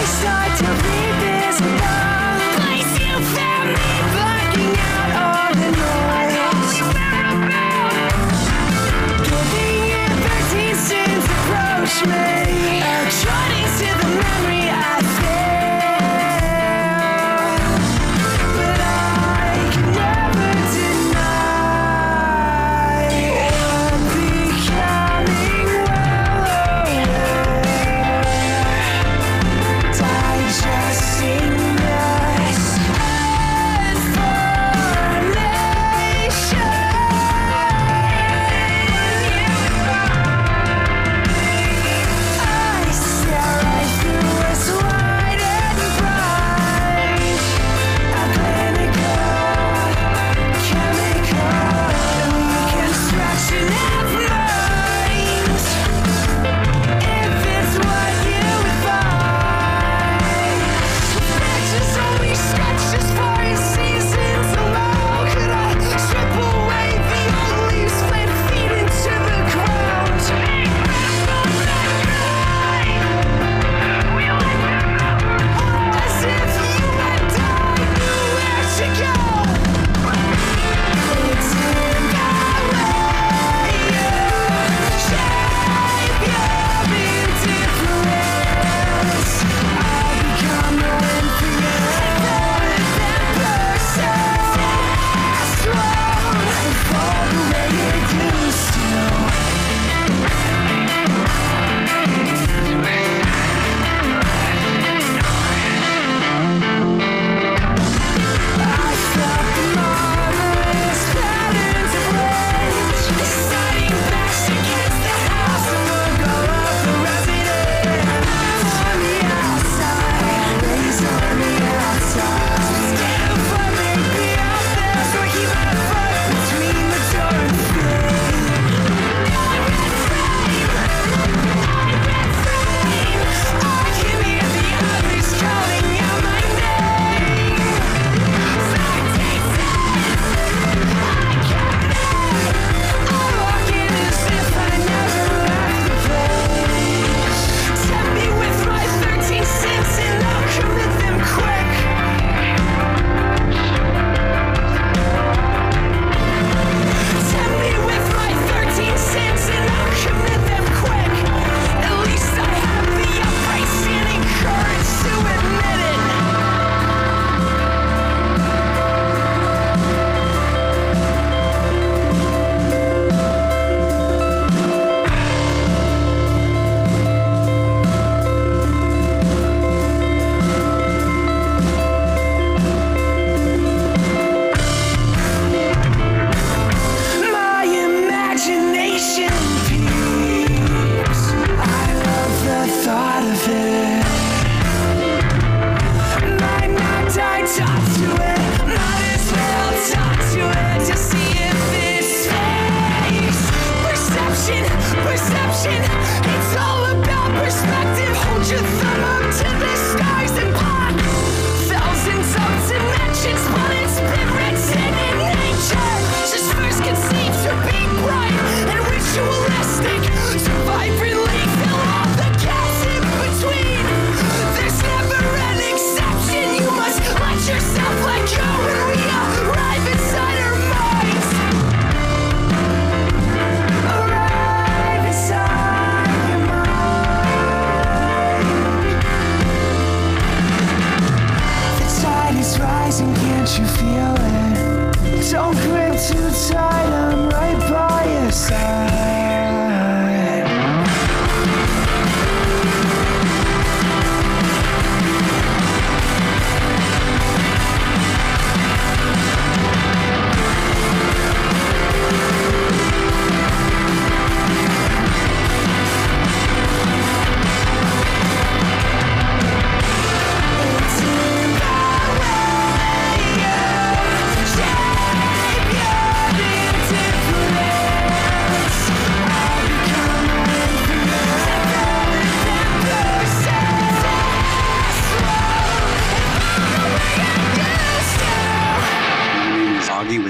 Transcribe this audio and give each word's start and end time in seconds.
I 0.00 0.04
start 0.04 0.47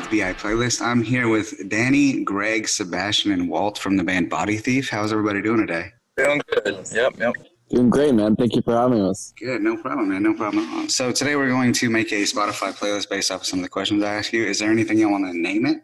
Augie 0.08 0.26
with 0.26 0.36
VI 0.36 0.48
Playlist. 0.48 0.80
I'm 0.80 1.02
here 1.02 1.28
with 1.28 1.68
Danny, 1.68 2.24
Greg, 2.24 2.68
Sebastian, 2.68 3.32
and 3.32 3.48
Walt 3.48 3.78
from 3.78 3.96
the 3.96 4.04
band 4.04 4.30
Body 4.30 4.56
Thief. 4.56 4.88
How's 4.88 5.12
everybody 5.12 5.42
doing 5.42 5.60
today? 5.60 5.92
Feeling 6.16 6.40
good. 6.48 6.88
Yep, 6.92 7.18
yep. 7.18 7.34
Doing 7.70 7.90
great, 7.90 8.14
man. 8.14 8.34
Thank 8.36 8.56
you 8.56 8.62
for 8.62 8.74
having 8.74 9.02
us. 9.02 9.32
Good, 9.38 9.62
no 9.62 9.76
problem, 9.76 10.08
man. 10.08 10.22
No 10.22 10.34
problem 10.34 10.64
at 10.64 10.76
all. 10.76 10.88
So 10.88 11.12
today 11.12 11.36
we're 11.36 11.48
going 11.48 11.72
to 11.74 11.90
make 11.90 12.12
a 12.12 12.22
Spotify 12.22 12.72
playlist 12.72 13.10
based 13.10 13.30
off 13.30 13.42
of 13.42 13.46
some 13.46 13.58
of 13.58 13.62
the 13.64 13.68
questions 13.68 14.02
I 14.02 14.14
asked 14.14 14.32
you. 14.32 14.44
Is 14.44 14.58
there 14.58 14.70
anything 14.70 14.98
you 14.98 15.10
want 15.10 15.26
to 15.26 15.38
name 15.38 15.66
it? 15.66 15.78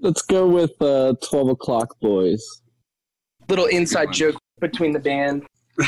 Let's 0.00 0.22
go 0.22 0.46
with 0.46 0.80
uh, 0.82 1.14
12 1.26 1.48
o'clock 1.48 1.98
boys. 2.00 2.44
Little 3.48 3.66
inside 3.66 4.12
joke 4.12 4.36
between 4.60 4.92
the 4.92 4.98
band. 4.98 5.44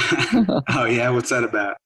oh 0.70 0.84
yeah, 0.86 1.10
what's 1.10 1.30
that 1.30 1.44
about? 1.44 1.76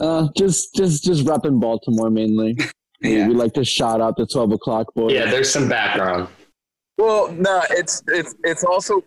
Uh, 0.00 0.28
just, 0.36 0.74
just, 0.74 1.04
just 1.04 1.24
repping 1.24 1.60
Baltimore 1.60 2.10
mainly. 2.10 2.58
We- 3.02 3.16
Yeah. 3.16 3.28
We 3.28 3.34
like 3.34 3.52
to 3.54 3.64
shout 3.64 4.00
out 4.00 4.16
the 4.16 4.26
12 4.26 4.52
o'clock 4.52 4.92
boys. 4.94 5.12
Yeah, 5.12 5.30
there's 5.30 5.50
some 5.50 5.68
background. 5.68 6.28
Well, 6.98 7.32
no, 7.32 7.62
it's 7.70 8.02
it's 8.08 8.34
it's 8.44 8.62
also 8.62 9.02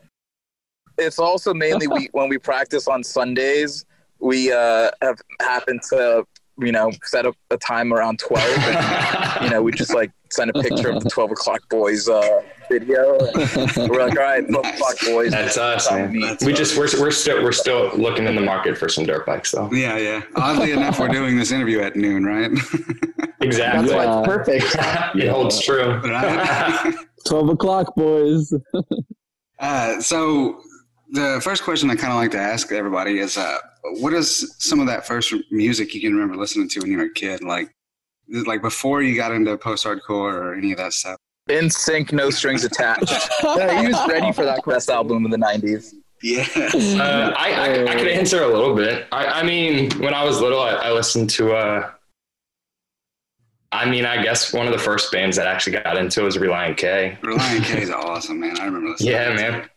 it's 0.97 1.19
also 1.19 1.53
mainly 1.53 1.87
we 1.87 2.09
when 2.13 2.27
we 2.27 2.37
practice 2.39 2.87
on 2.87 3.03
Sundays, 3.03 3.85
we 4.19 4.51
uh 4.51 4.89
have 5.01 5.19
happened 5.41 5.81
to 5.89 6.25
you 6.59 6.71
know 6.71 6.91
set 7.03 7.25
up 7.27 7.35
a 7.51 7.57
time 7.57 7.93
around 7.93 8.17
twelve, 8.19 8.57
and 8.57 9.43
you 9.43 9.49
know 9.51 9.61
we 9.61 9.71
just 9.71 9.93
like 9.93 10.11
send 10.33 10.51
a 10.55 10.61
picture 10.61 10.89
of 10.89 11.03
the 11.03 11.09
twelve 11.09 11.31
o'clock 11.31 11.67
boys 11.69 12.09
uh 12.09 12.41
video. 12.69 13.17
And 13.19 13.89
we're 13.89 14.05
like, 14.05 14.17
all 14.17 14.23
right, 14.23 14.47
twelve 14.47 14.63
Nice. 14.63 14.75
o'clock 14.75 14.95
boys. 15.05 15.31
That's 15.31 15.57
us, 15.57 15.91
man. 15.91 16.19
That's 16.19 16.43
We 16.43 16.53
just 16.53 16.77
we're 16.77 16.87
we're 16.99 17.11
still 17.11 17.43
we're 17.43 17.51
still 17.51 17.91
looking 17.97 18.25
in 18.25 18.35
the 18.35 18.41
market 18.41 18.77
for 18.77 18.89
some 18.89 19.05
dirt 19.05 19.25
bikes 19.25 19.51
though. 19.51 19.69
Yeah, 19.71 19.97
yeah. 19.97 20.21
Oddly 20.35 20.71
enough, 20.71 20.99
we're 20.99 21.07
doing 21.09 21.37
this 21.37 21.51
interview 21.51 21.81
at 21.81 21.95
noon, 21.95 22.25
right? 22.25 22.51
Exactly. 23.43 23.89
That's 23.89 23.93
why 23.93 24.19
it's 24.19 24.27
perfect. 24.27 24.75
it 25.15 25.29
holds 25.29 25.59
true. 25.59 25.99
right. 26.03 26.95
12 27.27 27.49
o'clock 27.49 27.93
boys. 27.95 28.53
Uh, 29.59 29.99
so 29.99 30.61
the 31.11 31.41
first 31.43 31.63
question 31.63 31.89
I 31.89 31.95
kind 31.95 32.13
of 32.13 32.19
like 32.19 32.31
to 32.31 32.39
ask 32.39 32.71
everybody 32.71 33.19
is, 33.19 33.37
uh, 33.37 33.57
what 33.99 34.13
is 34.13 34.55
some 34.59 34.79
of 34.79 34.87
that 34.87 35.05
first 35.05 35.33
music 35.51 35.93
you 35.93 36.01
can 36.01 36.13
remember 36.13 36.37
listening 36.37 36.69
to 36.69 36.79
when 36.79 36.91
you 36.91 36.97
were 36.97 37.03
a 37.05 37.13
kid? 37.13 37.43
Like, 37.43 37.69
like 38.29 38.61
before 38.61 39.01
you 39.01 39.15
got 39.15 39.31
into 39.31 39.57
post-hardcore 39.57 40.33
or 40.33 40.53
any 40.55 40.71
of 40.71 40.77
that 40.77 40.93
stuff? 40.93 41.17
NSYNC, 41.49 42.13
no 42.13 42.29
strings 42.29 42.63
attached. 42.63 43.11
Yeah, 43.43 43.81
he 43.81 43.87
was 43.87 44.07
ready 44.07 44.31
for 44.31 44.45
that 44.45 44.55
Best 44.55 44.63
question. 44.63 44.93
album 44.95 45.25
in 45.25 45.31
the 45.31 45.37
'90s. 45.37 45.93
Yeah. 46.21 46.47
Uh, 46.55 47.33
I, 47.37 47.51
I 47.51 47.91
I 47.91 47.95
could 47.95 48.07
answer 48.07 48.43
a 48.43 48.47
little 48.47 48.73
bit. 48.73 49.07
I, 49.11 49.25
I 49.25 49.43
mean, 49.43 49.91
when 49.99 50.13
I 50.13 50.23
was 50.23 50.39
little, 50.39 50.61
I, 50.61 50.71
I 50.71 50.91
listened 50.91 51.29
to. 51.31 51.53
Uh, 51.53 51.91
I 53.73 53.89
mean, 53.89 54.05
I 54.05 54.23
guess 54.23 54.53
one 54.53 54.67
of 54.67 54.71
the 54.71 54.79
first 54.79 55.11
bands 55.11 55.35
that 55.35 55.47
actually 55.47 55.79
got 55.79 55.97
into 55.97 56.21
was 56.21 56.37
Relient 56.37 56.77
K. 56.77 57.17
Relient 57.23 57.65
K 57.65 57.81
is 57.81 57.89
awesome, 57.91 58.39
man. 58.39 58.57
I 58.59 58.65
remember 58.65 58.89
listening. 58.91 59.11
Yeah, 59.11 59.29
to 59.29 59.35
that 59.35 59.51
man. 59.51 59.69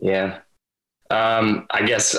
Yeah. 0.00 0.38
Um, 1.10 1.66
I 1.70 1.82
guess 1.82 2.16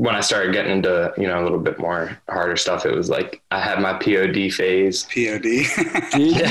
when 0.00 0.14
I 0.14 0.20
started 0.20 0.54
getting 0.54 0.72
into 0.72 1.12
you 1.18 1.26
know 1.26 1.42
a 1.42 1.44
little 1.44 1.58
bit 1.58 1.78
more 1.78 2.16
harder 2.30 2.56
stuff, 2.56 2.86
it 2.86 2.94
was 2.94 3.10
like 3.10 3.42
I 3.50 3.60
had 3.60 3.80
my 3.80 3.92
POD 3.92 4.50
phase. 4.50 5.02
POD. 5.04 5.42
Did 5.42 6.42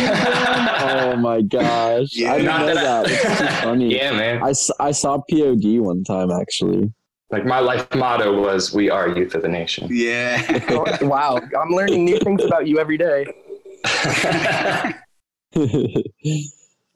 oh 0.93 1.15
my 1.17 1.41
gosh. 1.41 2.09
Yeah. 2.13 2.33
I 2.33 2.37
didn't 2.37 2.45
Not 2.45 2.59
know 2.59 2.65
that 2.75 2.75
that. 2.75 3.07
I- 3.07 3.11
It's 3.11 3.39
too 3.39 3.47
funny. 3.67 3.95
Yeah, 3.97 4.11
man. 4.11 4.43
I, 4.43 4.49
s- 4.51 4.69
I 4.79 4.91
saw 4.91 5.17
POD 5.31 5.79
one 5.79 6.03
time 6.03 6.29
actually. 6.29 6.93
Like 7.31 7.45
my 7.45 7.59
life 7.59 7.87
motto 7.95 8.39
was 8.39 8.71
"We 8.71 8.91
are 8.91 9.09
youth 9.09 9.33
of 9.33 9.41
the 9.41 9.47
nation." 9.49 9.87
yeah. 9.91 10.43
Oh, 10.69 10.85
wow, 11.07 11.39
I'm 11.59 11.69
learning 11.71 12.05
new 12.05 12.19
things 12.19 12.43
about 12.43 12.67
you 12.67 12.77
every 12.79 12.97
day. 12.97 13.25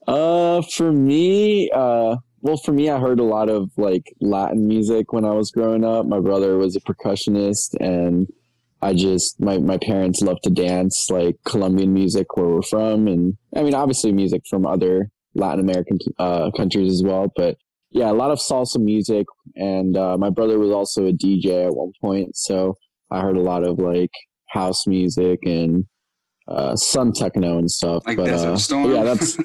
uh, 0.06 0.62
for 0.76 0.92
me, 0.92 1.70
uh, 1.74 2.16
well, 2.44 2.58
for 2.58 2.72
me, 2.72 2.90
I 2.90 3.00
heard 3.00 3.20
a 3.20 3.24
lot 3.24 3.48
of 3.48 3.70
like 3.78 4.14
Latin 4.20 4.68
music 4.68 5.14
when 5.14 5.24
I 5.24 5.30
was 5.30 5.50
growing 5.50 5.82
up. 5.82 6.04
My 6.04 6.20
brother 6.20 6.58
was 6.58 6.76
a 6.76 6.80
percussionist, 6.80 7.74
and 7.80 8.28
I 8.82 8.92
just 8.92 9.40
my 9.40 9.56
my 9.56 9.78
parents 9.78 10.20
love 10.20 10.36
to 10.42 10.50
dance 10.50 11.06
like 11.10 11.36
Colombian 11.46 11.94
music 11.94 12.36
where 12.36 12.46
we're 12.46 12.60
from, 12.60 13.08
and 13.08 13.38
I 13.56 13.62
mean 13.62 13.72
obviously 13.72 14.12
music 14.12 14.42
from 14.48 14.66
other 14.66 15.08
Latin 15.34 15.60
American 15.60 15.98
uh, 16.18 16.50
countries 16.52 16.92
as 16.92 17.02
well, 17.02 17.32
but. 17.34 17.56
Yeah, 17.96 18.10
a 18.10 18.12
lot 18.12 18.32
of 18.32 18.40
salsa 18.40 18.82
music, 18.82 19.24
and 19.54 19.96
uh, 19.96 20.18
my 20.18 20.28
brother 20.28 20.58
was 20.58 20.72
also 20.72 21.06
a 21.06 21.12
DJ 21.12 21.64
at 21.68 21.76
one 21.76 21.92
point, 22.00 22.34
so 22.34 22.74
I 23.08 23.20
heard 23.20 23.36
a 23.36 23.40
lot 23.40 23.62
of 23.62 23.78
like 23.78 24.10
house 24.48 24.84
music 24.84 25.38
and 25.44 25.84
uh, 26.48 26.74
some 26.74 27.12
techno 27.12 27.56
and 27.56 27.70
stuff. 27.70 28.02
Like 28.04 28.16
but 28.16 28.24
Desert 28.24 28.48
uh, 28.48 28.56
Storm. 28.56 28.92
yeah, 28.92 29.04
that's 29.04 29.38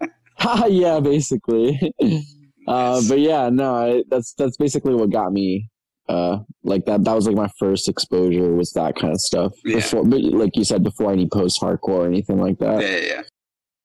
yeah, 0.68 0.98
basically. 0.98 1.78
uh, 2.68 2.94
Nice. 2.94 3.08
but 3.08 3.18
yeah, 3.20 3.48
no, 3.50 3.74
I, 3.74 4.04
that's 4.08 4.34
that's 4.34 4.56
basically 4.56 4.94
what 4.94 5.10
got 5.10 5.32
me. 5.32 5.68
Uh, 6.08 6.40
like 6.64 6.84
that. 6.86 7.04
That 7.04 7.14
was 7.14 7.26
like 7.26 7.36
my 7.36 7.48
first 7.58 7.88
exposure 7.88 8.52
was 8.54 8.70
that 8.72 8.96
kind 8.96 9.12
of 9.12 9.20
stuff. 9.20 9.52
Yeah. 9.64 9.76
Before, 9.76 10.04
but 10.04 10.20
like 10.20 10.56
you 10.56 10.64
said, 10.64 10.82
before 10.82 11.12
any 11.12 11.26
post 11.28 11.60
hardcore 11.60 11.88
or 11.88 12.06
anything 12.06 12.38
like 12.40 12.58
that. 12.58 12.82
yeah, 12.82 13.22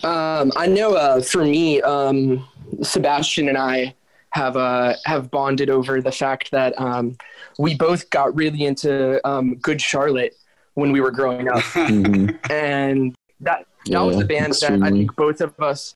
yeah. 0.03 0.39
Um, 0.39 0.51
I 0.57 0.68
know 0.68 0.95
uh, 0.95 1.21
for 1.21 1.44
me, 1.45 1.81
um, 1.81 2.45
Sebastian 2.81 3.50
and 3.50 3.57
I 3.57 3.95
have 4.31 4.57
uh, 4.57 4.94
have 5.06 5.31
bonded 5.31 5.69
over 5.69 6.01
the 6.01 6.12
fact 6.12 6.51
that 6.51 6.79
um, 6.79 7.15
we 7.59 7.75
both 7.75 8.09
got 8.09 8.35
really 8.35 8.65
into 8.65 9.25
um, 9.27 9.56
Good 9.56 9.79
Charlotte 9.81 10.35
when 10.74 10.91
we 10.91 11.00
were 11.01 11.12
growing 11.12 11.47
up, 11.50 11.59
Mhm. 11.74 12.38
and 12.51 13.15
that 13.39 13.65
that 13.88 14.00
was 14.01 14.15
Yeah, 14.15 14.21
the 14.21 14.27
band 14.27 14.53
that 14.62 14.81
I 14.83 14.91
think 14.91 15.15
both 15.15 15.39
of 15.41 15.57
us 15.59 15.95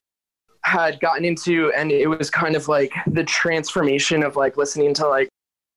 had 0.64 1.00
gotten 1.00 1.24
into, 1.24 1.72
and 1.76 1.90
it 1.90 2.06
was 2.06 2.30
kind 2.30 2.54
of 2.56 2.68
like 2.68 2.92
the 3.06 3.24
transformation 3.24 4.22
of 4.22 4.36
like 4.36 4.56
listening 4.56 4.94
to 4.94 5.06
like 5.08 5.28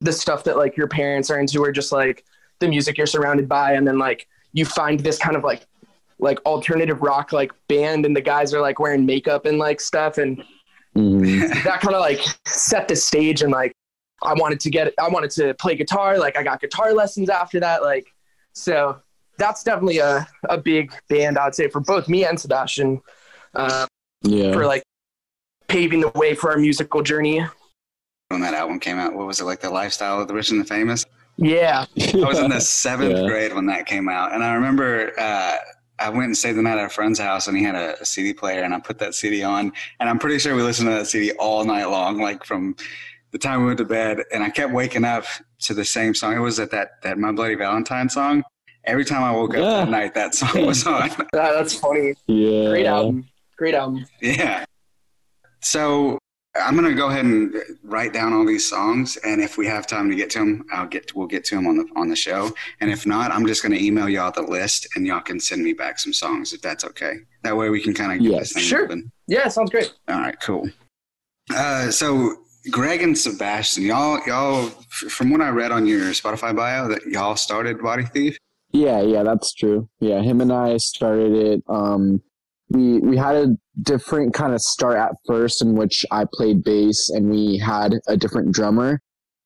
the 0.02 0.12
stuff 0.14 0.44
that 0.44 0.58
like 0.58 0.78
your 0.78 0.88
parents 0.88 1.30
are 1.30 1.40
into, 1.40 1.60
or 1.64 1.72
just 1.72 1.92
like 1.92 2.24
the 2.60 2.68
music 2.68 2.98
you're 2.98 3.08
surrounded 3.08 3.48
by, 3.50 3.74
and 3.74 3.88
then 3.88 3.98
like 3.98 4.28
you 4.54 4.66
find 4.66 5.00
this 5.00 5.18
kind 5.18 5.36
of 5.36 5.44
like 5.44 5.66
like 6.20 6.40
alternative 6.46 7.02
rock 7.02 7.34
like 7.34 7.52
band, 7.68 8.06
and 8.06 8.16
the 8.16 8.22
guys 8.22 8.54
are 8.54 8.62
like 8.62 8.80
wearing 8.80 9.06
makeup 9.06 9.46
and 9.46 9.58
like 9.58 9.82
stuff, 9.82 10.18
and 10.18 10.44
Mhm. 10.96 11.64
that 11.66 11.82
kind 11.82 11.94
of 11.94 12.00
like 12.00 12.22
set 12.46 12.88
the 12.88 12.96
stage, 12.96 13.42
and 13.42 13.52
like 13.52 13.74
I 14.24 14.34
wanted 14.34 14.60
to 14.62 14.70
get 14.70 14.94
I 15.00 15.10
wanted 15.10 15.32
to 15.32 15.54
play 15.56 15.76
guitar, 15.76 16.18
like 16.18 16.38
I 16.38 16.44
got 16.44 16.62
guitar 16.62 16.94
lessons 16.94 17.30
after 17.30 17.60
that, 17.60 17.82
like 17.84 18.08
so 18.54 19.02
that's 19.38 19.64
definitely 19.64 19.98
a, 19.98 20.26
a 20.48 20.58
big 20.58 20.94
band 21.10 21.38
I'd 21.38 21.54
say 21.54 21.68
for 21.68 21.82
both 21.82 22.08
me 22.08 22.24
and 22.24 22.40
Sebastian. 22.40 23.02
Uh, 23.54 23.86
Yeah. 24.26 24.54
for 24.54 24.66
like 24.66 24.84
paving 25.68 26.02
the 26.02 26.10
way 26.16 26.34
for 26.36 26.52
our 26.52 26.58
musical 26.58 27.02
journey. 27.02 27.46
When 28.30 28.42
that 28.42 28.54
album 28.54 28.80
came 28.80 28.98
out, 28.98 29.14
what 29.14 29.28
was 29.28 29.40
it 29.40 29.46
like? 29.46 29.62
The 29.62 29.70
Lifestyle 29.70 30.20
of 30.22 30.28
the 30.28 30.34
Rich 30.34 30.52
and 30.52 30.60
the 30.62 30.66
Famous. 30.66 31.06
Yeah, 31.38 31.84
I 31.98 32.16
was 32.16 32.40
in 32.40 32.50
the 32.50 32.62
seventh 32.62 33.12
Yeah. 33.12 33.28
grade 33.28 33.54
when 33.54 33.66
that 33.66 33.86
came 33.86 34.08
out, 34.08 34.34
and 34.34 34.42
I 34.42 34.54
remember 34.54 35.12
uh, 35.20 35.58
I 36.00 36.08
went 36.08 36.28
and 36.28 36.38
stayed 36.38 36.54
the 36.54 36.62
night 36.62 36.78
at 36.78 36.86
a 36.86 36.90
friend's 36.90 37.20
house, 37.20 37.50
and 37.50 37.58
he 37.58 37.64
had 37.66 37.76
a, 37.76 38.00
a 38.00 38.06
CD 38.06 38.32
player, 38.34 38.64
and 38.64 38.74
I 38.74 38.80
put 38.80 39.00
that 39.00 39.16
CD 39.16 39.44
on, 39.44 39.74
and 40.00 40.10
I'm 40.10 40.18
pretty 40.18 40.40
sure 40.40 40.56
we 40.56 40.62
listened 40.62 40.88
to 40.88 40.94
that 40.96 41.08
CD 41.08 41.34
all 41.34 41.66
night 41.66 41.88
long, 41.88 42.20
like 42.22 42.46
from 42.46 42.74
the 43.32 43.38
time 43.38 43.60
we 43.60 43.66
went 43.66 43.80
to 43.80 43.84
bed, 43.84 44.22
and 44.32 44.44
I 44.46 44.50
kept 44.50 44.72
waking 44.72 45.04
up 45.04 45.26
to 45.64 45.74
the 45.74 45.84
same 45.84 46.16
song. 46.16 46.38
It 46.38 46.40
was 46.40 46.58
at 46.58 46.72
that 46.72 47.02
that 47.04 47.18
My 47.18 47.34
Bloody 47.34 47.56
Valentine 47.56 48.08
song. 48.08 48.42
Every 48.86 49.04
time 49.04 49.22
I 49.22 49.32
woke 49.34 49.56
up 49.56 49.58
Yeah. 49.58 49.70
that 49.84 49.90
night, 49.90 50.14
that 50.14 50.36
song 50.36 50.66
was 50.66 50.88
on. 50.88 51.10
that, 51.10 51.28
that's 51.34 51.76
funny. 51.78 52.14
yeah. 52.28 52.70
Great 52.70 52.86
album. 52.86 53.28
Great 53.58 53.76
album. 53.76 54.06
Yeah. 54.22 54.66
So 55.62 56.18
I'm 56.56 56.76
gonna 56.76 56.94
go 56.94 57.10
ahead 57.10 57.26
and 57.26 57.54
write 57.84 58.14
down 58.14 58.32
all 58.34 58.46
these 58.46 58.70
songs, 58.70 59.18
and 59.26 59.42
if 59.42 59.58
we 59.58 59.66
have 59.68 59.88
time 59.88 60.10
to 60.10 60.16
get 60.16 60.30
to 60.32 60.40
them, 60.40 60.66
I'll 60.72 60.88
get 60.88 61.14
we'll 61.16 61.28
get 61.28 61.44
to 61.46 61.56
them 61.56 61.68
on 61.68 61.78
the 61.78 61.86
on 61.96 62.08
the 62.08 62.16
show. 62.16 62.52
And 62.80 62.90
if 62.92 63.06
not, 63.06 63.32
I'm 63.32 63.46
just 63.46 63.62
gonna 63.64 63.76
email 63.76 64.08
y'all 64.08 64.32
the 64.32 64.42
list, 64.42 64.88
and 64.96 65.06
y'all 65.06 65.22
can 65.22 65.40
send 65.40 65.64
me 65.64 65.74
back 65.74 66.00
some 66.00 66.14
songs 66.14 66.54
if 66.54 66.62
that's 66.62 66.86
okay. 66.86 67.16
That 67.44 67.58
way 67.58 67.70
we 67.70 67.82
can 67.82 67.94
kind 67.94 68.12
of 68.14 68.20
get 68.20 68.32
Yeah, 68.32 68.40
this 68.40 68.54
thing 68.54 68.64
sure. 68.64 68.82
moving. 68.84 69.12
Yeah, 69.28 69.48
sounds 69.50 69.72
great. 69.72 69.94
All 70.08 70.20
right, 70.20 70.40
cool. 70.40 70.70
Uh, 71.54 71.92
so 71.92 72.36
Greg 72.72 73.02
and 73.02 73.18
Sebastian, 73.18 73.84
y'all 73.84 74.22
y'all 74.26 74.68
from 74.90 75.32
what 75.32 75.42
I 75.42 75.50
read 75.50 75.72
on 75.72 75.86
your 75.86 76.06
Spotify 76.12 76.56
bio, 76.56 76.88
that 76.88 77.06
y'all 77.06 77.36
started 77.36 77.82
Body 77.82 78.04
Thief. 78.06 78.38
Yeah, 78.72 79.02
yeah, 79.02 79.24
that's 79.24 79.54
true. 79.54 79.90
Yeah, 80.00 80.22
him 80.22 80.42
and 80.42 80.52
I 80.54 80.78
started 80.78 81.34
it. 81.34 81.64
Um, 81.68 82.22
we 82.70 83.00
we 83.00 83.18
had 83.18 83.36
a 83.36 83.48
different 83.82 84.34
kind 84.34 84.54
of 84.54 84.62
start 84.62 84.98
at 84.98 85.12
first, 85.28 85.62
in 85.62 85.76
which 85.76 86.06
I 86.12 86.26
played 86.32 86.64
bass, 86.64 87.10
and 87.10 87.30
we 87.30 87.58
had 87.58 87.94
a 88.08 88.18
different 88.18 88.52
drummer. 88.52 89.02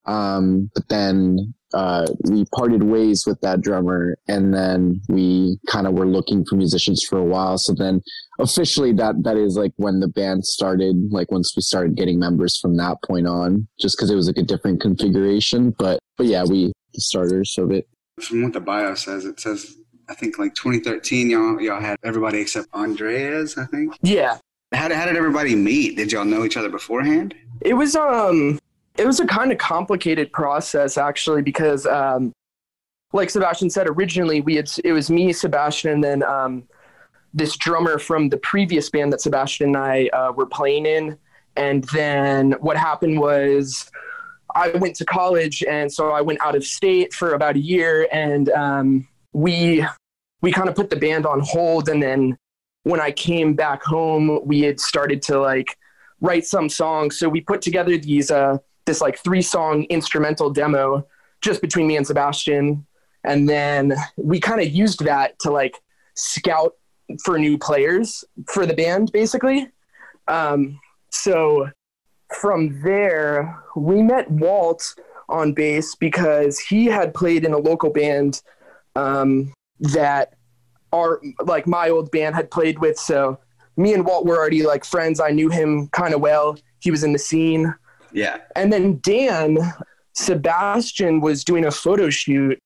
Um, 0.05 0.71
but 0.73 0.88
then 0.89 1.53
uh, 1.73 2.07
we 2.23 2.45
parted 2.55 2.83
ways 2.83 3.25
with 3.27 3.39
that 3.41 3.61
drummer, 3.61 4.17
and 4.27 4.53
then 4.53 5.01
we 5.09 5.59
kind 5.67 5.85
of 5.85 5.93
were 5.93 6.07
looking 6.07 6.45
for 6.45 6.55
musicians 6.55 7.03
for 7.03 7.19
a 7.19 7.23
while. 7.23 7.57
So 7.57 7.73
then, 7.73 8.01
officially, 8.39 8.93
that 8.93 9.23
that 9.23 9.38
is 9.38 9.55
like 9.55 9.73
when 9.75 9.99
the 9.99 10.07
band 10.07 10.45
started. 10.45 10.95
Like 11.11 11.31
once 11.31 11.53
we 11.55 11.61
started 11.61 11.95
getting 11.95 12.19
members 12.19 12.57
from 12.57 12.77
that 12.77 12.97
point 13.05 13.27
on, 13.27 13.67
just 13.79 13.97
because 13.97 14.09
it 14.09 14.15
was 14.15 14.27
like 14.27 14.38
a 14.38 14.43
different 14.43 14.81
configuration. 14.81 15.75
But 15.77 15.99
but 16.17 16.27
yeah, 16.27 16.43
we 16.43 16.71
the 16.93 17.01
starters 17.01 17.55
of 17.57 17.71
it. 17.71 17.88
From 18.19 18.43
what 18.43 18.53
the 18.53 18.59
bio 18.59 18.95
says, 18.95 19.25
it 19.25 19.39
says 19.39 19.75
I 20.09 20.15
think 20.15 20.39
like 20.39 20.55
2013, 20.55 21.29
y'all 21.29 21.61
y'all 21.61 21.81
had 21.81 21.97
everybody 22.03 22.39
except 22.39 22.73
Andreas. 22.73 23.57
I 23.57 23.65
think. 23.65 23.97
Yeah. 24.01 24.37
How 24.73 24.87
did, 24.87 24.97
how 24.97 25.05
did 25.05 25.15
everybody 25.15 25.55
meet? 25.55 25.97
Did 25.97 26.11
y'all 26.11 26.25
know 26.25 26.45
each 26.45 26.57
other 26.57 26.69
beforehand? 26.69 27.35
It 27.61 27.73
was 27.73 27.95
um 27.95 28.59
it 28.99 29.07
was 29.07 29.21
a 29.21 29.25
kind 29.25 29.51
of 29.51 29.57
complicated 29.57 30.31
process 30.33 30.97
actually 30.97 31.41
because 31.41 31.85
um, 31.85 32.33
like 33.13 33.29
sebastian 33.29 33.69
said 33.69 33.87
originally 33.87 34.41
we 34.41 34.55
had 34.55 34.69
it 34.83 34.91
was 34.91 35.09
me 35.09 35.31
sebastian 35.31 35.91
and 35.91 36.03
then 36.03 36.23
um, 36.23 36.63
this 37.33 37.55
drummer 37.55 37.97
from 37.97 38.29
the 38.29 38.37
previous 38.37 38.89
band 38.89 39.13
that 39.13 39.21
sebastian 39.21 39.67
and 39.67 39.77
i 39.77 40.07
uh, 40.09 40.31
were 40.33 40.45
playing 40.45 40.85
in 40.85 41.17
and 41.55 41.85
then 41.85 42.51
what 42.59 42.75
happened 42.75 43.19
was 43.19 43.89
i 44.53 44.69
went 44.71 44.95
to 44.95 45.05
college 45.05 45.63
and 45.63 45.91
so 45.91 46.11
i 46.11 46.21
went 46.21 46.39
out 46.41 46.55
of 46.55 46.63
state 46.65 47.13
for 47.13 47.33
about 47.33 47.55
a 47.55 47.59
year 47.59 48.07
and 48.11 48.49
um, 48.49 49.07
we 49.33 49.86
we 50.41 50.51
kind 50.51 50.69
of 50.69 50.75
put 50.75 50.89
the 50.89 50.95
band 50.95 51.25
on 51.25 51.39
hold 51.41 51.89
and 51.89 52.01
then 52.01 52.38
when 52.83 53.00
i 53.00 53.12
came 53.12 53.53
back 53.53 53.83
home 53.83 54.39
we 54.45 54.62
had 54.62 54.79
started 54.79 55.21
to 55.21 55.39
like 55.39 55.77
write 56.21 56.45
some 56.45 56.69
songs 56.69 57.17
so 57.17 57.29
we 57.29 57.41
put 57.41 57.62
together 57.62 57.98
these 57.98 58.31
uh, 58.31 58.57
this 58.86 59.01
like 59.01 59.19
three 59.19 59.41
song 59.41 59.83
instrumental 59.83 60.50
demo 60.50 61.05
just 61.41 61.62
between 61.62 61.88
me 61.88 61.98
and 61.98 62.05
Sebastian. 62.05 62.86
And 63.24 63.48
then 63.48 63.95
we 64.17 64.39
kind 64.39 64.62
of 64.62 64.69
used 64.69 65.03
that 65.05 65.39
to 65.39 65.51
like 65.51 65.77
scout 66.15 66.74
for 67.24 67.38
new 67.38 67.57
players 67.57 68.24
for 68.48 68.65
the 68.65 68.74
band, 68.74 69.12
basically. 69.12 69.69
Um, 70.27 70.79
so 71.12 71.69
from 72.33 72.81
there, 72.81 73.57
we 73.75 74.01
met 74.01 74.29
Walt 74.29 74.95
on 75.27 75.53
bass 75.53 75.95
because 75.95 76.59
he 76.59 76.86
had 76.86 77.13
played 77.13 77.45
in 77.45 77.53
a 77.53 77.57
local 77.57 77.89
band 77.89 78.41
um, 78.96 79.53
that 79.79 80.36
our 80.91 81.22
like 81.46 81.67
my 81.67 81.89
old 81.89 82.12
band 82.12 82.36
had 82.36 82.51
played 82.51 82.79
with. 82.79 82.98
So 82.98 83.39
me 83.77 83.93
and 83.93 84.05
Walt 84.05 84.25
were 84.25 84.38
already 84.38 84.63
like 84.63 84.84
friends. 84.84 85.19
I 85.19 85.29
knew 85.29 85.50
him 85.50 85.88
kind 85.89 86.13
of 86.13 86.22
well. 86.22 86.58
He 86.79 86.91
was 86.91 87.03
in 87.03 87.13
the 87.13 87.19
scene. 87.19 87.74
Yeah. 88.12 88.38
And 88.55 88.74
then 88.74 89.00
Dan, 89.01 89.58
Sebastian 90.15 91.22
was 91.22 91.43
doing 91.43 91.65
a 91.65 91.72
photo 91.72 92.10
shoot 92.10 92.60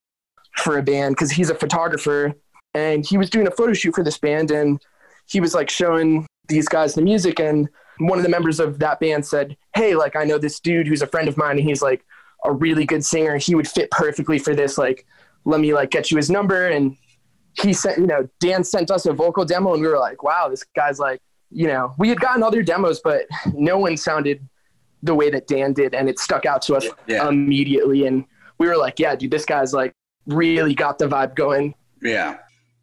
for 0.57 0.77
a 0.77 0.83
band 0.83 1.15
because 1.15 1.31
he's 1.31 1.49
a 1.49 1.55
photographer. 1.55 2.33
And 2.73 3.05
he 3.05 3.17
was 3.17 3.29
doing 3.29 3.47
a 3.47 3.51
photo 3.51 3.73
shoot 3.73 3.93
for 3.93 4.03
this 4.03 4.17
band 4.17 4.51
and 4.51 4.81
he 5.27 5.39
was 5.39 5.53
like 5.53 5.69
showing 5.69 6.25
these 6.47 6.67
guys 6.67 6.95
the 6.95 7.01
music. 7.01 7.39
And 7.39 7.69
one 7.99 8.17
of 8.17 8.23
the 8.23 8.29
members 8.29 8.59
of 8.59 8.79
that 8.79 8.99
band 8.99 9.25
said, 9.25 9.55
Hey, 9.75 9.95
like, 9.95 10.15
I 10.15 10.23
know 10.23 10.37
this 10.37 10.59
dude 10.59 10.87
who's 10.87 11.01
a 11.01 11.07
friend 11.07 11.27
of 11.27 11.37
mine 11.37 11.57
and 11.57 11.67
he's 11.67 11.81
like 11.81 12.03
a 12.43 12.51
really 12.51 12.85
good 12.85 13.05
singer. 13.05 13.37
He 13.37 13.55
would 13.55 13.67
fit 13.67 13.91
perfectly 13.91 14.39
for 14.39 14.55
this. 14.55 14.77
Like, 14.77 15.05
let 15.45 15.59
me 15.59 15.73
like 15.73 15.89
get 15.91 16.11
you 16.11 16.17
his 16.17 16.29
number. 16.29 16.67
And 16.67 16.95
he 17.53 17.73
sent, 17.73 17.97
you 17.99 18.07
know, 18.07 18.27
Dan 18.39 18.63
sent 18.63 18.89
us 18.91 19.05
a 19.05 19.13
vocal 19.13 19.45
demo 19.45 19.73
and 19.73 19.81
we 19.81 19.87
were 19.87 19.99
like, 19.99 20.23
wow, 20.23 20.47
this 20.49 20.63
guy's 20.75 20.99
like, 20.99 21.19
you 21.51 21.67
know, 21.67 21.93
we 21.99 22.09
had 22.09 22.19
gotten 22.19 22.41
other 22.43 22.63
demos, 22.63 22.99
but 23.03 23.25
no 23.53 23.77
one 23.77 23.95
sounded 23.97 24.47
the 25.03 25.13
way 25.13 25.29
that 25.29 25.47
Dan 25.47 25.73
did, 25.73 25.93
and 25.93 26.07
it 26.07 26.17
stuck 26.17 26.45
out 26.45 26.61
to 26.63 26.75
us 26.75 26.87
Yeah. 27.07 27.27
immediately. 27.27 28.07
And 28.07 28.23
we 28.57 28.67
were 28.67 28.77
like, 28.77 28.99
"Yeah, 28.99 29.15
dude, 29.15 29.31
this 29.31 29.43
guy's 29.43 29.73
like 29.73 29.91
really 30.27 30.73
got 30.73 30.97
the 30.97 31.07
vibe 31.07 31.35
going." 31.35 31.75
Yeah. 32.01 32.37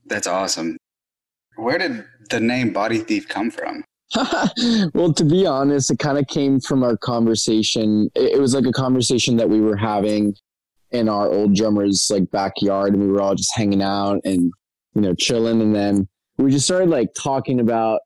That's 0.06 0.26
awesome. 0.26 0.76
Where 1.56 1.78
did 1.78 2.04
the 2.28 2.38
name 2.40 2.72
Body 2.74 2.98
Thief 2.98 3.26
come 3.26 3.50
from? 3.50 3.82
well, 4.94 5.12
to 5.14 5.24
be 5.24 5.46
honest, 5.46 5.90
it 5.90 5.98
kind 5.98 6.18
of 6.18 6.26
came 6.26 6.60
from 6.60 6.82
our 6.82 6.96
conversation. 6.96 8.10
It, 8.14 8.32
it 8.36 8.40
was 8.40 8.54
like 8.54 8.66
a 8.66 8.72
conversation 8.72 9.36
that 9.36 9.48
we 9.48 9.60
were 9.60 9.76
having 9.76 10.34
in 10.92 11.08
our 11.08 11.28
old 11.28 11.54
drummer's 11.54 12.10
like 12.10 12.30
backyard, 12.30 12.94
and 12.94 13.02
we 13.02 13.08
were 13.08 13.20
all 13.20 13.34
just 13.34 13.52
hanging 13.54 13.82
out 13.82 14.20
and 14.24 14.52
you 14.94 15.02
know 15.02 15.14
chilling. 15.14 15.60
And 15.60 15.74
then 15.74 16.08
we 16.38 16.50
just 16.50 16.66
started 16.66 16.90
like 16.90 17.08
talking 17.14 17.60
about. 17.60 18.00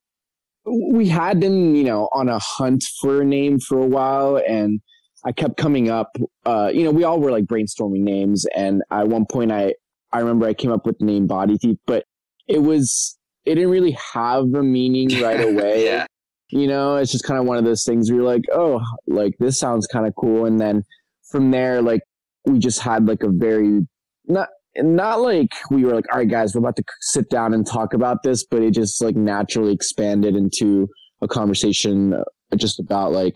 We 0.67 1.09
had 1.09 1.41
been, 1.41 1.77
you 1.77 1.85
know, 1.85 2.09
on 2.15 2.31
a 2.31 2.39
hunt 2.39 2.85
for 3.03 3.21
a 3.21 3.25
name 3.25 3.59
for 3.59 3.79
a 3.79 3.87
while, 3.87 4.41
and 4.49 4.81
I 5.27 5.33
kept 5.33 5.59
coming 5.59 5.91
up. 5.91 6.17
Uh, 6.47 6.71
you 6.73 6.85
know, 6.85 6.91
we 6.91 7.05
all 7.05 7.21
were 7.21 7.31
like 7.31 7.45
brainstorming 7.45 8.01
names, 8.01 8.47
and 8.57 8.83
at 8.91 9.09
one 9.09 9.27
point, 9.31 9.53
I 9.53 9.75
I 10.11 10.21
remember 10.21 10.47
I 10.47 10.55
came 10.55 10.73
up 10.73 10.87
with 10.87 10.99
the 10.99 11.05
name 11.05 11.27
Body 11.27 11.59
Thief, 11.59 11.77
but 11.87 12.05
it 12.49 12.61
was 12.61 13.19
it 13.45 13.57
didn't 13.57 13.71
really 13.71 13.97
have 14.13 14.45
a 14.55 14.63
meaning 14.63 15.09
right 15.23 15.41
away 15.49 15.85
yeah. 15.85 16.07
you 16.51 16.67
know 16.67 16.97
it's 16.97 17.13
just 17.13 17.25
kind 17.25 17.39
of 17.39 17.47
one 17.47 17.57
of 17.57 17.65
those 17.65 17.85
things 17.85 18.11
where 18.11 18.21
you're 18.21 18.27
like 18.27 18.43
oh 18.53 18.81
like 19.07 19.33
this 19.39 19.59
sounds 19.59 19.87
kind 19.87 20.07
of 20.07 20.15
cool 20.17 20.47
and 20.47 20.61
then 20.61 20.83
from 21.31 21.51
there 21.51 21.83
like 21.83 22.01
we 22.45 22.59
just 22.59 22.81
had 22.81 23.07
like 23.07 23.23
a 23.23 23.29
very 23.31 23.81
not 24.27 24.49
not 24.77 25.21
like 25.21 25.49
we 25.71 25.85
were 25.85 25.95
like 25.95 26.05
all 26.13 26.19
right 26.19 26.29
guys 26.31 26.55
we're 26.55 26.59
about 26.61 26.77
to 26.77 26.85
sit 27.01 27.29
down 27.31 27.55
and 27.55 27.67
talk 27.67 27.95
about 27.95 28.23
this 28.23 28.45
but 28.45 28.63
it 28.63 28.73
just 28.73 29.03
like 29.03 29.15
naturally 29.17 29.73
expanded 29.73 30.35
into 30.35 30.89
a 31.23 31.29
conversation 31.29 32.13
uh, 32.15 32.57
just 32.57 32.81
about 32.81 33.13
like 33.13 33.35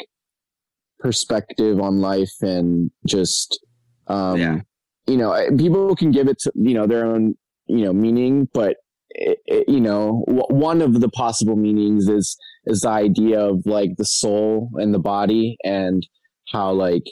perspective 0.99 1.81
on 1.81 2.01
life 2.01 2.33
and 2.41 2.91
just 3.07 3.61
um 4.09 4.39
Yeah. 4.39 4.61
you 5.07 5.17
know 5.17 5.33
people 5.57 5.95
can 5.95 6.11
give 6.11 6.29
it 6.29 6.39
to 6.41 6.53
you 6.57 6.75
know 6.75 6.87
their 6.87 7.07
own 7.07 7.35
you 7.67 7.85
know 7.85 7.93
meaning 7.93 8.49
but 8.53 8.77
it, 9.11 9.39
it, 9.47 9.69
you 9.69 9.81
know 9.81 10.25
w- 10.27 10.47
one 10.49 10.83
of 10.83 11.01
the 11.01 11.09
possible 11.11 11.57
meanings 11.57 12.09
is 12.09 12.37
is 12.67 12.81
the 12.81 12.89
idea 12.89 13.41
of 13.41 13.63
like 13.65 13.91
the 13.97 14.05
soul 14.05 14.71
and 14.75 14.93
the 14.93 14.99
body 14.99 15.57
and 15.65 16.07
how 16.53 16.73
like 16.73 17.05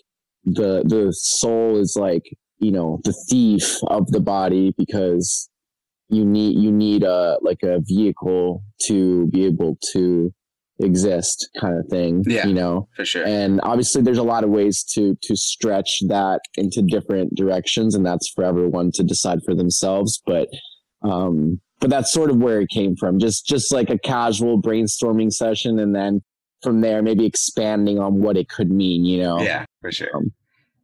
the 0.47 0.83
the 0.87 1.13
soul 1.13 1.79
is 1.79 1.97
like 2.01 2.23
you 2.59 2.71
know 2.71 3.01
the 3.05 3.13
thief 3.29 3.79
of 3.89 4.07
the 4.13 4.21
body 4.21 4.73
because 4.79 5.49
you 6.09 6.25
need 6.25 6.57
you 6.59 6.71
need 6.73 7.03
a 7.03 7.37
like 7.43 7.63
a 7.65 7.81
vehicle 7.81 8.63
to 8.87 9.27
be 9.29 9.45
able 9.45 9.77
to 9.93 10.33
exist 10.81 11.49
kind 11.61 11.79
of 11.79 11.87
thing 11.89 12.23
Yeah. 12.27 12.47
you 12.47 12.53
know 12.55 12.87
For 12.97 13.05
sure. 13.05 13.25
and 13.27 13.61
obviously 13.63 14.03
there's 14.03 14.19
a 14.19 14.23
lot 14.23 14.45
of 14.45 14.51
ways 14.51 14.85
to 14.95 15.17
to 15.23 15.35
stretch 15.35 16.01
that 16.09 16.41
into 16.57 16.83
different 16.83 17.35
directions 17.35 17.95
and 17.95 18.05
that's 18.05 18.31
for 18.35 18.45
everyone 18.45 18.91
to 18.93 19.03
decide 19.03 19.39
for 19.45 19.55
themselves 19.55 20.23
but 20.27 20.49
um 21.03 21.61
but 21.81 21.89
that's 21.91 22.13
sort 22.13 22.31
of 22.31 22.37
where 22.37 22.61
it 22.61 22.69
came 22.69 22.95
from 22.95 23.19
just 23.19 23.47
just 23.47 23.73
like 23.73 23.89
a 23.91 23.99
casual 23.99 24.61
brainstorming 24.61 25.33
session 25.33 25.79
and 25.79 25.95
then 25.95 26.21
from 26.63 26.83
there 26.83 27.01
maybe 27.03 27.25
expanding 27.25 27.99
on 27.99 28.21
what 28.21 28.37
it 28.37 28.49
could 28.51 28.71
mean 28.71 29.05
you 29.05 29.19
know 29.23 29.41
Yeah, 29.41 29.65
for 29.87 29.93
sure. 29.93 30.17
Um, 30.17 30.33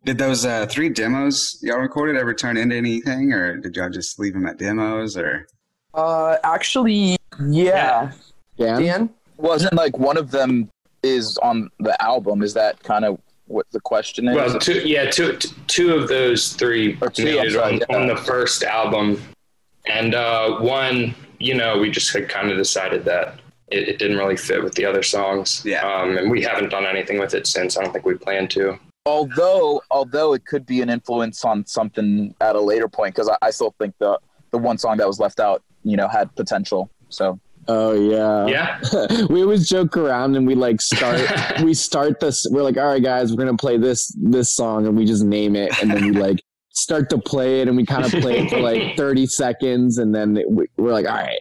did 0.04 0.18
those 0.18 0.44
uh, 0.44 0.66
three 0.66 0.88
demos 0.88 1.58
y'all 1.62 1.78
recorded 1.78 2.16
ever 2.16 2.34
turn 2.34 2.56
into 2.56 2.76
anything, 2.76 3.32
or 3.32 3.56
did 3.56 3.76
y'all 3.76 3.90
just 3.90 4.18
leave 4.18 4.32
them 4.32 4.46
at 4.46 4.58
demos? 4.58 5.16
Or 5.16 5.46
Uh, 5.94 6.36
actually, 6.44 7.16
yeah, 7.40 8.12
Dan? 8.58 8.82
Dan. 8.82 9.10
Wasn't 9.36 9.74
like 9.74 9.98
one 9.98 10.16
of 10.16 10.30
them 10.30 10.68
is 11.02 11.36
on 11.38 11.68
the 11.80 12.00
album. 12.02 12.42
Is 12.42 12.54
that 12.54 12.82
kind 12.82 13.04
of 13.04 13.18
what 13.46 13.66
the 13.72 13.80
question 13.80 14.28
is? 14.28 14.36
Well, 14.36 14.58
two, 14.58 14.80
yeah, 14.86 15.10
two, 15.10 15.36
t- 15.36 15.52
two 15.66 15.94
of 15.94 16.08
those 16.08 16.52
three 16.52 16.96
Or 17.00 17.10
two, 17.10 17.24
made 17.24 17.44
it 17.44 17.52
sorry, 17.52 17.74
on, 17.74 17.80
yeah. 17.88 17.96
on 17.96 18.06
the 18.06 18.16
first 18.16 18.62
album, 18.62 19.20
and 19.86 20.14
uh, 20.14 20.58
one, 20.60 21.14
you 21.38 21.54
know, 21.54 21.78
we 21.78 21.90
just 21.90 22.12
had 22.12 22.28
kind 22.28 22.50
of 22.50 22.56
decided 22.56 23.04
that 23.04 23.40
it, 23.68 23.88
it 23.88 23.98
didn't 23.98 24.16
really 24.16 24.36
fit 24.36 24.62
with 24.62 24.74
the 24.74 24.84
other 24.84 25.02
songs. 25.02 25.62
Yeah. 25.64 25.82
um, 25.86 26.18
and 26.18 26.30
we 26.30 26.42
haven't 26.42 26.70
done 26.70 26.86
anything 26.86 27.18
with 27.18 27.34
it 27.34 27.46
since. 27.46 27.76
I 27.76 27.82
don't 27.82 27.92
think 27.92 28.04
we 28.04 28.14
plan 28.14 28.48
to. 28.48 28.78
Although 29.06 29.82
although 29.90 30.32
it 30.32 30.44
could 30.46 30.64
be 30.66 30.80
an 30.80 30.88
influence 30.88 31.44
on 31.44 31.66
something 31.66 32.34
at 32.40 32.54
a 32.56 32.60
later 32.60 32.88
point 32.88 33.14
because 33.14 33.28
I, 33.28 33.36
I 33.46 33.50
still 33.50 33.74
think 33.78 33.94
the 33.98 34.18
the 34.52 34.58
one 34.58 34.78
song 34.78 34.96
that 34.98 35.06
was 35.06 35.18
left 35.18 35.40
out 35.40 35.62
you 35.82 35.96
know 35.96 36.06
had 36.08 36.34
potential 36.36 36.90
so 37.08 37.38
oh 37.68 37.92
yeah 37.94 38.46
Yeah, 38.46 39.24
we 39.28 39.42
always 39.42 39.68
joke 39.68 39.96
around 39.96 40.36
and 40.36 40.46
we 40.46 40.54
like 40.54 40.80
start 40.80 41.20
we 41.62 41.74
start 41.74 42.20
this 42.20 42.46
we're 42.50 42.62
like 42.62 42.76
all 42.76 42.86
right 42.86 43.02
guys 43.02 43.32
we're 43.32 43.44
gonna 43.44 43.56
play 43.56 43.76
this 43.76 44.14
this 44.20 44.54
song 44.54 44.86
and 44.86 44.96
we 44.96 45.04
just 45.04 45.24
name 45.24 45.56
it 45.56 45.72
and 45.82 45.90
then 45.90 46.04
we 46.04 46.12
like 46.12 46.40
start 46.74 47.10
to 47.10 47.18
play 47.18 47.60
it 47.60 47.68
and 47.68 47.76
we 47.76 47.84
kind 47.84 48.04
of 48.04 48.10
play 48.22 48.38
it 48.38 48.50
for 48.50 48.58
like 48.58 48.96
30 48.96 49.26
seconds 49.26 49.98
and 49.98 50.14
then 50.14 50.36
it, 50.38 50.50
we, 50.50 50.66
we're 50.78 50.92
like 50.92 51.06
all 51.06 51.16
right 51.16 51.40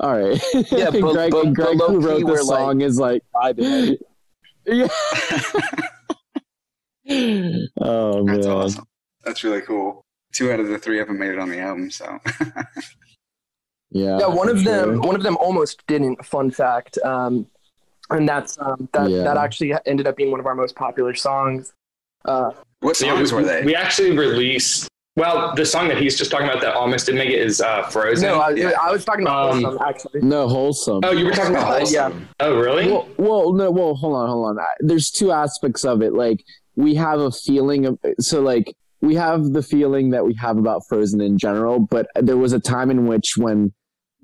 all 0.00 0.18
right 0.18 0.42
Yeah, 0.72 0.90
but- 0.90 1.12
greg, 1.12 1.30
but- 1.30 1.44
but 1.44 1.52
greg 1.54 1.78
who 1.78 2.00
wrote 2.00 2.20
the 2.20 2.24
we're, 2.26 2.42
like, 2.42 2.58
song 2.58 2.80
is 2.80 2.98
like 2.98 3.22
vibing 3.34 3.92
it. 3.92 4.06
Yeah 4.70 4.88
oh 7.80 8.24
man 8.24 8.26
that's 8.26 8.46
awesome. 8.46 8.84
That's 9.24 9.44
really 9.44 9.60
cool. 9.62 10.04
Two 10.32 10.52
out 10.52 10.60
of 10.60 10.68
the 10.68 10.78
three 10.78 11.00
of 11.00 11.08
them 11.08 11.18
made 11.18 11.30
it 11.30 11.38
on 11.38 11.50
the 11.50 11.58
album. 11.58 11.90
So 11.90 12.18
yeah 13.90 14.18
Yeah, 14.18 14.26
one 14.28 14.48
for 14.48 14.54
of 14.54 14.64
them, 14.64 15.00
one 15.02 15.16
of 15.16 15.22
them 15.22 15.36
almost 15.38 15.86
didn't. 15.86 16.24
Fun 16.24 16.50
fact, 16.50 16.98
um, 17.04 17.46
and 18.10 18.28
that's 18.28 18.58
um, 18.60 18.88
that. 18.92 19.10
Yeah. 19.10 19.24
That 19.24 19.36
actually 19.36 19.74
ended 19.86 20.06
up 20.06 20.16
being 20.16 20.30
one 20.30 20.40
of 20.40 20.46
our 20.46 20.54
most 20.54 20.76
popular 20.76 21.14
songs. 21.14 21.72
Uh, 22.24 22.52
what 22.80 23.00
Yeah, 23.00 23.14
songs 23.14 23.32
we, 23.32 23.40
were 23.40 23.44
they? 23.44 23.64
We 23.64 23.74
actually 23.74 24.16
released. 24.16 24.88
Well, 25.16 25.54
the 25.54 25.66
song 25.66 25.88
that 25.88 25.98
he's 25.98 26.16
just 26.16 26.30
talking 26.30 26.46
about 26.48 26.60
that 26.62 26.74
almost 26.74 27.06
didn't 27.06 27.18
make 27.18 27.30
it 27.30 27.40
is 27.40 27.60
uh, 27.60 27.82
"Frozen." 27.88 28.28
no, 28.28 28.40
I, 28.40 28.50
Yeah. 28.50 28.70
I 28.80 28.92
was 28.92 29.04
talking 29.04 29.22
about 29.22 29.50
Um, 29.52 29.62
Wholesome, 29.64 29.82
actually. 29.86 30.20
no 30.22 30.48
wholesome 30.48 31.00
oh, 31.02 31.10
you 31.10 31.24
were 31.26 31.32
talking 31.32 31.54
about 31.56 31.66
Wholesome. 31.78 31.94
yeah. 32.20 32.26
Oh, 32.46 32.56
really? 32.58 32.90
Well, 32.90 33.08
well, 33.18 33.52
no, 33.52 33.70
well, 33.70 33.94
hold 33.94 34.14
on, 34.16 34.28
hold 34.28 34.58
on. 34.58 34.64
There's 34.80 35.10
two 35.10 35.32
aspects 35.32 35.84
of 35.84 36.00
it. 36.00 36.14
Like 36.14 36.42
we 36.76 36.94
have 36.94 37.18
a 37.20 37.30
feeling 37.32 37.86
of 37.86 37.98
so 38.20 38.40
like 38.40 38.72
we 39.02 39.14
have 39.16 39.52
the 39.52 39.62
feeling 39.62 40.10
that 40.10 40.24
we 40.24 40.34
have 40.34 40.56
about 40.58 40.82
Frozen 40.88 41.20
in 41.20 41.38
general, 41.38 41.80
but 41.80 42.06
there 42.14 42.36
was 42.36 42.52
a 42.52 42.60
time 42.60 42.90
in 42.90 43.06
which 43.06 43.34
when 43.36 43.72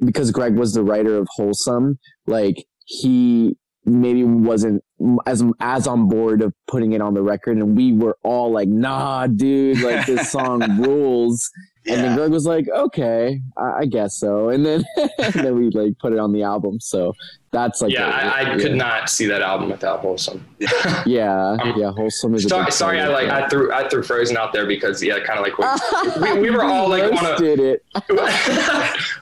because 0.04 0.30
Greg 0.30 0.56
was 0.56 0.72
the 0.74 0.84
writer 0.84 1.16
of 1.16 1.26
Wholesome, 1.32 1.98
like 2.26 2.64
he 2.84 3.56
maybe 3.86 4.24
wasn't 4.24 4.82
as 5.26 5.44
as 5.60 5.86
on 5.86 6.08
board 6.08 6.42
of 6.42 6.52
putting 6.66 6.92
it 6.92 7.00
on 7.00 7.14
the 7.14 7.22
record, 7.22 7.56
and 7.58 7.76
we 7.76 7.92
were 7.92 8.18
all 8.22 8.50
like, 8.50 8.68
"Nah, 8.68 9.26
dude, 9.26 9.80
like 9.80 10.06
this 10.06 10.30
song 10.32 10.60
rules." 10.82 11.50
And 11.88 12.00
then 12.02 12.16
Greg 12.16 12.30
was 12.32 12.46
like, 12.46 12.66
"Okay, 12.68 13.40
I, 13.56 13.82
I 13.82 13.84
guess 13.86 14.16
so." 14.18 14.48
And 14.48 14.66
then 14.66 14.84
and 15.18 15.34
then 15.34 15.54
we 15.56 15.70
like 15.70 15.98
put 15.98 16.12
it 16.12 16.18
on 16.18 16.32
the 16.32 16.42
album. 16.42 16.80
So 16.80 17.12
that's 17.52 17.80
like, 17.80 17.92
yeah, 17.92 18.08
a- 18.08 18.10
I, 18.10 18.40
I 18.40 18.40
yeah. 18.42 18.56
could 18.58 18.74
not 18.74 19.08
see 19.08 19.26
that 19.26 19.40
album 19.40 19.70
without 19.70 20.00
Wholesome. 20.00 20.44
Yeah, 21.06 21.56
Um, 21.60 21.74
yeah, 21.76 21.90
wholesome 21.92 22.34
is. 22.34 22.42
Sorry, 22.44 22.70
sorry, 22.72 23.00
I 23.00 23.06
like. 23.08 23.28
I 23.28 23.48
threw 23.48 23.72
I 23.72 23.88
threw 23.88 24.02
Frozen 24.02 24.36
out 24.36 24.52
there 24.52 24.66
because 24.66 25.00
yeah, 25.02 25.20
kind 25.24 25.38
of 25.38 25.44
like 25.44 25.58
what, 25.58 26.34
we, 26.34 26.40
we 26.40 26.50
were 26.50 26.64
all 26.64 26.88
like 26.88 27.04
on 27.04 27.12
a 27.24 27.30
roasted 27.30 27.60
it. 27.60 27.84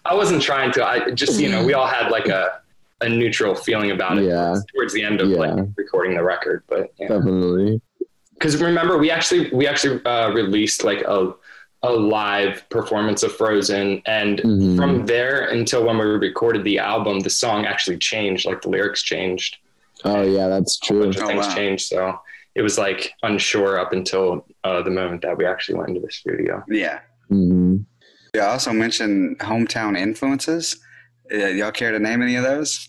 I 0.05 0.15
wasn't 0.15 0.41
trying 0.43 0.73
to. 0.73 0.87
I 0.87 1.11
just, 1.11 1.39
you 1.41 1.49
know, 1.51 1.65
we 1.65 1.75
all 1.75 1.87
had 1.87 2.11
like 2.11 2.27
a, 2.29 2.61
a 3.05 3.09
neutral 3.09 3.55
feeling 3.55 3.91
about 3.91 4.19
it 4.19 4.25
Yeah. 4.25 4.57
towards 4.75 4.93
the 4.93 5.03
end 5.03 5.21
of 5.21 5.29
like 5.29 5.55
recording 5.77 6.15
the 6.17 6.23
record. 6.25 6.63
But 6.69 6.97
Definitely. 6.99 7.81
because 8.35 8.61
remember, 8.61 8.99
we 8.99 9.11
actually 9.11 9.51
we 9.53 9.67
actually 9.67 10.05
uh, 10.05 10.31
released 10.33 10.85
like 10.85 11.03
a 11.03 11.33
a 11.83 11.93
live 11.93 12.67
performance 12.71 13.23
of 13.23 13.31
Frozen, 13.37 14.01
and 14.07 14.39
Mhm. 14.41 14.77
from 14.77 15.05
there 15.07 15.49
until 15.49 15.85
when 15.85 15.99
we 15.99 16.05
recorded 16.05 16.65
the 16.65 16.79
album, 16.79 17.21
the 17.21 17.29
song 17.31 17.67
actually 17.67 17.99
changed. 17.99 18.47
Like 18.47 18.63
the 18.63 18.71
lyrics 18.71 19.03
changed, 19.03 19.59
Oh 20.05 20.23
yeah, 20.23 20.49
that's 20.49 20.79
a 20.83 20.87
true. 20.87 21.01
bunch 21.03 21.17
of 21.17 21.23
Oh, 21.25 21.27
things 21.29 21.47
wow. 21.47 21.55
changed. 21.55 21.87
So 21.89 22.19
it 22.55 22.63
was 22.63 22.79
like 22.79 23.13
unsure 23.23 23.79
up 23.79 23.93
until 23.93 24.47
uh, 24.65 24.81
the 24.83 24.91
moment 24.91 25.21
that 25.23 25.37
we 25.37 25.45
actually 25.45 25.77
went 25.77 25.91
into 25.91 26.01
the 26.01 26.11
studio. 26.11 26.65
Yeah. 26.69 27.01
hmm 27.29 27.77
You 28.35 28.41
also 28.41 28.73
mentioned 28.73 29.39
hometown 29.41 29.97
influences. 29.99 30.79
Uh, 31.33 31.47
y'all 31.59 31.71
care 31.73 31.93
to 31.93 31.99
name 31.99 32.23
any 32.23 32.37
of 32.37 32.45
those? 32.45 32.89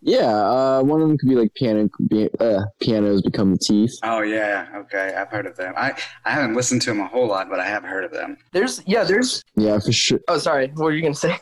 Yeah, 0.00 0.26
uh, 0.26 0.82
one 0.82 1.00
of 1.02 1.08
them 1.08 1.18
could 1.18 1.28
be 1.28 1.34
like 1.34 1.52
piano. 1.54 1.88
Be, 2.08 2.28
uh, 2.38 2.62
pianos 2.80 3.20
become 3.22 3.52
the 3.52 3.58
teeth. 3.58 3.92
Oh 4.04 4.22
yeah, 4.22 4.68
okay, 4.76 5.12
I've 5.16 5.28
heard 5.28 5.46
of 5.46 5.56
them. 5.56 5.74
I, 5.76 5.92
I 6.24 6.30
haven't 6.30 6.54
listened 6.54 6.82
to 6.82 6.90
them 6.90 7.00
a 7.00 7.06
whole 7.08 7.26
lot, 7.26 7.48
but 7.50 7.58
I 7.58 7.66
have 7.66 7.82
heard 7.82 8.04
of 8.04 8.12
them. 8.12 8.36
There's 8.52 8.80
yeah, 8.86 9.02
there's 9.04 9.42
Yeah, 9.56 9.78
for 9.80 9.90
sure. 9.92 10.20
oh 10.28 10.38
sorry, 10.38 10.68
what 10.68 10.84
were 10.84 10.92
you 10.92 11.02
gonna 11.02 11.14
say? 11.14 11.36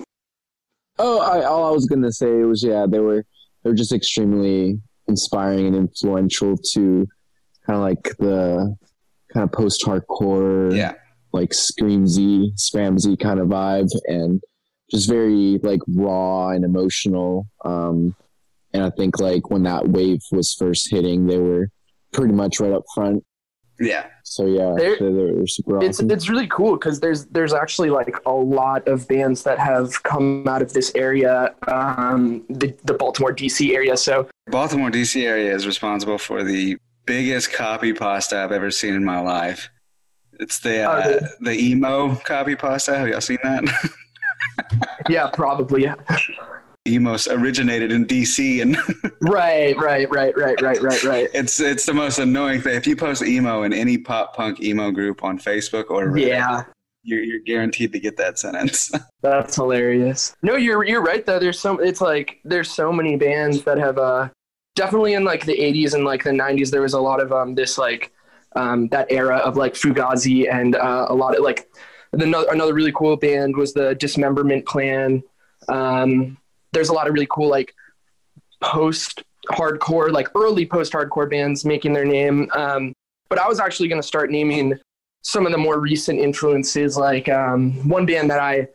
Oh, 0.98 1.20
I, 1.20 1.44
all 1.44 1.66
I 1.66 1.70
was 1.70 1.84
gonna 1.86 2.10
say 2.12 2.30
was 2.44 2.62
yeah, 2.64 2.86
they 2.88 2.98
were 3.00 3.24
they 3.62 3.70
were 3.70 3.76
just 3.76 3.92
extremely 3.92 4.80
inspiring 5.08 5.66
and 5.66 5.76
influential 5.76 6.56
to 6.72 7.06
kind 7.66 7.76
of 7.76 7.82
like 7.82 8.02
the 8.18 8.74
kind 9.34 9.44
of 9.44 9.52
post 9.52 9.84
hardcore, 9.84 10.74
Yeah, 10.74 10.94
like 11.34 11.52
scream 11.52 12.06
Z, 12.06 12.52
spam 12.56 12.98
Z 12.98 13.18
kind 13.18 13.38
of 13.38 13.48
vibe, 13.48 13.90
and 14.06 14.40
just 14.90 15.08
very 15.10 15.58
like 15.62 15.80
raw 15.88 16.48
and 16.50 16.64
emotional. 16.64 17.46
Um, 17.62 18.14
and 18.76 18.84
I 18.84 18.90
think 18.90 19.18
like 19.20 19.50
when 19.50 19.62
that 19.64 19.88
wave 19.88 20.20
was 20.30 20.54
first 20.54 20.90
hitting, 20.90 21.26
they 21.26 21.38
were 21.38 21.68
pretty 22.12 22.32
much 22.34 22.60
right 22.60 22.72
up 22.72 22.84
front. 22.94 23.24
yeah, 23.80 24.06
So 24.24 24.46
yeah, 24.46 24.74
They're- 24.76 24.98
they, 24.98 25.12
they 25.12 25.32
were 25.32 25.46
super 25.46 25.78
It's 25.82 25.98
awesome. 25.98 26.10
it's 26.10 26.28
really 26.28 26.46
cool 26.46 26.72
because 26.78 27.00
there's 27.00 27.26
there's 27.26 27.52
actually 27.52 27.90
like 27.90 28.16
a 28.24 28.32
lot 28.32 28.86
of 28.88 29.06
bands 29.08 29.42
that 29.42 29.58
have 29.58 30.02
come 30.02 30.46
out 30.48 30.62
of 30.62 30.72
this 30.72 30.92
area, 30.94 31.54
um, 31.68 32.44
the 32.48 32.74
the 32.84 32.94
Baltimore 32.94 33.34
DC 33.34 33.74
area. 33.74 33.96
So 33.96 34.28
Baltimore 34.50 34.90
D.C. 34.90 35.26
area 35.26 35.54
is 35.54 35.66
responsible 35.66 36.18
for 36.18 36.42
the 36.44 36.76
biggest 37.04 37.52
copy 37.52 37.92
pasta 37.92 38.38
I've 38.38 38.52
ever 38.52 38.70
seen 38.70 38.94
in 38.94 39.04
my 39.04 39.20
life. 39.20 39.68
It's 40.40 40.58
the 40.60 40.82
Oh, 40.84 40.90
uh, 40.90 41.02
really? 41.06 41.26
the 41.40 41.54
emo 41.70 42.14
copy 42.16 42.56
pasta. 42.56 42.96
Have 42.98 43.08
y'all 43.08 43.20
seen 43.20 43.38
that? 43.42 43.64
yeah, 45.08 45.28
probably. 45.28 45.86
Emos 46.86 47.28
originated 47.28 47.92
in 47.92 48.04
D.C. 48.04 48.60
and 48.60 48.76
Right, 49.20 49.76
right, 49.76 50.08
right, 50.10 50.36
right, 50.36 50.60
right, 50.60 50.80
right, 50.80 51.04
right. 51.04 51.28
it's 51.34 51.60
it's 51.60 51.86
the 51.86 51.94
most 51.94 52.18
annoying 52.18 52.60
thing. 52.60 52.76
If 52.76 52.86
you 52.86 52.96
post 52.96 53.22
emo 53.22 53.62
in 53.64 53.72
any 53.72 53.98
pop 53.98 54.36
punk 54.36 54.62
emo 54.62 54.90
group 54.90 55.24
on 55.24 55.38
Facebook 55.38 55.90
or 55.90 56.06
Reddit, 56.06 56.28
Yeah, 56.28 56.64
you're, 57.02 57.22
you're 57.22 57.40
guaranteed 57.40 57.92
to 57.92 58.00
get 58.00 58.16
that 58.16 58.38
sentence. 58.38 58.90
that's 59.22 59.56
hilarious. 59.56 60.34
No, 60.42 60.56
you're 60.56 60.84
you're 60.84 61.02
right 61.02 61.24
though. 61.24 61.38
There's 61.38 61.58
so 61.58 61.78
it's 61.78 62.00
like 62.00 62.40
there's 62.44 62.70
so 62.70 62.92
many 62.92 63.16
bands 63.16 63.62
that 63.64 63.78
have 63.78 63.98
uh 63.98 64.28
definitely 64.74 65.14
in 65.14 65.24
like 65.24 65.46
the 65.46 65.56
80s 65.56 65.94
and 65.94 66.04
like 66.04 66.22
the 66.22 66.30
90s 66.30 66.70
there 66.70 66.82
was 66.82 66.92
a 66.92 67.00
lot 67.00 67.18
of 67.20 67.32
um 67.32 67.54
this 67.54 67.78
like 67.78 68.12
um 68.54 68.88
that 68.88 69.06
era 69.10 69.38
of 69.38 69.56
like 69.56 69.74
Fugazi 69.74 70.52
and 70.52 70.76
uh, 70.76 71.06
a 71.08 71.14
lot 71.14 71.36
of 71.36 71.42
like 71.42 71.68
another 72.12 72.46
another 72.50 72.74
really 72.74 72.92
cool 72.92 73.16
band 73.16 73.56
was 73.56 73.72
the 73.72 73.94
Dismemberment 73.94 74.66
Plan. 74.66 75.22
Um, 75.68 76.38
there's 76.72 76.88
a 76.88 76.92
lot 76.92 77.06
of 77.06 77.14
really 77.14 77.28
cool 77.30 77.48
like 77.48 77.74
post 78.62 79.22
hardcore 79.50 80.10
like 80.10 80.28
early 80.34 80.66
post 80.66 80.92
hardcore 80.92 81.30
bands 81.30 81.64
making 81.64 81.92
their 81.92 82.04
name. 82.04 82.50
Um, 82.54 82.92
but 83.28 83.38
I 83.38 83.48
was 83.48 83.60
actually 83.60 83.88
going 83.88 84.00
to 84.00 84.06
start 84.06 84.30
naming 84.30 84.78
some 85.22 85.46
of 85.46 85.52
the 85.52 85.58
more 85.58 85.80
recent 85.80 86.20
influences 86.20 86.96
like 86.96 87.28
um, 87.28 87.88
one 87.88 88.06
band 88.06 88.30
that 88.30 88.38
I 88.38 88.68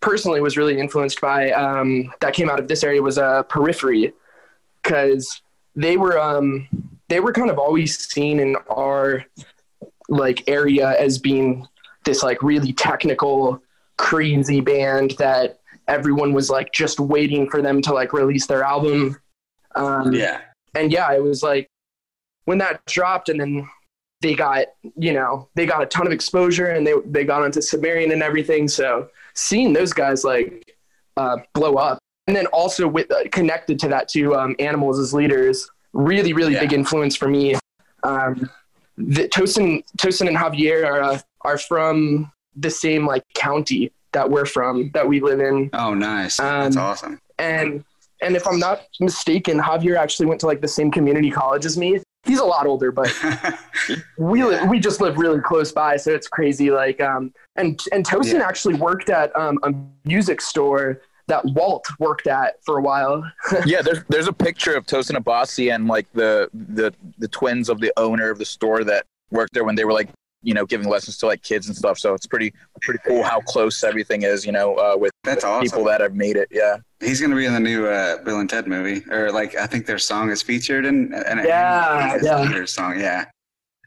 personally 0.00 0.40
was 0.40 0.56
really 0.56 0.78
influenced 0.78 1.20
by 1.20 1.50
um, 1.52 2.12
that 2.20 2.34
came 2.34 2.50
out 2.50 2.58
of 2.58 2.68
this 2.68 2.82
area 2.84 3.02
was 3.02 3.18
uh, 3.18 3.42
Periphery 3.44 4.12
because 4.82 5.42
they 5.74 5.96
were 5.96 6.18
um, 6.18 6.68
they 7.08 7.20
were 7.20 7.32
kind 7.32 7.50
of 7.50 7.58
always 7.58 7.98
seen 7.98 8.40
in 8.40 8.56
our 8.70 9.24
like 10.08 10.48
area 10.48 10.98
as 10.98 11.18
being 11.18 11.66
this 12.04 12.22
like 12.22 12.42
really 12.42 12.72
technical 12.72 13.60
crazy 13.96 14.60
band 14.60 15.12
that 15.18 15.60
everyone 15.88 16.32
was 16.32 16.50
like 16.50 16.72
just 16.72 16.98
waiting 17.00 17.48
for 17.48 17.62
them 17.62 17.80
to 17.82 17.92
like 17.92 18.12
release 18.12 18.46
their 18.46 18.62
album 18.62 19.16
um, 19.76 20.12
yeah, 20.12 20.40
and 20.74 20.90
yeah, 20.90 21.12
it 21.12 21.22
was 21.22 21.42
like 21.42 21.68
when 22.46 22.58
that 22.58 22.80
dropped, 22.86 23.28
and 23.28 23.38
then 23.38 23.68
they 24.22 24.34
got 24.34 24.66
you 24.96 25.12
know 25.12 25.48
they 25.54 25.66
got 25.66 25.82
a 25.82 25.86
ton 25.86 26.06
of 26.06 26.12
exposure, 26.12 26.68
and 26.68 26.86
they 26.86 26.94
they 27.04 27.24
got 27.24 27.42
onto 27.42 27.60
Sumerian 27.60 28.10
and 28.10 28.22
everything. 28.22 28.68
So 28.68 29.10
seeing 29.34 29.72
those 29.72 29.92
guys 29.92 30.24
like 30.24 30.74
uh, 31.18 31.38
blow 31.52 31.74
up, 31.74 31.98
and 32.26 32.34
then 32.34 32.46
also 32.46 32.88
with 32.88 33.10
uh, 33.10 33.28
connected 33.30 33.78
to 33.80 33.88
that 33.88 34.08
too, 34.08 34.34
um, 34.34 34.56
animals 34.58 34.98
as 34.98 35.12
leaders, 35.12 35.70
really 35.92 36.32
really 36.32 36.54
Yeah. 36.54 36.60
big 36.60 36.72
influence 36.72 37.14
for 37.14 37.28
me. 37.28 37.54
Um, 38.02 38.48
the, 38.96 39.28
Tosin 39.28 39.84
Tosin 39.98 40.26
and 40.26 40.36
Javier 40.38 40.86
are 40.86 41.02
uh, 41.02 41.18
are 41.42 41.58
from 41.58 42.32
the 42.54 42.70
same 42.70 43.06
like 43.06 43.22
county 43.34 43.92
that 44.12 44.30
we're 44.30 44.46
from 44.46 44.90
that 44.94 45.06
we 45.06 45.20
live 45.20 45.40
in 45.40 45.70
oh 45.72 45.94
nice, 45.94 46.36
that's 46.38 46.76
Um, 46.76 46.82
awesome. 46.82 47.18
and 47.38 47.84
and 48.22 48.34
if 48.34 48.46
I'm 48.46 48.58
not 48.58 48.80
mistaken, 49.00 49.58
Javier 49.58 49.96
actually 49.96 50.26
went 50.26 50.40
to 50.40 50.46
like 50.46 50.60
the 50.62 50.68
same 50.68 50.90
community 50.90 51.30
college 51.30 51.66
as 51.66 51.76
me. 51.76 52.00
He's 52.24 52.38
a 52.40 52.44
lot 52.44 52.66
older, 52.66 52.90
but 52.90 53.12
we 54.18 54.42
li- 54.42 54.66
we 54.68 54.80
just 54.80 55.00
live 55.00 55.18
really 55.18 55.40
close 55.40 55.70
by, 55.72 55.96
so 55.96 56.12
it's 56.12 56.26
crazy. 56.28 56.70
Like 56.70 57.00
um 57.00 57.32
and 57.56 57.80
and 57.92 58.04
Tosin 58.06 58.34
Yeah. 58.40 58.48
actually 58.48 58.74
worked 58.74 59.10
at 59.10 59.34
um, 59.36 59.58
a 59.62 59.72
music 60.08 60.40
store 60.40 61.02
that 61.28 61.44
Walt 61.44 61.84
worked 61.98 62.26
at 62.26 62.54
for 62.64 62.78
a 62.78 62.82
while. 62.82 63.22
yeah, 63.66 63.82
there's 63.82 64.02
there's 64.08 64.28
a 64.28 64.32
picture 64.32 64.74
of 64.74 64.86
Tosin 64.86 65.16
Abasi 65.22 65.74
and 65.74 65.86
like 65.86 66.06
the 66.14 66.48
the 66.54 66.92
the 67.18 67.28
twins 67.28 67.68
of 67.68 67.80
the 67.80 67.92
owner 67.96 68.30
of 68.30 68.38
the 68.38 68.44
store 68.44 68.82
that 68.84 69.04
worked 69.30 69.52
there 69.54 69.64
when 69.64 69.74
they 69.74 69.84
were 69.84 69.92
like 69.92 70.08
you 70.46 70.54
know 70.54 70.64
giving 70.64 70.88
lessons 70.88 71.18
to 71.18 71.26
like 71.26 71.42
kids 71.42 71.66
and 71.66 71.76
stuff. 71.76 71.98
So 71.98 72.14
it's 72.14 72.26
pretty 72.26 72.54
pretty 72.80 73.00
cool 73.06 73.22
how 73.22 73.40
close 73.40 73.82
everything 73.82 74.22
is. 74.22 74.46
You 74.46 74.52
know, 74.52 74.76
uh, 74.76 74.96
with 74.96 75.12
That's 75.24 75.36
with 75.36 75.44
awesome. 75.44 75.64
people 75.64 75.84
that 75.84 76.00
have 76.00 76.14
made 76.14 76.36
it. 76.36 76.48
Yeah. 76.50 76.76
He's 77.00 77.20
gonna 77.20 77.36
be 77.36 77.44
in 77.44 77.52
the 77.52 77.60
new 77.60 77.86
uh, 77.86 78.22
Bill 78.22 78.40
and 78.40 78.48
Ted 78.48 78.66
movie, 78.66 79.04
or 79.10 79.30
like 79.32 79.56
I 79.56 79.66
think 79.66 79.84
their 79.86 79.98
song 79.98 80.30
is 80.30 80.42
featured 80.42 80.86
in. 80.86 81.12
in 81.12 81.38
Yeah, 81.44 82.16
in 82.16 82.24
yeah. 82.24 82.48
Their 82.50 82.66
song, 82.66 82.98
yeah, 82.98 83.26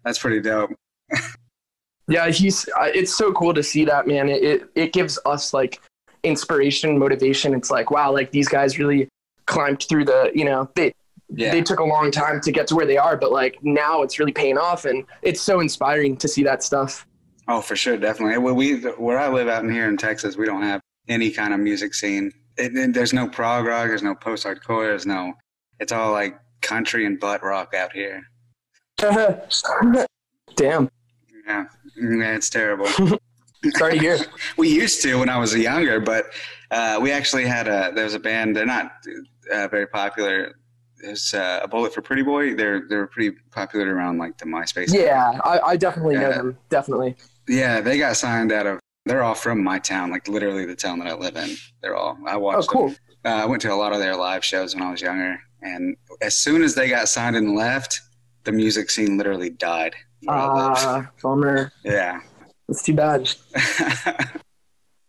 that's 0.03 0.19
pretty 0.19 0.41
dope. 0.41 0.71
Yeah, 2.09 2.27
he's. 2.29 2.67
Uh, 2.69 2.89
it's 2.91 3.15
so 3.15 3.31
cool 3.33 3.53
to 3.53 3.61
see 3.61 3.85
that 3.85 4.07
man. 4.07 4.29
It, 4.29 4.43
it 4.43 4.69
it 4.73 4.93
gives 4.93 5.19
us 5.27 5.53
like 5.53 5.79
inspiration, 6.23 6.97
motivation. 6.97 7.53
It's 7.53 7.69
like 7.69 7.91
wow, 7.91 8.11
like 8.11 8.31
these 8.31 8.47
guys 8.47 8.79
really 8.79 9.07
climbed 9.45 9.83
through 9.83 10.05
the. 10.05 10.31
You 10.33 10.45
know, 10.45 10.67
they 10.73 10.91
Yeah, 11.31 11.51
they 11.51 11.61
took 11.61 11.79
a 11.79 11.83
long 11.83 12.09
time 12.11 12.41
to 12.41 12.51
get 12.51 12.65
to 12.67 12.75
where 12.75 12.85
they 12.87 12.97
are, 12.97 13.15
but 13.15 13.31
like 13.31 13.57
now 13.61 14.01
it's 14.01 14.17
really 14.19 14.31
paying 14.31 14.57
off, 14.57 14.85
and 14.85 15.05
it's 15.21 15.41
so 15.41 15.59
inspiring 15.59 16.17
to 16.17 16.27
see 16.27 16.43
that 16.43 16.63
stuff. 16.63 17.05
oh 17.47 17.61
for 17.61 17.75
sure, 17.75 17.97
definitely. 17.97 18.37
Well, 18.39 18.55
we 18.55 18.79
where 18.97 19.19
I 19.19 19.29
live 19.29 19.47
out 19.47 19.63
in 19.63 19.71
here 19.71 19.87
in 19.87 19.95
Texas, 19.97 20.37
we 20.37 20.45
don't 20.45 20.63
have 20.63 20.81
any 21.07 21.29
kind 21.31 21.53
of 21.53 21.59
music 21.59 21.93
scene. 21.93 22.31
It, 22.57 22.75
it- 22.75 22.93
there's 22.93 23.13
no 23.13 23.27
prog 23.27 23.65
rock, 23.65 23.87
there's 23.87 24.03
no 24.03 24.15
post 24.15 24.45
hardcore, 24.45 24.85
there's 24.87 25.05
no. 25.05 25.33
It's 25.79 25.91
all 25.91 26.11
like 26.11 26.37
country 26.61 27.05
and 27.05 27.19
butt 27.19 27.43
rock 27.43 27.73
out 27.73 27.93
here. 27.93 28.23
Damn, 30.55 30.89
Yeah, 31.47 31.65
yeah 31.95 32.35
it's 32.35 32.49
terrible. 32.49 32.87
sorry 33.77 33.93
to 33.93 33.99
hear. 33.99 34.17
we 34.57 34.69
used 34.69 35.01
to 35.03 35.19
when 35.19 35.29
I 35.29 35.37
was 35.37 35.55
younger, 35.55 35.99
but 35.99 36.25
uh, 36.71 36.99
we 37.01 37.11
actually 37.11 37.45
had 37.45 37.67
a 37.67 37.91
there 37.95 38.03
was 38.03 38.13
a 38.13 38.19
band. 38.19 38.55
They're 38.55 38.65
not 38.65 38.91
uh, 39.53 39.67
very 39.69 39.87
popular. 39.87 40.53
There's 41.01 41.33
uh, 41.33 41.59
a 41.63 41.67
Bullet 41.67 41.93
for 41.93 42.01
Pretty 42.01 42.23
Boy. 42.23 42.55
They're 42.55 42.87
they're 42.87 43.07
pretty 43.07 43.37
popular 43.51 43.93
around 43.95 44.17
like 44.17 44.37
the 44.37 44.45
MySpace. 44.45 44.93
Yeah, 44.93 45.39
I, 45.43 45.59
I 45.59 45.77
definitely 45.77 46.15
know 46.15 46.29
them. 46.31 46.57
Definitely. 46.69 47.15
yeah. 47.47 47.79
They 47.81 47.97
got 47.97 48.17
signed 48.17 48.51
out 48.51 48.67
of. 48.67 48.79
They're 49.05 49.23
all 49.23 49.33
from 49.35 49.63
my 49.63 49.79
town, 49.79 50.11
like 50.11 50.27
literally 50.27 50.65
the 50.65 50.75
town 50.75 50.99
that 50.99 51.07
I 51.07 51.13
live 51.13 51.35
in. 51.35 51.55
They're 51.81 51.95
all. 51.95 52.17
I 52.27 52.35
watched. 52.37 52.69
Oh, 52.69 52.71
cool. 52.71 52.87
them 52.89 52.97
Uh, 53.25 53.29
I 53.29 53.45
went 53.45 53.61
to 53.63 53.71
a 53.73 53.75
lot 53.75 53.93
of 53.93 53.99
their 53.99 54.15
live 54.15 54.43
shows 54.45 54.75
when 54.75 54.83
I 54.83 54.91
was 54.91 55.01
younger, 55.01 55.39
and 55.61 55.95
as 56.21 56.35
soon 56.35 56.61
as 56.63 56.75
they 56.75 56.89
got 56.89 57.07
signed 57.09 57.35
and 57.35 57.55
left, 57.55 58.01
the 58.43 58.51
music 58.51 58.89
scene 58.89 59.17
literally 59.17 59.49
died. 59.49 59.95
where 60.21 60.35
I 60.37 60.47
lived. 60.69 60.77
Ah, 60.81 61.09
bummer. 61.23 61.71
yeah. 61.83 62.19
That's 62.67 62.83
too 62.83 62.93
bad. 62.93 63.27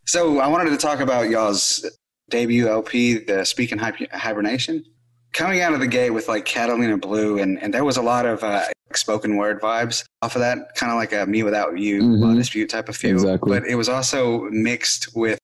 so 0.07 0.39
I 0.39 0.47
wanted 0.47 0.71
to 0.71 0.77
talk 0.77 0.99
about 0.99 1.29
y'all's 1.29 1.85
debut 2.29 2.67
LP, 2.67 3.19
the 3.19 3.45
Speaking 3.45 3.77
Hi- 3.77 4.07
Hibernation. 4.11 4.83
Coming 5.33 5.61
out 5.61 5.73
of 5.73 5.79
the 5.79 5.87
gate 5.87 6.09
with 6.09 6.27
like 6.27 6.45
Catalina 6.45 6.97
Blue, 6.97 7.39
and, 7.39 7.61
and 7.63 7.73
there 7.73 7.85
was 7.85 7.95
a 7.97 8.01
lot 8.01 8.25
of 8.25 8.43
uh, 8.43 8.65
spoken 8.93 9.37
word 9.37 9.61
vibes 9.61 10.03
off 10.21 10.35
of 10.35 10.41
that, 10.41 10.75
kind 10.75 10.91
of 10.91 10.97
like 10.97 11.13
a 11.13 11.25
Me 11.25 11.41
Without 11.43 11.77
You, 11.79 12.01
Mhm. 12.01 12.35
Dispute 12.35 12.69
type 12.69 12.89
of 12.89 12.97
feel. 12.97 13.11
Exactly. 13.13 13.59
But 13.59 13.67
it 13.69 13.75
was 13.75 13.87
also 13.87 14.41
mixed 14.51 15.15
with 15.15 15.39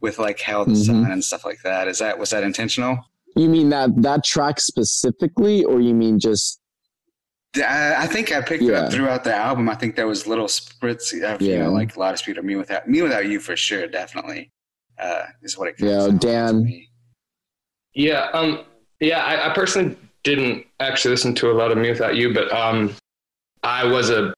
with 0.00 0.18
like 0.18 0.38
Hail 0.40 0.64
the 0.64 0.72
Mhm. 0.72 0.86
Sun 0.86 1.10
and 1.12 1.22
stuff 1.24 1.44
like 1.44 1.58
that. 1.62 1.86
Is 1.88 1.98
that 2.00 2.18
was 2.18 2.30
that 2.30 2.42
intentional? 2.42 2.98
You 3.36 3.48
mean 3.48 3.68
that 3.68 3.90
that 4.02 4.24
track 4.24 4.58
specifically, 4.60 5.64
or 5.64 5.80
you 5.80 5.94
mean 5.94 6.18
just 6.18 6.58
I, 7.56 7.94
I 8.04 8.06
think 8.06 8.30
I 8.32 8.40
picked 8.42 8.62
it 8.64 8.66
Yeah. 8.72 8.80
up 8.82 8.92
throughout 8.92 9.22
the 9.24 9.34
album. 9.34 9.68
I 9.68 9.74
think 9.76 9.94
there 9.96 10.06
was 10.08 10.26
little 10.26 10.46
spritz 10.46 11.12
of 11.22 11.40
you 11.40 11.58
know 11.58 11.70
like 11.70 11.96
La 11.96 12.10
Dispute 12.10 12.38
or 12.38 12.42
Me 12.42 12.56
Without 12.56 12.88
Me 12.88 13.02
Without 13.02 13.26
You 13.26 13.38
for 13.38 13.56
sure, 13.56 13.86
definitely 13.86 14.50
uh, 14.98 15.26
is 15.42 15.56
what 15.56 15.68
it. 15.68 15.76
kinda 15.76 15.92
Yeah, 15.92 15.98
sounded 16.00 16.12
like 16.14 16.20
to 16.20 16.26
Dan. 16.26 16.64
me. 16.64 16.88
Yeah, 17.94 18.28
um, 18.32 18.64
yeah. 19.00 19.24
I, 19.24 19.50
I 19.50 19.54
personally 19.54 19.96
didn't 20.24 20.66
actually 20.80 21.12
listen 21.12 21.34
to 21.36 21.50
a 21.50 21.54
lot 21.54 21.70
of 21.70 21.78
Me 21.78 21.90
Without 21.90 22.16
You, 22.16 22.34
but 22.34 22.52
um, 22.52 22.94
I 23.62 23.84
was 23.84 24.10
a, 24.10 24.34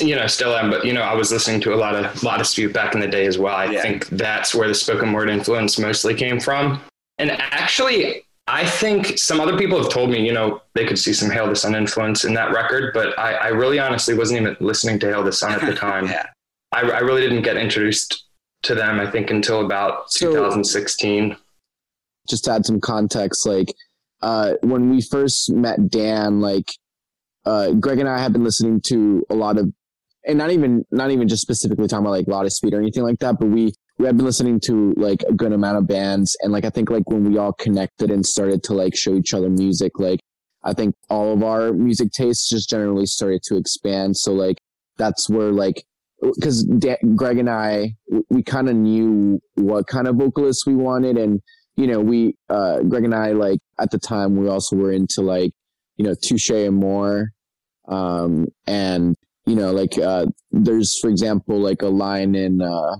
you 0.00 0.16
know, 0.16 0.26
still 0.26 0.56
am, 0.56 0.70
but 0.70 0.84
you 0.84 0.92
know, 0.92 1.02
I 1.02 1.14
was 1.14 1.30
listening 1.30 1.60
to 1.62 1.74
a 1.74 1.76
lot 1.76 1.94
of 1.94 2.22
lot 2.22 2.40
of 2.40 2.46
Dispute 2.46 2.72
back 2.72 2.94
in 2.94 3.00
the 3.00 3.06
day 3.08 3.26
as 3.26 3.38
well. 3.38 3.54
I 3.54 3.66
Yeah. 3.66 3.82
think 3.82 4.06
that's 4.08 4.54
where 4.54 4.68
the 4.68 4.74
spoken 4.74 5.12
word 5.12 5.28
influence 5.30 5.78
mostly 5.78 6.14
came 6.14 6.40
from. 6.40 6.80
And 7.18 7.30
actually, 7.32 8.22
I 8.46 8.64
think 8.64 9.18
some 9.18 9.40
other 9.40 9.58
people 9.58 9.80
have 9.82 9.92
told 9.92 10.10
me, 10.10 10.24
you 10.24 10.32
know, 10.32 10.62
they 10.74 10.86
could 10.86 10.98
see 10.98 11.12
some 11.12 11.30
Hail 11.30 11.46
the 11.48 11.54
Sun 11.56 11.74
influence 11.74 12.24
in 12.24 12.32
that 12.34 12.52
record, 12.52 12.94
but 12.94 13.18
I, 13.18 13.34
I 13.34 13.48
really 13.48 13.78
honestly 13.78 14.14
wasn't 14.14 14.40
even 14.40 14.56
listening 14.60 14.98
to 15.00 15.06
Hail 15.08 15.22
the 15.22 15.32
Sun 15.32 15.52
at 15.52 15.60
the 15.60 15.74
time. 15.88 16.06
yeah. 16.06 16.26
I, 16.72 16.80
I 16.82 16.98
really 17.00 17.20
didn't 17.20 17.42
get 17.42 17.56
introduced 17.56 18.24
to 18.64 18.74
them, 18.74 19.00
I 19.00 19.10
think, 19.10 19.30
until 19.30 19.64
about 19.64 20.10
So- 20.12 20.30
2016. 20.32 21.36
just 22.28 22.44
to 22.44 22.52
add 22.52 22.66
some 22.66 22.80
context, 22.80 23.46
like 23.46 23.72
uh, 24.20 24.54
when 24.62 24.90
we 24.90 25.00
first 25.00 25.52
met 25.52 25.90
Dan, 25.90 26.40
like 26.40 26.70
uh, 27.44 27.72
Greg 27.72 27.98
and 27.98 28.08
I 28.08 28.18
have 28.18 28.32
been 28.32 28.44
listening 28.44 28.80
to 28.86 29.24
a 29.30 29.34
lot 29.34 29.58
of, 29.58 29.72
and 30.26 30.38
not 30.38 30.50
even 30.50 30.84
not 30.90 31.10
even 31.10 31.28
just 31.28 31.42
specifically 31.42 31.88
talking 31.88 32.04
about 32.04 32.10
like 32.10 32.28
La 32.28 32.42
Dispute 32.42 32.74
or 32.74 32.80
anything 32.80 33.04
like 33.04 33.18
that, 33.20 33.36
but 33.38 33.48
we 33.48 33.72
we 33.98 34.06
had 34.06 34.16
been 34.16 34.26
listening 34.26 34.60
to 34.66 34.94
like 34.96 35.22
a 35.28 35.32
good 35.32 35.52
amount 35.52 35.78
of 35.78 35.86
bands, 35.86 36.36
and 36.40 36.52
like 36.52 36.64
I 36.64 36.70
think 36.70 36.90
like 36.90 37.08
when 37.08 37.24
we 37.24 37.38
all 37.38 37.52
connected 37.52 38.10
and 38.10 38.24
started 38.26 38.62
to 38.64 38.74
like 38.74 38.96
show 38.96 39.14
each 39.14 39.32
other 39.32 39.48
music, 39.48 39.98
like 39.98 40.20
I 40.64 40.74
think 40.74 40.94
all 41.08 41.32
of 41.32 41.42
our 41.42 41.72
music 41.72 42.10
tastes 42.12 42.48
just 42.48 42.68
generally 42.68 43.06
started 43.06 43.42
to 43.44 43.56
expand. 43.56 44.16
So 44.16 44.32
like 44.32 44.58
that's 44.98 45.30
where 45.30 45.52
like 45.52 45.84
because 46.20 46.68
Greg 47.14 47.38
and 47.38 47.48
I 47.48 47.94
we 48.28 48.42
kind 48.42 48.68
of 48.68 48.74
knew 48.74 49.40
what 49.54 49.86
kind 49.86 50.08
of 50.08 50.16
vocalists 50.16 50.66
we 50.66 50.74
wanted 50.74 51.16
and 51.16 51.40
you 51.78 51.86
know, 51.86 52.00
we, 52.00 52.34
uh, 52.50 52.80
Greg 52.80 53.04
and 53.04 53.14
I, 53.14 53.30
like, 53.30 53.60
at 53.78 53.92
the 53.92 54.00
time, 54.00 54.34
we 54.34 54.48
also 54.48 54.74
were 54.74 54.90
into, 54.90 55.22
like, 55.22 55.52
you 55.96 56.04
know, 56.04 56.16
Touche 56.20 56.50
Amore. 56.50 57.28
Um, 57.86 58.48
and, 58.66 59.14
you 59.46 59.54
know, 59.54 59.70
like, 59.70 59.96
uh, 59.96 60.26
there's, 60.50 60.98
for 60.98 61.08
example, 61.08 61.56
like 61.60 61.82
a 61.82 61.86
line 61.86 62.34
in, 62.34 62.60
uh, 62.60 62.96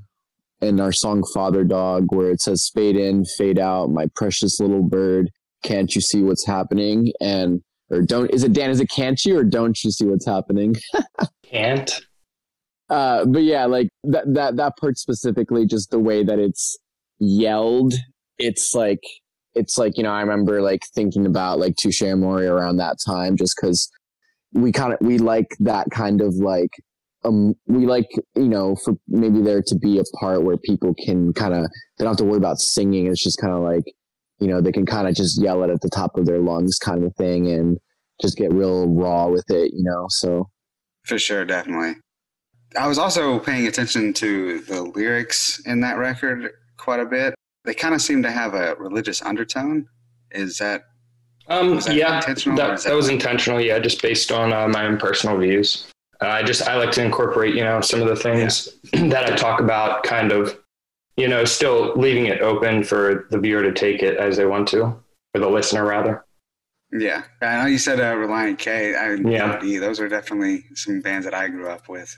in 0.61 0.79
our 0.79 0.93
song 0.93 1.25
Father 1.35 1.65
Dog 1.65 2.15
where 2.15 2.31
it 2.31 2.41
says, 2.41 2.71
fade 2.73 2.95
in, 2.95 3.25
fade 3.37 3.59
out, 3.59 3.91
my 3.91 4.07
precious 4.15 4.61
little 4.61 4.85
bird. 4.85 5.29
Can't 5.65 5.93
you 5.97 6.01
see 6.01 6.23
what's 6.23 6.47
happening? 6.47 7.13
And, 7.21 7.63
or 7.91 8.03
don't, 8.03 8.31
is 8.31 8.45
it 8.45 8.53
Dan, 8.53 8.71
is 8.71 8.79
it 8.79 8.91
can't 8.91 9.21
you 9.25 9.39
or 9.39 9.45
don't 9.45 9.83
you 9.83 9.91
see 9.91 10.07
what's 10.07 10.27
happening? 10.27 10.77
Can't. 11.45 12.01
Uh, 12.89 13.25
but 13.25 13.43
yeah, 13.43 13.65
like 13.65 13.89
that, 14.05 14.33
that, 14.35 14.57
that 14.57 14.77
part 14.77 14.99
specifically, 14.99 15.67
just 15.67 15.91
the 15.91 15.99
way 15.99 16.23
that 16.23 16.39
it's 16.39 16.79
yelled, 17.19 17.95
it's 18.39 18.75
like, 18.75 19.01
it's 19.55 19.79
like, 19.79 19.97
you 19.97 20.03
know, 20.03 20.13
I 20.13 20.21
remember 20.21 20.63
like 20.63 20.83
thinking 20.95 21.27
about 21.27 21.59
like 21.59 21.77
Touche 21.77 22.03
Amore 22.03 22.45
around 22.45 22.77
that 22.77 22.97
time, 23.05 23.37
just 23.37 23.57
cause 23.57 23.91
we 24.53 24.73
kind 24.73 24.93
of, 24.93 24.99
we 25.01 25.19
like 25.19 25.57
that 25.61 25.91
kind 25.91 26.21
of 26.21 26.35
like, 26.35 26.71
um, 27.25 27.55
we 27.67 27.87
like, 27.87 28.09
you 28.37 28.49
know, 28.49 28.77
for 28.85 28.95
maybe 29.09 29.41
there 29.43 29.63
to 29.63 29.75
be 29.75 29.99
a 29.99 30.05
part 30.19 30.45
where 30.45 30.57
people 30.57 30.95
can 31.05 31.33
kind 31.33 31.53
of, 31.55 31.63
they 31.99 32.05
don't 32.05 32.13
have 32.13 32.17
to 32.19 32.25
worry 32.25 32.37
about 32.37 32.59
singing. 32.59 33.07
It's 33.07 33.23
just 33.23 33.41
kind 33.41 33.53
of 33.53 33.61
like, 33.61 33.85
you 34.39 34.47
know, 34.47 34.61
they 34.61 34.73
can 34.73 34.87
kind 34.87 35.09
of 35.09 35.15
just 35.15 35.43
yell 35.43 35.65
it 35.65 35.71
at 35.71 35.81
the 35.81 35.91
top 35.91 36.17
of 36.17 36.27
their 36.27 36.39
lungs 36.39 36.79
kind 36.79 37.03
of 37.05 37.15
thing 37.17 37.49
and 37.49 37.79
just 38.23 38.37
get 38.37 38.53
real 38.53 38.89
raw 38.89 39.27
with 39.27 39.51
it, 39.51 39.73
you 39.75 39.83
know? 39.83 40.07
So, 40.09 40.49
For 41.05 41.19
sure, 41.19 41.45
definitely. 41.45 41.97
I 42.79 42.87
was 42.87 42.99
also 42.99 43.39
paying 43.39 43.67
attention 43.67 44.13
to 44.15 44.61
the 44.61 44.83
lyrics 44.83 45.61
in 45.67 45.81
that 45.81 45.97
record 45.99 46.51
quite 46.77 47.01
a 47.01 47.07
bit. 47.07 47.35
They 47.69 47.75
kind 47.75 47.95
of 47.95 48.01
seem 48.01 48.23
to 48.23 48.31
have 48.31 48.55
a 48.55 48.75
religious 48.77 49.21
undertone. 49.21 49.87
Is 50.31 50.57
that 50.57 50.85
Um, 51.49 51.77
Was 51.77 51.85
that 51.85 51.95
yeah, 51.97 52.17
intentional 52.17 52.57
that, 52.57 52.79
that, 52.79 52.89
that- 52.89 52.95
was 52.97 53.11
intentional. 53.11 53.61
Yeah, 53.61 53.79
just 53.79 54.01
based 54.01 54.33
on 54.33 54.55
uh, 54.55 54.69
my 54.69 54.87
own 54.87 54.97
personal 54.97 55.37
views. 55.37 55.87
Uh, 56.23 56.29
I 56.29 56.43
just 56.43 56.67
I 56.67 56.77
like 56.77 56.93
to 56.93 57.05
incorporate, 57.05 57.55
you 57.55 57.63
know, 57.63 57.83
some 57.83 58.01
of 58.01 58.09
the 58.09 58.17
things 58.17 58.69
that 58.93 59.31
I 59.31 59.37
talk 59.37 59.61
about, 59.61 60.03
kind 60.03 60.33
of, 60.33 60.59
you 61.19 61.29
know, 61.29 61.45
still 61.45 61.93
leaving 61.95 62.25
it 62.27 62.41
open 62.41 62.83
for 62.85 63.27
the 63.31 63.39
viewer 63.39 63.63
to 63.63 63.73
take 63.73 64.03
it 64.03 64.17
as 64.17 64.39
they 64.39 64.47
want 64.47 64.67
to, 64.69 64.83
or 64.85 65.41
the 65.41 65.49
listener 65.49 65.85
rather. 65.87 66.25
Yeah, 66.91 67.25
I 67.43 67.59
know 67.59 67.67
you 67.67 67.77
said 67.77 68.01
uh, 68.01 68.15
Relient 68.15 68.59
K. 68.59 68.95
I, 68.97 69.13
Yeah. 69.15 69.61
Those 69.79 70.01
are 70.01 70.09
definitely 70.09 70.65
some 70.75 71.03
bands 71.03 71.27
that 71.27 71.35
I 71.35 71.49
grew 71.49 71.69
up 71.69 71.87
with. 71.91 72.17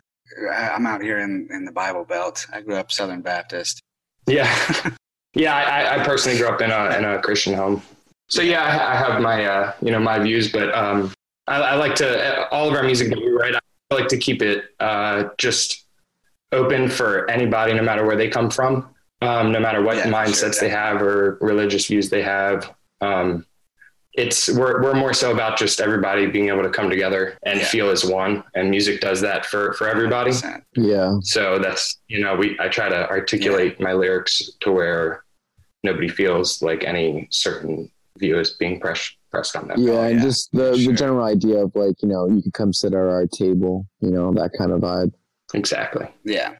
I, 0.48 0.70
I'm 0.70 0.86
out 0.86 1.02
here 1.02 1.18
in, 1.18 1.48
in 1.50 1.64
the 1.64 1.72
Bible 1.72 2.04
Belt. 2.04 2.46
I 2.52 2.60
grew 2.60 2.76
up 2.76 2.92
Southern 2.92 3.20
Baptist. 3.20 3.80
Yeah, 4.28 4.48
yeah. 5.34 5.54
I, 5.54 6.00
I 6.00 6.04
personally 6.04 6.38
grew 6.38 6.48
up 6.48 6.60
in 6.60 6.70
a 6.70 6.96
in 6.98 7.04
a 7.04 7.20
Christian 7.20 7.54
home, 7.54 7.82
so 8.28 8.42
yeah, 8.42 8.62
I, 8.62 8.94
I 8.94 8.96
have 8.96 9.20
my 9.20 9.44
uh, 9.44 9.72
you 9.82 9.90
know 9.90 10.00
my 10.00 10.18
views, 10.18 10.50
but 10.50 10.74
um, 10.74 11.12
I, 11.46 11.60
I 11.60 11.74
like 11.74 11.94
to 11.96 12.48
all 12.50 12.68
of 12.68 12.74
our 12.74 12.82
music 12.82 13.10
that 13.10 13.18
we 13.18 13.28
write. 13.30 13.54
I 13.54 13.94
like 13.94 14.08
to 14.08 14.18
keep 14.18 14.40
it 14.42 14.64
uh, 14.78 15.30
just 15.38 15.84
open 16.52 16.88
for 16.88 17.28
anybody, 17.30 17.74
no 17.74 17.82
matter 17.82 18.04
where 18.04 18.16
they 18.16 18.28
come 18.28 18.50
from, 18.50 18.88
um, 19.20 19.52
no 19.52 19.60
matter 19.60 19.82
what 19.82 19.96
Yeah, 19.96 20.06
mindsets 20.06 20.58
sure, 20.58 20.68
they 20.68 20.68
have 20.68 21.02
or 21.02 21.38
religious 21.40 21.86
views 21.86 22.08
they 22.10 22.22
have. 22.22 22.74
Um, 23.00 23.46
it's 24.14 24.48
we're 24.50 24.82
we're 24.82 24.94
more 24.94 25.12
so 25.14 25.30
about 25.32 25.56
just 25.58 25.80
everybody 25.80 26.26
being 26.26 26.48
able 26.48 26.62
to 26.62 26.70
come 26.70 26.90
together 26.90 27.38
and 27.44 27.60
Yeah. 27.60 27.66
feel 27.66 27.90
as 27.90 28.04
one, 28.04 28.42
and 28.54 28.68
music 28.70 29.00
does 29.00 29.20
that 29.20 29.46
for 29.46 29.72
for 29.74 29.88
everybody. 29.88 30.30
100%. 30.32 30.62
yeah. 30.76 31.14
So 31.22 31.58
that's 31.58 31.98
you 32.08 32.20
know 32.20 32.34
we 32.36 32.56
I 32.58 32.68
try 32.68 32.88
to 32.88 33.08
articulate 33.08 33.80
my 33.80 33.92
lyrics 33.92 34.50
to 34.60 34.72
where 34.72 35.24
nobody 35.84 36.08
feels 36.08 36.60
like 36.60 36.84
any 36.84 37.28
certain 37.30 37.90
view 38.18 38.38
is 38.38 38.50
being 38.58 38.80
pressed 38.80 39.16
pressed 39.30 39.54
on 39.54 39.68
them. 39.68 39.78
Yeah, 39.80 39.92
Oh, 39.92 40.02
and 40.02 40.16
yeah, 40.18 40.22
just 40.24 40.50
the, 40.52 40.72
for 40.72 40.90
the 40.90 40.92
general 40.92 41.24
idea 41.24 41.58
of 41.64 41.70
like, 41.76 42.02
you 42.02 42.08
know, 42.08 42.28
you 42.28 42.42
could 42.42 42.52
come 42.52 42.72
sit 42.72 42.92
at 42.92 42.98
our 42.98 43.26
table, 43.28 43.86
you 44.00 44.10
know, 44.10 44.32
that 44.34 44.50
kind 44.58 44.72
of 44.72 44.80
vibe. 44.80 45.12
Exactly. 45.54 46.08
Yeah. 46.24 46.54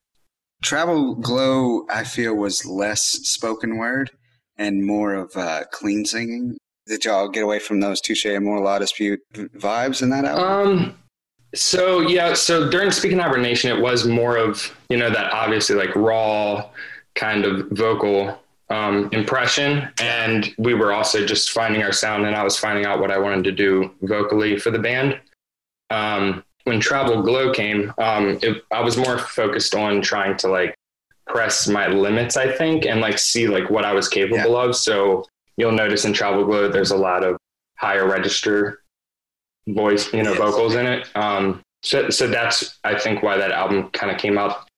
Travel 0.62 1.16
Glow, 1.16 1.84
I 1.90 2.04
feel, 2.04 2.34
was 2.36 2.64
less 2.64 3.02
spoken 3.02 3.76
word 3.76 4.10
and 4.56 4.86
more 4.86 5.14
of 5.14 5.36
uh, 5.36 5.64
clean 5.72 6.04
singing. 6.04 6.58
Did 6.86 7.04
y'all 7.04 7.28
get 7.28 7.42
away 7.42 7.58
from 7.58 7.80
those 7.80 8.00
touche 8.00 8.24
and 8.24 8.44
more 8.44 8.60
La 8.60 8.78
Dispute 8.78 9.20
vibes 9.34 10.02
in 10.02 10.10
that 10.10 10.24
album? 10.24 10.78
Um. 10.78 10.96
So 11.54 12.00
yeah. 12.00 12.34
So 12.34 12.70
during 12.70 12.90
Speaking 12.90 13.18
Hibernation, 13.18 13.76
it 13.76 13.80
was 13.80 14.06
more 14.06 14.36
of 14.36 14.74
you 14.88 14.96
know 14.96 15.10
that 15.10 15.32
obviously 15.32 15.76
like 15.76 15.94
raw 15.94 16.68
kind 17.14 17.44
of 17.44 17.68
vocal 17.70 18.40
um, 18.70 19.08
impression, 19.12 19.88
and 20.00 20.54
we 20.58 20.74
were 20.74 20.92
also 20.92 21.26
just 21.26 21.50
finding 21.50 21.82
our 21.82 21.92
sound, 21.92 22.24
and 22.24 22.36
I 22.36 22.44
was 22.44 22.56
finding 22.56 22.86
out 22.86 23.00
what 23.00 23.10
I 23.10 23.18
wanted 23.18 23.44
to 23.44 23.52
do 23.52 23.90
vocally 24.02 24.58
for 24.58 24.70
the 24.70 24.78
band. 24.78 25.20
Um, 25.90 26.44
when 26.64 26.78
Travel 26.78 27.22
Glow 27.22 27.52
came, 27.52 27.92
um, 27.98 28.38
it, 28.42 28.64
I 28.70 28.80
was 28.80 28.96
more 28.96 29.18
focused 29.18 29.74
on 29.74 30.02
trying 30.02 30.36
to 30.38 30.48
like 30.48 30.74
press 31.26 31.66
my 31.66 31.88
limits, 31.88 32.36
I 32.36 32.52
think, 32.52 32.86
and 32.86 33.00
like 33.00 33.18
see 33.18 33.48
like 33.48 33.70
what 33.70 33.84
I 33.84 33.92
was 33.92 34.08
capable 34.08 34.56
of. 34.56 34.76
So 34.76 35.26
you'll 35.56 35.72
notice 35.72 36.04
in 36.04 36.12
Travel 36.12 36.44
Glow, 36.44 36.68
there's 36.68 36.90
a 36.90 36.96
lot 36.96 37.24
of 37.24 37.36
higher 37.76 38.06
register 38.08 38.82
voice, 39.68 40.12
you 40.12 40.22
know, 40.22 40.30
Yes. 40.32 40.38
vocals 40.40 40.74
in 40.74 40.86
it. 40.86 41.08
Um, 41.16 41.62
so, 41.82 42.10
so 42.10 42.26
that's, 42.28 42.78
I 42.84 42.98
think, 42.98 43.22
why 43.22 43.36
that 43.36 43.50
album 43.52 43.90
kind 43.90 44.12
of 44.12 44.18
came 44.18 44.36
out 44.38 44.68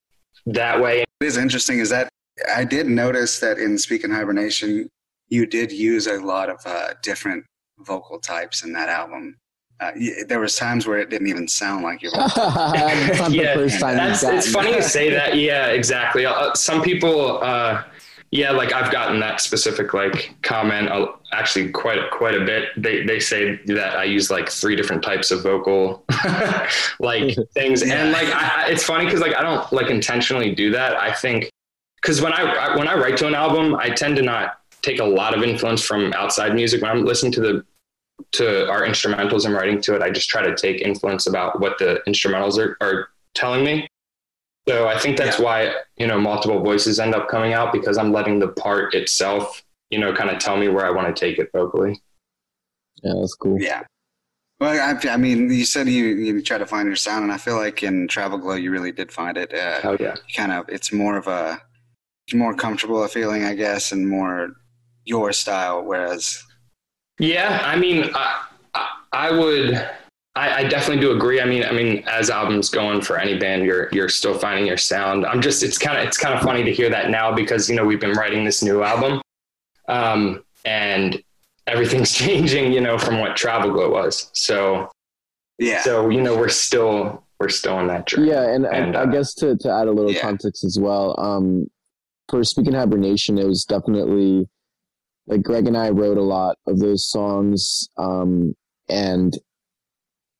that 0.46 0.80
way. 0.80 1.02
It 1.02 1.24
is 1.24 1.36
interesting 1.36 1.78
is 1.78 1.90
that 1.90 2.08
I 2.54 2.64
did 2.64 2.86
notice 2.86 3.40
that 3.40 3.58
in 3.58 3.76
Speaking 3.78 4.10
Hibernation, 4.10 4.88
you 5.28 5.46
did 5.46 5.72
use 5.72 6.06
a 6.06 6.18
lot 6.20 6.48
of 6.48 6.58
uh, 6.66 6.94
different 7.02 7.44
vocal 7.80 8.18
types 8.18 8.64
in 8.64 8.72
that 8.74 8.88
album. 8.88 9.36
Uh, 9.80 9.90
there 10.28 10.38
was 10.38 10.54
times 10.54 10.86
where 10.86 10.98
it 10.98 11.10
didn't 11.10 11.26
even 11.26 11.48
sound 11.48 11.82
like 11.82 12.02
your 12.02 12.12
voice. 12.12 12.32
Yeah, 12.36 13.56
the 13.56 13.62
first 13.68 13.80
time 13.80 13.96
That's, 13.96 14.22
you've 14.22 14.32
it's 14.34 14.52
gotten 14.52 14.52
funny 14.52 14.68
you 14.70 14.76
that. 14.82 14.88
say 14.88 15.10
that. 15.10 15.36
Yeah, 15.36 15.66
exactly. 15.68 16.24
Uh, 16.24 16.54
some 16.54 16.82
people, 16.82 17.42
uh, 17.42 17.82
Yeah, 18.32 18.50
like 18.50 18.72
I've 18.72 18.90
gotten 18.90 19.20
that 19.20 19.42
specific 19.42 19.92
like 19.92 20.34
comment 20.42 20.88
uh, 20.88 21.08
actually 21.32 21.70
quite 21.70 22.10
quite 22.10 22.34
a 22.34 22.42
bit. 22.44 22.70
They 22.78 23.04
they 23.04 23.20
say 23.20 23.56
that 23.66 23.94
I 23.98 24.04
use 24.04 24.30
like 24.30 24.48
three 24.48 24.74
different 24.74 25.02
types 25.02 25.30
of 25.30 25.42
vocal 25.42 26.02
like 26.98 27.36
things, 27.54 27.82
and 27.82 28.10
like 28.10 28.28
I, 28.28 28.64
I- 28.64 28.68
it's 28.70 28.84
funny 28.84 29.04
because 29.04 29.20
like 29.20 29.36
I 29.36 29.42
don't 29.42 29.70
like 29.70 29.90
intentionally 29.90 30.54
do 30.54 30.70
that. 30.72 30.96
I 30.96 31.12
think 31.12 31.50
because 32.00 32.22
when 32.22 32.32
I, 32.32 32.42
I 32.42 32.76
when 32.76 32.88
I 32.88 32.94
write 32.94 33.18
to 33.18 33.26
an 33.26 33.34
album, 33.34 33.74
I 33.74 33.90
tend 33.90 34.16
to 34.16 34.22
not 34.22 34.60
take 34.80 34.98
a 34.98 35.04
lot 35.04 35.36
of 35.36 35.42
influence 35.42 35.84
from 35.84 36.14
outside 36.14 36.54
music. 36.54 36.80
When 36.80 36.90
I'm 36.90 37.04
listening 37.04 37.32
to 37.32 37.40
the 37.42 37.64
to 38.32 38.66
our 38.70 38.82
instrumentals 38.86 39.44
and 39.44 39.52
writing 39.52 39.78
to 39.82 39.94
it, 39.94 40.00
I 40.00 40.08
just 40.10 40.30
try 40.30 40.40
to 40.40 40.56
take 40.56 40.80
influence 40.80 41.26
about 41.26 41.60
what 41.60 41.76
the 41.78 42.00
instrumentals 42.08 42.56
are, 42.58 42.78
are 42.80 43.08
telling 43.34 43.62
me. 43.62 43.86
So 44.68 44.86
I 44.86 44.98
think 44.98 45.16
that's 45.16 45.38
why, 45.38 45.74
you 45.96 46.06
know, 46.06 46.18
multiple 46.20 46.62
voices 46.62 47.00
end 47.00 47.14
up 47.14 47.28
coming 47.28 47.52
out 47.52 47.72
because 47.72 47.98
I'm 47.98 48.12
letting 48.12 48.38
the 48.38 48.48
part 48.48 48.94
itself, 48.94 49.62
you 49.90 49.98
know, 49.98 50.14
kind 50.14 50.30
of 50.30 50.38
tell 50.38 50.56
me 50.56 50.68
where 50.68 50.86
I 50.86 50.90
want 50.90 51.14
to 51.14 51.18
take 51.18 51.38
it 51.38 51.50
vocally. 51.52 52.00
Yeah, 53.02 53.14
that's 53.20 53.34
cool. 53.34 53.60
Yeah. 53.60 53.82
Well, 54.60 54.70
I, 54.80 55.08
I 55.08 55.16
mean, 55.16 55.52
you 55.52 55.64
said 55.64 55.88
you, 55.88 56.04
you 56.04 56.40
try 56.40 56.58
to 56.58 56.66
find 56.66 56.86
your 56.86 56.94
sound, 56.94 57.24
and 57.24 57.32
I 57.32 57.38
feel 57.38 57.56
like 57.56 57.82
in 57.82 58.06
Travel 58.06 58.38
Glow, 58.38 58.54
you 58.54 58.70
really 58.70 58.92
did 58.92 59.10
find 59.10 59.36
it. 59.36 59.52
Uh, 59.52 59.80
Oh 59.82 59.96
yeah. 59.98 60.14
kind 60.36 60.52
of, 60.52 60.68
it's 60.68 60.92
more 60.92 61.16
of 61.16 61.26
a, 61.26 61.60
more 62.32 62.54
comfortable 62.54 63.02
a 63.02 63.08
feeling, 63.08 63.42
I 63.44 63.54
guess, 63.56 63.90
and 63.90 64.08
more 64.08 64.52
your 65.04 65.32
style. 65.32 65.82
Whereas, 65.82 66.40
Yeah. 67.18 67.60
I 67.64 67.74
mean, 67.74 68.08
I, 68.14 68.44
I, 68.74 68.88
I 69.12 69.30
would, 69.32 69.90
I, 70.34 70.62
I 70.62 70.64
definitely 70.64 71.02
do 71.02 71.12
agree. 71.12 71.40
I 71.40 71.44
mean, 71.44 71.62
I 71.62 71.72
mean, 71.72 72.04
as 72.06 72.30
albums 72.30 72.70
going 72.70 73.02
for 73.02 73.18
any 73.18 73.38
band, 73.38 73.64
you're, 73.64 73.88
you're 73.92 74.08
still 74.08 74.32
finding 74.32 74.66
your 74.66 74.78
sound. 74.78 75.26
I'm 75.26 75.42
just, 75.42 75.62
it's 75.62 75.76
kind 75.76 75.98
of, 75.98 76.06
it's 76.06 76.16
kind 76.16 76.34
of 76.34 76.40
funny 76.40 76.64
to 76.64 76.72
hear 76.72 76.88
that 76.88 77.10
now 77.10 77.34
because, 77.34 77.68
you 77.68 77.76
know, 77.76 77.84
we've 77.84 78.00
been 78.00 78.12
writing 78.12 78.44
this 78.44 78.62
new 78.62 78.82
album. 78.82 79.20
Um, 79.88 80.42
and 80.64 81.22
everything's 81.66 82.12
changing, 82.14 82.72
you 82.72 82.80
know, 82.80 82.98
from 82.98 83.18
what 83.18 83.36
Travel 83.36 83.70
Glow 83.72 83.90
was. 83.90 84.30
So, 84.32 84.90
yeah, 85.58 85.82
so 85.82 86.08
you 86.08 86.20
know 86.20 86.36
we're 86.36 86.48
still 86.48 87.24
we're 87.38 87.48
still 87.48 87.74
on 87.74 87.86
that 87.88 88.06
journey 88.06 88.28
Yeah, 88.28 88.54
and, 88.54 88.66
And, 88.66 88.96
I, 88.96 89.00
I 89.00 89.02
uh, 89.02 89.06
guess 89.06 89.34
to, 89.34 89.56
to 89.56 89.70
add 89.70 89.88
a 89.88 89.92
little 89.92 90.12
yeah. 90.12 90.20
context 90.20 90.64
as 90.64 90.78
well, 90.80 91.14
um, 91.18 91.66
for 92.28 92.42
Speaking 92.44 92.72
Hibernation, 92.72 93.38
it 93.38 93.46
was 93.46 93.64
definitely 93.64 94.48
like 95.26 95.42
Greg 95.42 95.66
and 95.66 95.76
I 95.76 95.90
wrote 95.90 96.18
a 96.18 96.22
lot 96.22 96.56
of 96.66 96.78
those 96.78 97.04
songs, 97.08 97.88
um, 97.96 98.54
and 98.88 99.36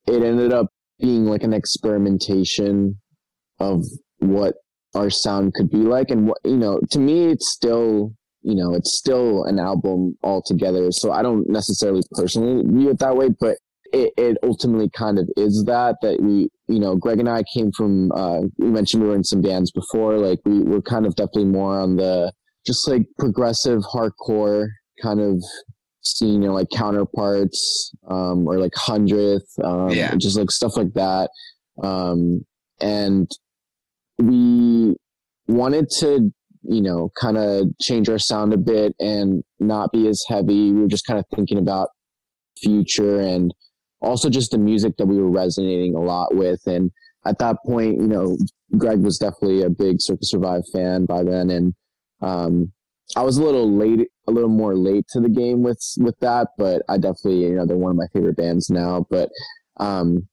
it 0.06 0.22
ended 0.22 0.52
up 0.52 0.66
being 0.98 1.24
like 1.26 1.42
an 1.42 1.52
experimentation 1.52 3.00
of 3.58 3.84
what 4.18 4.54
our 4.94 5.10
sound 5.10 5.54
could 5.54 5.70
be 5.70 5.78
like, 5.78 6.10
and 6.10 6.26
what 6.28 6.38
you 6.44 6.56
know, 6.56 6.80
to 6.90 6.98
me, 6.98 7.26
it's 7.26 7.48
still 7.48 8.12
you 8.42 8.56
know, 8.56 8.74
it's 8.74 8.98
still 8.98 9.44
an 9.44 9.60
album 9.60 10.16
altogether. 10.24 10.90
So 10.90 11.12
I 11.12 11.22
don't 11.22 11.48
necessarily 11.48 12.02
personally 12.12 12.64
view 12.66 12.90
it 12.90 12.98
that 12.98 13.16
way, 13.16 13.28
but 13.40 13.56
it, 13.92 14.12
it 14.16 14.38
ultimately 14.42 14.90
kind 14.90 15.18
of 15.18 15.28
is 15.36 15.64
that 15.66 15.96
that 16.02 16.20
we 16.20 16.48
you 16.66 16.80
know 16.80 16.96
greg 16.96 17.18
and 17.18 17.28
i 17.28 17.42
came 17.54 17.70
from 17.76 18.10
uh 18.12 18.40
we 18.58 18.68
mentioned 18.68 19.02
we 19.02 19.08
were 19.08 19.14
in 19.14 19.24
some 19.24 19.42
bands 19.42 19.70
before 19.70 20.18
like 20.18 20.40
we 20.44 20.62
were 20.62 20.80
kind 20.80 21.04
of 21.04 21.14
definitely 21.14 21.44
more 21.44 21.78
on 21.78 21.96
the 21.96 22.32
just 22.66 22.88
like 22.88 23.02
progressive 23.18 23.82
hardcore 23.82 24.68
kind 25.02 25.20
of 25.20 25.42
know 26.22 26.52
like 26.52 26.68
counterparts 26.74 27.92
um 28.08 28.46
or 28.48 28.58
like 28.58 28.74
hundredth 28.74 29.48
um 29.62 29.90
Yeah. 29.90 30.14
just 30.16 30.36
like 30.36 30.50
stuff 30.50 30.76
like 30.76 30.92
that 30.94 31.30
um 31.82 32.44
and 32.80 33.30
we 34.18 34.94
wanted 35.48 35.88
to 35.98 36.30
you 36.62 36.80
know 36.82 37.10
kind 37.20 37.36
of 37.36 37.66
change 37.80 38.08
our 38.08 38.18
sound 38.18 38.52
a 38.52 38.56
bit 38.58 38.94
and 39.00 39.42
not 39.60 39.92
be 39.92 40.08
as 40.08 40.24
heavy 40.28 40.72
we 40.72 40.80
were 40.82 40.88
just 40.88 41.06
kind 41.06 41.18
of 41.18 41.24
thinking 41.34 41.58
about 41.58 41.88
future 42.60 43.20
and 43.20 43.52
also 44.00 44.28
just 44.28 44.50
the 44.50 44.58
music 44.58 44.96
that 44.98 45.06
we 45.06 45.16
were 45.16 45.30
resonating 45.30 45.94
a 45.94 46.00
lot 46.00 46.34
with. 46.34 46.60
And 46.66 46.90
at 47.24 47.38
that 47.38 47.56
point, 47.64 48.00
you 48.00 48.08
know, 48.08 48.36
Greg 48.76 49.00
was 49.00 49.18
definitely 49.18 49.62
a 49.62 49.70
big 49.70 49.96
Circa 50.00 50.24
Survive 50.24 50.62
fan 50.72 51.06
by 51.06 51.22
then. 51.22 51.50
And, 51.50 51.74
um, 52.20 52.72
I 53.16 53.22
was 53.22 53.38
a 53.38 53.42
little 53.44 53.70
late, 53.70 54.08
a 54.28 54.30
little 54.30 54.48
more 54.48 54.74
late 54.74 55.06
to 55.10 55.20
the 55.20 55.28
game 55.28 55.62
with, 55.62 55.82
with 55.98 56.18
that, 56.20 56.48
but 56.56 56.82
I 56.88 56.96
definitely, 56.96 57.42
you 57.42 57.54
know, 57.54 57.66
they're 57.66 57.76
one 57.76 57.90
of 57.90 57.96
my 57.96 58.06
favorite 58.12 58.36
bands 58.36 58.70
now, 58.70 59.06
but, 59.10 59.28
um, 59.78 60.28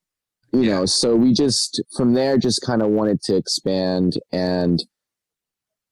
you 0.53 0.65
know, 0.65 0.85
so 0.85 1.15
we 1.15 1.33
just, 1.33 1.81
from 1.95 2.13
there, 2.13 2.37
just 2.37 2.61
kind 2.65 2.81
of 2.81 2.89
wanted 2.89 3.21
to 3.23 3.35
expand 3.35 4.13
and, 4.31 4.79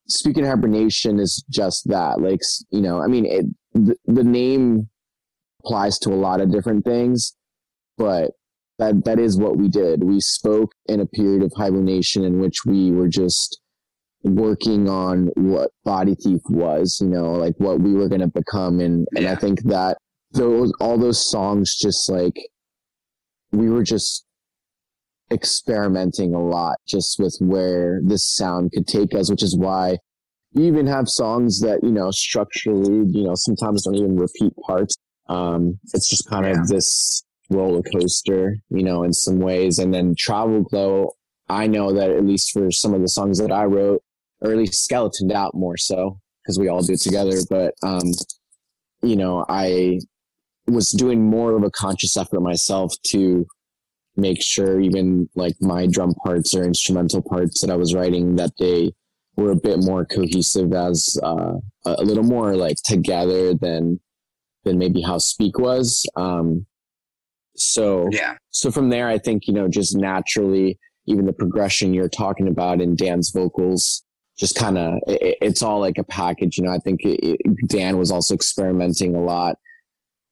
Speaking 0.10 0.44
of 0.44 0.50
hibernation 0.50 1.20
is 1.20 1.44
just 1.50 1.90
that, 1.90 2.22
like 2.22 2.40
you 2.72 2.80
know, 2.80 3.02
I 3.02 3.08
mean, 3.08 3.26
it, 3.26 3.46
the, 3.74 3.98
the 4.06 4.24
name 4.24 4.90
applies 5.64 6.00
to 6.00 6.12
a 6.12 6.16
lot 6.16 6.40
of 6.40 6.50
different 6.50 6.86
things, 6.86 7.36
but 7.98 8.32
that 8.80 9.04
that 9.04 9.20
is 9.20 9.38
what 9.38 9.58
we 9.58 9.68
did. 9.68 10.06
We 10.06 10.22
spoke 10.22 10.72
in 10.86 11.02
a 11.02 11.06
period 11.06 11.44
of 11.44 11.52
hibernation 11.58 12.24
in 12.24 12.40
which 12.40 12.64
we 12.66 12.92
were 12.92 13.10
just 13.10 13.60
working 14.36 14.90
on 14.90 15.30
what 15.36 15.72
Body 15.86 16.16
Thief 16.16 16.42
was, 16.50 17.00
you 17.02 17.08
know, 17.08 17.34
like 17.34 17.54
what 17.58 17.80
we 17.80 17.94
were 17.94 18.08
going 18.10 18.22
to 18.22 18.28
become, 18.28 18.80
and 18.80 19.08
and 19.16 19.28
I 19.28 19.36
think 19.36 19.64
that 19.64 19.98
those 20.32 20.72
all 20.80 20.98
those 20.98 21.30
songs 21.30 21.76
just 21.76 22.10
like 22.10 22.36
we 23.52 23.70
were 23.70 23.84
just 23.84 24.26
experimenting 25.32 26.34
a 26.34 26.42
lot 26.42 26.78
just 26.88 27.20
with 27.20 27.36
where 27.42 28.00
this 28.04 28.26
sound 28.26 28.72
could 28.72 28.88
take 28.88 29.14
us, 29.14 29.30
which 29.30 29.44
is 29.44 29.58
why 29.58 29.98
you 30.54 30.64
even 30.64 30.88
have 30.88 31.10
songs 31.10 31.60
that 31.60 31.80
you 31.84 31.92
know 31.92 32.10
structurally 32.12 33.06
you 33.12 33.24
know 33.24 33.34
sometimes 33.36 33.84
don't 33.84 33.96
even 33.96 34.16
repeat 34.16 34.54
parts. 34.66 34.96
Um 35.28 35.80
it's 35.94 36.10
just 36.10 36.30
kind 36.30 36.46
Yeah. 36.46 36.54
of 36.62 36.68
this 36.68 37.24
roller 37.50 37.82
coaster 37.82 38.56
you 38.70 38.84
know 38.84 39.04
in 39.04 39.14
some 39.14 39.40
ways. 39.40 39.80
And 39.80 39.94
then 39.94 40.16
travel 40.18 40.64
glow 40.64 41.12
i 41.50 41.66
know 41.66 41.94
that 41.94 42.10
at 42.10 42.26
least 42.26 42.52
for 42.52 42.70
some 42.72 42.94
of 42.94 43.02
the 43.02 43.08
songs 43.08 43.38
that 43.40 43.52
i 43.54 43.64
wrote 43.64 44.02
or 44.42 44.52
at 44.52 44.58
least 44.58 44.84
skeletoned 44.84 45.32
out 45.32 45.54
more 45.56 45.78
so 45.78 46.20
because 46.44 46.60
we 46.60 46.68
all 46.68 46.82
do 46.82 46.94
it 46.94 47.02
together. 47.02 47.38
But 47.50 47.74
um 47.84 48.12
you 49.02 49.16
know 49.16 49.46
i 49.50 50.00
was 50.68 50.92
doing 50.92 51.24
more 51.24 51.56
of 51.56 51.64
a 51.64 51.72
conscious 51.72 52.18
effort 52.18 52.42
myself 52.42 52.94
to 53.06 53.46
make 54.16 54.42
sure 54.42 54.82
even 54.82 55.30
like 55.36 55.56
my 55.62 55.86
drum 55.88 56.14
parts 56.26 56.56
or 56.56 56.64
instrumental 56.64 57.22
parts 57.22 57.62
that 57.62 57.70
i 57.70 57.76
was 57.76 57.94
writing 57.94 58.36
that 58.36 58.52
they 58.60 58.92
were 59.36 59.52
a 59.52 59.56
bit 59.56 59.78
more 59.84 60.04
cohesive 60.04 60.74
as 60.74 61.18
uh, 61.24 61.54
a 61.86 61.96
a 62.00 62.04
little 62.04 62.24
more 62.24 62.56
like 62.56 62.78
together 62.84 63.54
than 63.54 64.00
than 64.64 64.80
maybe 64.80 65.00
how 65.00 65.20
speak 65.20 65.60
was. 65.60 66.04
Um 66.16 66.66
so 67.56 68.10
yeah, 68.12 68.36
so 68.50 68.72
from 68.72 68.90
there 68.90 69.08
i 69.08 69.18
think 69.18 69.48
you 69.48 69.54
know 69.54 69.68
just 69.68 69.96
naturally 69.96 70.78
even 71.06 71.26
the 71.26 71.34
progression 71.34 71.94
you're 71.94 72.10
talking 72.10 72.48
about 72.48 72.82
in 72.82 72.96
dan's 72.96 73.30
vocals 73.30 74.04
just 74.38 74.56
kind 74.56 74.78
of 74.78 74.94
it, 75.08 75.38
it's 75.42 75.62
all 75.62 75.80
like 75.80 75.98
a 75.98 76.04
package 76.04 76.58
you 76.58 76.64
know 76.64 76.72
i 76.72 76.78
think 76.80 77.02
it, 77.04 77.40
dan 77.68 77.98
was 77.98 78.12
also 78.12 78.34
experimenting 78.34 79.16
a 79.16 79.22
lot 79.22 79.56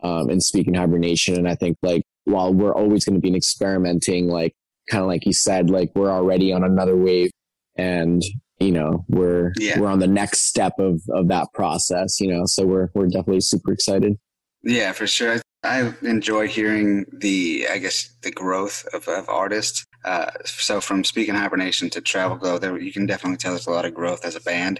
um 0.03 0.29
in 0.29 0.39
speaking 0.39 0.73
hibernation 0.73 1.35
and 1.35 1.47
i 1.47 1.55
think 1.55 1.77
like 1.81 2.03
while 2.25 2.53
we're 2.53 2.73
always 2.73 3.05
going 3.05 3.19
to 3.19 3.21
be 3.21 3.35
experimenting 3.35 4.27
like 4.27 4.53
kind 4.89 5.01
of 5.01 5.07
like 5.07 5.25
you 5.25 5.33
said 5.33 5.69
like 5.69 5.91
we're 5.95 6.11
already 6.11 6.51
on 6.53 6.63
another 6.63 6.95
wave 6.95 7.31
and 7.77 8.21
you 8.59 8.71
know 8.71 9.03
we're 9.09 9.51
Yeah. 9.57 9.79
we're 9.79 9.89
on 9.89 9.99
the 9.99 10.07
next 10.07 10.41
step 10.41 10.73
of 10.79 11.01
of 11.09 11.27
that 11.27 11.47
process 11.53 12.19
you 12.19 12.27
know 12.27 12.43
so 12.45 12.65
we're 12.65 12.89
we're 12.93 13.07
definitely 13.07 13.41
super 13.41 13.71
excited 13.73 14.17
yeah, 14.65 14.91
for 14.93 15.05
sure. 15.05 15.39
I 15.63 15.93
enjoy 16.01 16.47
hearing 16.47 17.05
the, 17.11 17.67
I 17.71 17.77
guess, 17.77 18.09
the 18.23 18.31
growth 18.31 18.85
of, 18.93 19.07
of 19.07 19.29
artists. 19.29 19.85
Uh, 20.05 20.29
so 20.45 20.79
from 20.79 21.03
Speaking 21.03 21.33
Hibernation 21.33 21.89
to 21.89 21.99
Travel 21.99 22.37
Glow, 22.37 22.59
there 22.59 22.77
you 22.77 22.93
can 22.93 23.07
definitely 23.07 23.37
tell 23.37 23.51
there's 23.51 23.67
a 23.67 23.71
lot 23.71 23.85
of 23.85 23.93
growth 23.93 24.23
as 24.23 24.35
a 24.35 24.41
band. 24.41 24.79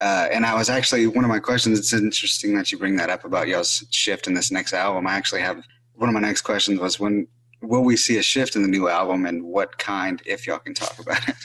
Uh, 0.00 0.28
and 0.32 0.44
I 0.44 0.54
was 0.54 0.68
actually 0.68 1.06
one 1.06 1.24
of 1.24 1.30
my 1.30 1.38
questions. 1.38 1.78
It's 1.78 1.92
interesting 1.92 2.56
that 2.56 2.72
you 2.72 2.78
bring 2.78 2.96
that 2.96 3.08
up 3.08 3.24
about 3.24 3.46
y'all's 3.46 3.86
shift 3.90 4.26
in 4.26 4.34
this 4.34 4.50
next 4.50 4.72
album. 4.72 5.06
I 5.06 5.14
actually 5.14 5.42
have 5.42 5.62
one 5.94 6.08
of 6.08 6.12
my 6.12 6.20
next 6.20 6.42
questions 6.42 6.80
was 6.80 6.98
when 6.98 7.28
will 7.62 7.84
we 7.84 7.96
see 7.96 8.18
a 8.18 8.22
shift 8.22 8.56
in 8.56 8.62
the 8.62 8.68
new 8.68 8.88
album 8.88 9.26
and 9.26 9.44
what 9.44 9.78
kind, 9.78 10.20
if 10.26 10.46
y'all 10.46 10.58
can 10.58 10.74
talk 10.74 10.98
about 10.98 11.26
it? 11.28 11.36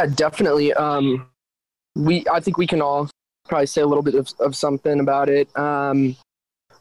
Yeah, 0.00 0.06
definitely. 0.06 0.72
Um, 0.72 1.28
we 1.94 2.24
I 2.32 2.40
think 2.40 2.56
we 2.56 2.66
can 2.66 2.80
all 2.80 3.10
probably 3.48 3.66
say 3.66 3.82
a 3.82 3.86
little 3.86 4.02
bit 4.02 4.14
of, 4.14 4.32
of 4.40 4.56
something 4.56 4.98
about 4.98 5.28
it. 5.28 5.54
Um, 5.56 6.16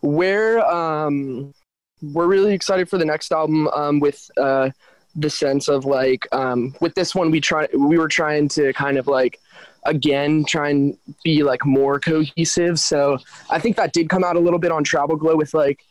we're 0.02 0.60
um, 0.62 1.54
we're 2.02 2.28
really 2.28 2.54
excited 2.54 2.90
for 2.90 2.98
the 2.98 3.06
next 3.06 3.32
album. 3.32 3.68
Um, 3.68 4.00
with 4.00 4.32
uh, 4.38 4.70
the 5.16 5.30
sense 5.30 5.68
of 5.68 5.86
like 5.86 6.28
um, 6.32 6.74
with 6.80 6.96
this 6.96 7.14
one 7.14 7.32
we 7.32 7.42
try 7.42 7.68
we 7.78 7.98
were 7.98 8.08
trying 8.08 8.48
to 8.50 8.72
kind 8.74 8.98
of 8.98 9.08
like 9.08 9.40
again 9.86 10.46
try 10.46 10.70
and 10.70 10.98
be 11.24 11.44
like 11.44 11.66
more 11.66 12.00
cohesive. 12.00 12.80
So 12.80 13.18
I 13.50 13.60
think 13.60 13.76
that 13.78 13.94
did 13.94 14.10
come 14.10 14.24
out 14.24 14.36
a 14.36 14.40
little 14.40 14.60
bit 14.60 14.72
on 14.72 14.84
Travel 14.84 15.16
Glow 15.16 15.36
with 15.36 15.54
like 15.54 15.84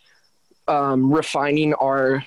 um, 0.69 1.13
refining 1.13 1.75
our 1.75 2.25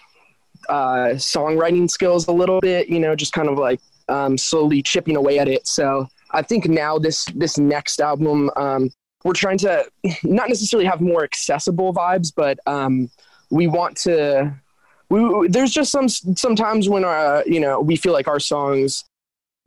uh, 0.69 1.15
songwriting 1.15 1.89
skills 1.89 2.27
a 2.27 2.32
little 2.32 2.60
bit. 2.60 2.89
You 2.89 2.99
know, 2.99 3.15
just 3.15 3.34
kind 3.34 3.49
of 3.49 3.58
like 3.58 3.79
um, 4.10 4.38
slowly 4.38 4.82
chipping 4.82 5.15
away 5.15 5.39
at 5.39 5.47
it. 5.47 5.67
So 5.67 6.08
I 6.32 6.41
think 6.41 6.67
now 6.67 6.97
this 6.97 7.25
this 7.36 7.58
next 7.58 8.01
album, 8.01 8.49
um, 8.56 8.89
we're 9.23 9.34
trying 9.34 9.58
to 9.60 9.86
not 10.23 10.49
necessarily 10.49 10.86
have 10.86 11.01
more 11.01 11.23
accessible 11.23 11.93
vibes, 11.93 12.32
but 12.36 12.60
um, 12.67 13.10
we 13.49 13.67
want 13.67 13.97
to. 13.97 14.53
We, 15.09 15.47
there's 15.47 15.71
just 15.71 15.91
some 15.91 16.09
sometimes 16.09 16.89
when 16.89 17.03
our 17.05 17.37
uh, 17.37 17.43
you 17.45 17.59
know 17.59 17.79
we 17.79 17.95
feel 17.95 18.13
like 18.13 18.27
our 18.27 18.39
songs 18.39 19.03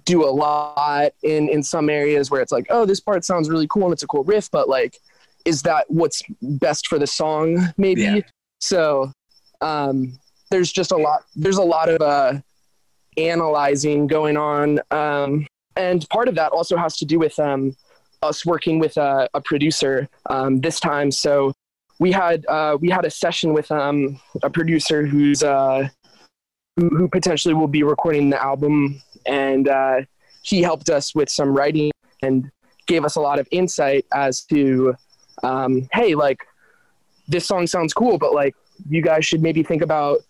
do 0.05 0.25
a 0.25 0.31
lot 0.31 1.13
in 1.23 1.49
in 1.49 1.63
some 1.63 1.89
areas 1.91 2.31
where 2.31 2.41
it's 2.41 2.53
like 2.53 2.67
oh 2.71 2.85
this 2.87 3.01
part 3.01 3.25
sounds 3.25 3.49
really 3.51 3.67
cool 3.69 3.85
and 3.85 3.93
it's 3.93 4.03
a 4.03 4.07
cool 4.07 4.25
riff 4.25 4.51
but 4.51 4.69
like 4.69 4.99
is 5.45 5.63
that 5.63 5.85
what's 5.89 6.23
best 6.43 6.87
for 6.89 6.99
the 6.99 7.07
song 7.07 7.59
maybe 7.77 8.03
Yeah. 8.03 8.21
so 8.61 9.13
um 9.61 10.19
there's 10.51 10.71
just 10.73 10.93
a 10.93 10.97
lot 10.97 11.23
there's 11.35 11.59
a 11.59 11.63
lot 11.63 11.89
of 11.89 12.01
uh 12.01 12.41
analyzing 13.17 14.07
going 14.07 14.37
on 14.37 14.81
um 14.91 15.47
and 15.77 16.09
part 16.11 16.29
of 16.29 16.35
that 16.37 16.53
also 16.53 16.77
has 16.77 16.97
to 16.99 17.05
do 17.05 17.19
with 17.19 17.39
um 17.39 17.75
us 18.23 18.45
working 18.47 18.79
with 18.79 18.97
a, 18.97 19.29
a 19.35 19.41
producer 19.41 20.09
um 20.31 20.61
this 20.61 20.79
time 20.81 21.11
so 21.11 21.53
we 21.99 22.13
had 22.13 22.45
uh 22.47 22.77
we 22.81 22.91
had 22.91 23.05
a 23.05 23.11
session 23.11 23.53
with 23.53 23.71
um 23.71 24.21
a 24.43 24.51
producer 24.51 25.07
who's 25.07 25.43
uh 25.43 25.89
who, 26.77 26.89
who 26.91 27.09
potentially 27.09 27.55
will 27.55 27.69
be 27.69 27.83
recording 27.83 28.31
the 28.31 28.43
album. 28.43 29.01
And 29.27 29.69
uh 29.69 30.03
he 30.43 30.63
helped 30.63 30.91
us 30.91 31.15
with 31.15 31.29
some 31.29 31.57
writing 31.57 31.91
and 32.23 32.51
gave 32.87 33.05
us 33.05 33.17
a 33.17 33.21
lot 33.21 33.39
of 33.39 33.49
insight 33.51 34.07
as 34.15 34.43
to 34.45 34.95
um, 35.43 35.89
hey 35.93 36.15
like 36.15 36.39
this 37.29 37.47
song 37.47 37.67
sounds 37.67 37.93
cool 37.93 38.17
but 38.17 38.33
like 38.33 38.55
you 38.89 39.03
guys 39.03 39.27
should 39.27 39.43
maybe 39.43 39.63
think 39.63 39.83
about 39.83 40.21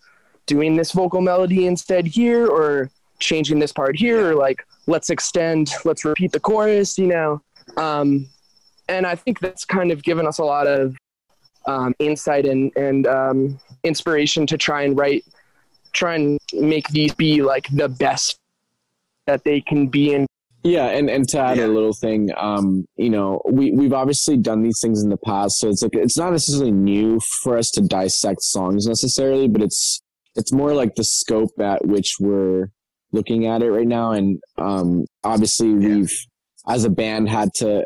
doing 0.47 0.75
this 0.75 0.91
vocal 0.91 1.21
melody 1.21 1.67
instead 1.67 2.07
here 2.07 2.47
or 2.47 2.89
changing 3.19 3.59
this 3.59 3.71
part 3.71 3.95
here. 3.95 4.31
Or 4.31 4.35
like 4.35 4.65
let's 4.87 5.09
extend 5.09 5.71
let's 5.85 6.03
repeat 6.03 6.31
the 6.31 6.39
chorus 6.39 6.97
you 6.97 7.07
know? 7.07 7.41
Um, 7.75 8.27
and 8.89 9.05
i 9.05 9.15
think 9.15 9.39
that's 9.39 9.65
kind 9.65 9.91
of 9.91 10.01
given 10.01 10.25
us 10.25 10.39
a 10.39 10.43
lot 10.43 10.65
of 10.65 10.95
um, 11.67 11.93
insight 11.99 12.45
and, 12.45 12.71
and 12.75 13.05
um, 13.07 13.59
inspiration 13.83 14.47
to 14.47 14.57
try 14.57 14.81
and 14.83 14.97
write 14.97 15.23
try 15.93 16.15
and 16.15 16.39
make 16.53 16.87
these 16.89 17.13
be 17.15 17.41
like 17.41 17.67
the 17.71 17.89
best 17.89 18.37
that 19.25 19.43
they 19.43 19.59
can 19.61 19.87
be 19.87 20.13
in 20.13 20.25
Yeah, 20.63 20.87
and, 20.87 21.09
and 21.09 21.27
to 21.29 21.39
add 21.39 21.57
Yeah. 21.57 21.67
a 21.67 21.67
little 21.67 21.93
thing, 21.93 22.29
um, 22.37 22.85
you 22.97 23.09
know, 23.09 23.41
we 23.49 23.71
we've 23.71 23.93
obviously 23.93 24.37
done 24.37 24.61
these 24.63 24.79
things 24.81 25.01
in 25.03 25.09
the 25.09 25.17
past, 25.17 25.59
so 25.59 25.69
it's 25.69 25.81
like 25.81 25.95
it's 25.95 26.17
not 26.17 26.31
necessarily 26.31 26.71
new 26.71 27.19
for 27.43 27.57
us 27.57 27.69
to 27.71 27.81
dissect 27.81 28.41
songs 28.41 28.85
necessarily, 28.87 29.47
but 29.47 29.61
it's 29.61 30.01
it's 30.35 30.51
more 30.53 30.73
like 30.73 30.93
the 30.95 31.03
scope 31.03 31.51
at 31.59 31.85
which 31.85 32.15
we're 32.19 32.69
looking 33.11 33.47
at 33.47 33.61
it 33.63 33.71
right 33.71 33.87
now, 33.87 34.11
and 34.11 34.39
um, 34.57 35.05
obviously 35.23 35.69
Yeah. 35.69 35.95
we've 35.97 36.13
as 36.67 36.83
a 36.83 36.89
band 36.89 37.29
had 37.29 37.49
to 37.55 37.85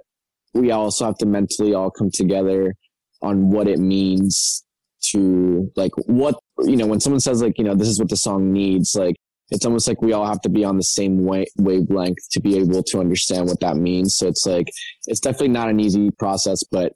we 0.54 0.72
also 0.72 1.06
have 1.06 1.18
to 1.20 1.26
mentally 1.26 1.74
all 1.74 1.92
come 1.92 2.10
together 2.12 2.74
on 3.22 3.50
what 3.50 3.68
it 3.68 3.80
means 3.80 4.64
to 5.02 5.72
like 5.76 5.92
what 6.06 6.36
you 6.60 6.76
know 6.76 6.86
when 6.86 7.00
someone 7.00 7.20
says 7.20 7.42
like 7.42 7.58
you 7.58 7.64
know 7.64 7.76
this 7.76 7.88
is 7.88 8.00
what 8.00 8.10
the 8.10 8.16
song 8.16 8.52
needs 8.52 8.96
like 8.96 9.16
it's 9.52 9.66
almost 9.66 9.88
like 9.88 10.02
we 10.02 10.14
all 10.14 10.26
have 10.26 10.42
to 10.42 10.50
be 10.50 10.64
on 10.64 10.78
the 10.78 10.84
same 10.84 11.26
wa- 11.26 11.44
wavelength 11.58 12.30
to 12.32 12.40
be 12.40 12.58
able 12.58 12.82
to 12.82 13.00
understand 13.00 13.48
what 13.48 13.60
that 13.60 13.76
means. 13.76 14.16
So 14.16 14.28
it's 14.28 14.46
like 14.46 14.68
it's 15.08 15.20
definitely 15.20 15.50
not 15.50 15.70
an 15.70 15.80
easy 15.80 16.10
process, 16.12 16.64
but 16.64 16.94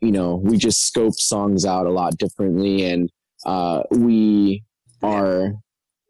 you 0.00 0.12
know 0.12 0.36
we 0.36 0.56
just 0.56 0.86
scope 0.86 1.14
songs 1.14 1.66
out 1.66 1.86
a 1.86 1.90
lot 1.90 2.16
differently, 2.16 2.84
and 2.84 3.10
uh, 3.44 3.82
we 3.90 4.62
are 5.02 5.54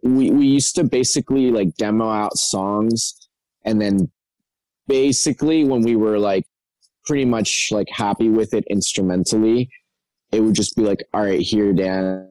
we 0.03 0.31
we 0.31 0.47
used 0.47 0.75
to 0.77 0.85
basically 0.85 1.51
like 1.51 1.75
demo 1.77 2.11
out 2.11 2.37
songs, 2.37 3.15
and 3.65 3.81
then 3.81 4.11
basically 4.87 5.65
when 5.65 5.81
we 5.83 5.97
were 5.97 6.19
like 6.19 6.45
pretty 7.13 7.27
much 7.27 7.69
like 7.71 7.89
happy 7.91 8.31
with 8.31 8.55
it 8.55 8.65
instrumentally, 8.71 9.69
it 10.33 10.41
would 10.41 10.55
just 10.55 10.75
be 10.77 10.83
like, 10.83 11.05
all 11.13 11.21
right, 11.21 11.41
here, 11.41 11.71
Dan. 11.75 12.31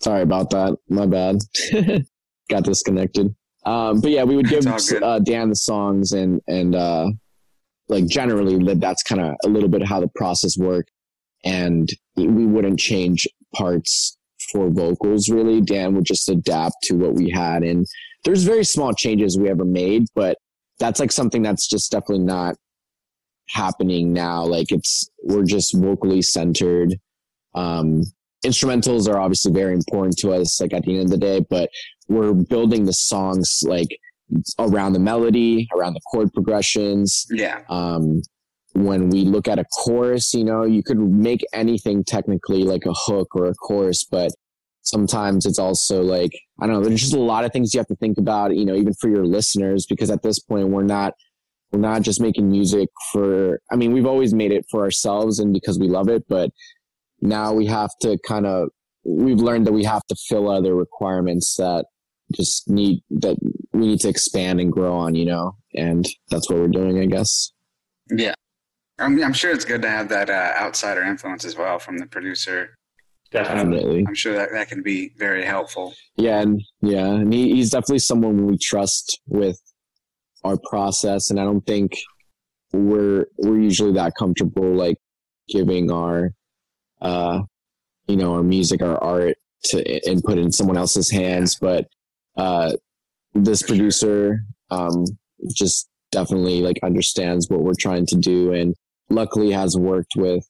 Sorry 0.00 0.22
about 0.22 0.48
that. 0.48 0.74
My 0.88 1.04
bad. 1.04 1.36
Got 2.48 2.62
disconnected. 2.64 3.34
Um, 3.66 4.00
but 4.00 4.10
yeah, 4.10 4.24
we 4.24 4.36
would 4.36 4.48
give 4.48 4.66
uh, 4.66 5.18
Dan 5.18 5.50
the 5.50 5.54
songs 5.54 6.12
and 6.12 6.40
and 6.48 6.74
uh, 6.74 7.08
like 7.90 8.06
generally 8.06 8.56
that- 8.64 8.80
that's 8.80 9.02
kind 9.02 9.20
of 9.20 9.34
a 9.44 9.48
little 9.48 9.68
bit 9.68 9.86
how 9.86 10.00
the 10.00 10.08
process 10.14 10.56
worked. 10.56 10.90
And 11.44 11.86
we 12.16 12.46
wouldn't 12.46 12.78
change 12.78 13.28
parts 13.54 14.16
for 14.50 14.70
vocals 14.70 15.28
really. 15.28 15.60
Dan 15.60 15.94
would 15.94 16.04
just 16.04 16.30
adapt 16.30 16.76
to 16.84 16.94
what 16.94 17.12
we 17.12 17.28
had, 17.30 17.62
and 17.64 17.84
there's 18.24 18.44
very 18.44 18.64
small 18.64 18.94
changes 18.94 19.38
we 19.38 19.50
ever 19.50 19.66
made, 19.66 20.06
but 20.14 20.38
that's 20.78 21.00
like 21.00 21.12
something 21.12 21.42
that's 21.42 21.68
just 21.68 21.92
definitely 21.92 22.24
not 22.24 22.56
happening 23.48 24.12
now. 24.12 24.44
Like 24.44 24.72
it's 24.72 25.10
we're 25.22 25.44
just 25.44 25.74
vocally 25.76 26.22
centered. 26.22 26.96
Um, 27.54 28.02
instrumentals 28.44 29.08
are 29.08 29.18
obviously 29.18 29.52
very 29.52 29.72
important 29.72 30.18
to 30.18 30.32
us, 30.32 30.60
like 30.60 30.72
at 30.72 30.84
the 30.84 30.94
end 30.94 31.04
of 31.04 31.10
the 31.10 31.18
day, 31.18 31.44
but 31.48 31.70
we're 32.08 32.34
building 32.34 32.84
the 32.84 32.92
songs 32.92 33.60
like 33.64 33.98
around 34.58 34.92
the 34.92 34.98
melody, 34.98 35.68
around 35.74 35.94
the 35.94 36.00
chord 36.10 36.32
progressions. 36.32 37.26
Yeah. 37.30 37.62
Um, 37.68 38.22
when 38.74 39.08
we 39.08 39.24
look 39.24 39.48
at 39.48 39.58
a 39.58 39.64
chorus, 39.72 40.34
you 40.34 40.44
know, 40.44 40.64
you 40.64 40.82
could 40.82 40.98
make 40.98 41.44
anything 41.54 42.04
technically 42.04 42.64
like 42.64 42.84
a 42.84 42.92
hook 42.92 43.34
or 43.34 43.46
a 43.46 43.54
chorus, 43.54 44.04
but 44.04 44.32
sometimes 44.82 45.46
it's 45.46 45.58
also 45.58 46.02
like, 46.02 46.32
I 46.60 46.66
don't 46.66 46.76
know, 46.76 46.88
there's 46.88 47.00
just 47.00 47.14
a 47.14 47.18
lot 47.18 47.44
of 47.44 47.52
things 47.52 47.72
you 47.72 47.80
have 47.80 47.86
to 47.86 47.96
think 47.96 48.18
about, 48.18 48.54
you 48.54 48.66
know, 48.66 48.74
even 48.74 48.92
for 48.94 49.08
your 49.08 49.24
listeners, 49.24 49.86
because 49.86 50.10
at 50.10 50.22
this 50.22 50.38
point 50.38 50.68
we're 50.68 50.82
not, 50.82 51.14
we're 51.72 51.80
not 51.80 52.02
just 52.02 52.20
making 52.20 52.50
music 52.50 52.88
for, 53.12 53.60
I 53.70 53.76
mean, 53.76 53.92
we've 53.92 54.06
always 54.06 54.32
made 54.32 54.52
it 54.52 54.64
for 54.70 54.82
ourselves 54.82 55.38
and 55.38 55.52
because 55.52 55.78
we 55.78 55.88
love 55.88 56.08
it, 56.08 56.24
but 56.28 56.50
now 57.20 57.52
we 57.52 57.66
have 57.66 57.90
to 58.02 58.18
kind 58.26 58.46
of, 58.46 58.68
we've 59.04 59.38
learned 59.38 59.66
that 59.66 59.72
we 59.72 59.84
have 59.84 60.02
to 60.08 60.16
fill 60.28 60.48
other 60.48 60.74
requirements 60.74 61.56
that 61.56 61.86
just 62.34 62.68
need, 62.68 63.02
that 63.10 63.36
we 63.72 63.86
need 63.86 64.00
to 64.00 64.08
expand 64.08 64.60
and 64.60 64.72
grow 64.72 64.94
on, 64.94 65.14
you 65.14 65.24
know, 65.24 65.56
and 65.74 66.06
that's 66.30 66.48
what 66.50 66.58
we're 66.58 66.68
doing, 66.68 66.98
I 67.00 67.06
guess. 67.06 67.52
Yeah. 68.10 68.34
I'm, 68.98 69.22
I'm 69.22 69.32
sure 69.32 69.50
it's 69.50 69.64
good 69.64 69.82
to 69.82 69.90
have 69.90 70.08
that 70.08 70.30
uh, 70.30 70.54
outsider 70.58 71.02
influence 71.02 71.44
as 71.44 71.56
well 71.56 71.78
from 71.78 71.98
the 71.98 72.06
producer. 72.06 72.74
Definitely. 73.30 73.76
Definitely. 73.76 74.04
I'm 74.08 74.14
sure 74.14 74.34
that 74.34 74.50
that 74.52 74.68
can 74.68 74.82
be 74.82 75.12
very 75.18 75.44
helpful. 75.44 75.92
Yeah, 76.16 76.40
and 76.40 76.62
yeah, 76.80 77.06
and 77.06 77.32
he, 77.32 77.54
he's 77.54 77.70
definitely 77.70 77.98
someone 77.98 78.46
we 78.46 78.56
trust 78.56 79.20
with 79.26 79.60
our 80.46 80.58
process, 80.70 81.30
and 81.30 81.40
I 81.40 81.44
don't 81.44 81.66
think 81.66 81.92
we're 82.72 83.26
we're 83.38 83.60
usually 83.60 83.92
that 83.92 84.14
comfortable 84.18 84.74
like 84.74 84.96
giving 85.48 85.90
our 85.90 86.32
uh 87.00 87.40
you 88.08 88.16
know 88.16 88.34
our 88.34 88.42
music 88.42 88.82
our 88.82 89.02
art 89.02 89.36
to 89.64 90.08
and 90.08 90.22
put 90.22 90.38
in 90.38 90.52
someone 90.52 90.76
else's 90.76 91.10
hands 91.10 91.56
but 91.60 91.86
uh 92.36 92.72
this 93.34 93.62
producer 93.62 94.40
um 94.70 95.04
just 95.54 95.88
definitely 96.10 96.60
like 96.60 96.78
understands 96.82 97.48
what 97.48 97.62
we're 97.62 97.72
trying 97.78 98.06
to 98.06 98.16
do 98.16 98.52
and 98.52 98.74
luckily 99.10 99.50
has 99.50 99.76
worked 99.76 100.14
with 100.16 100.44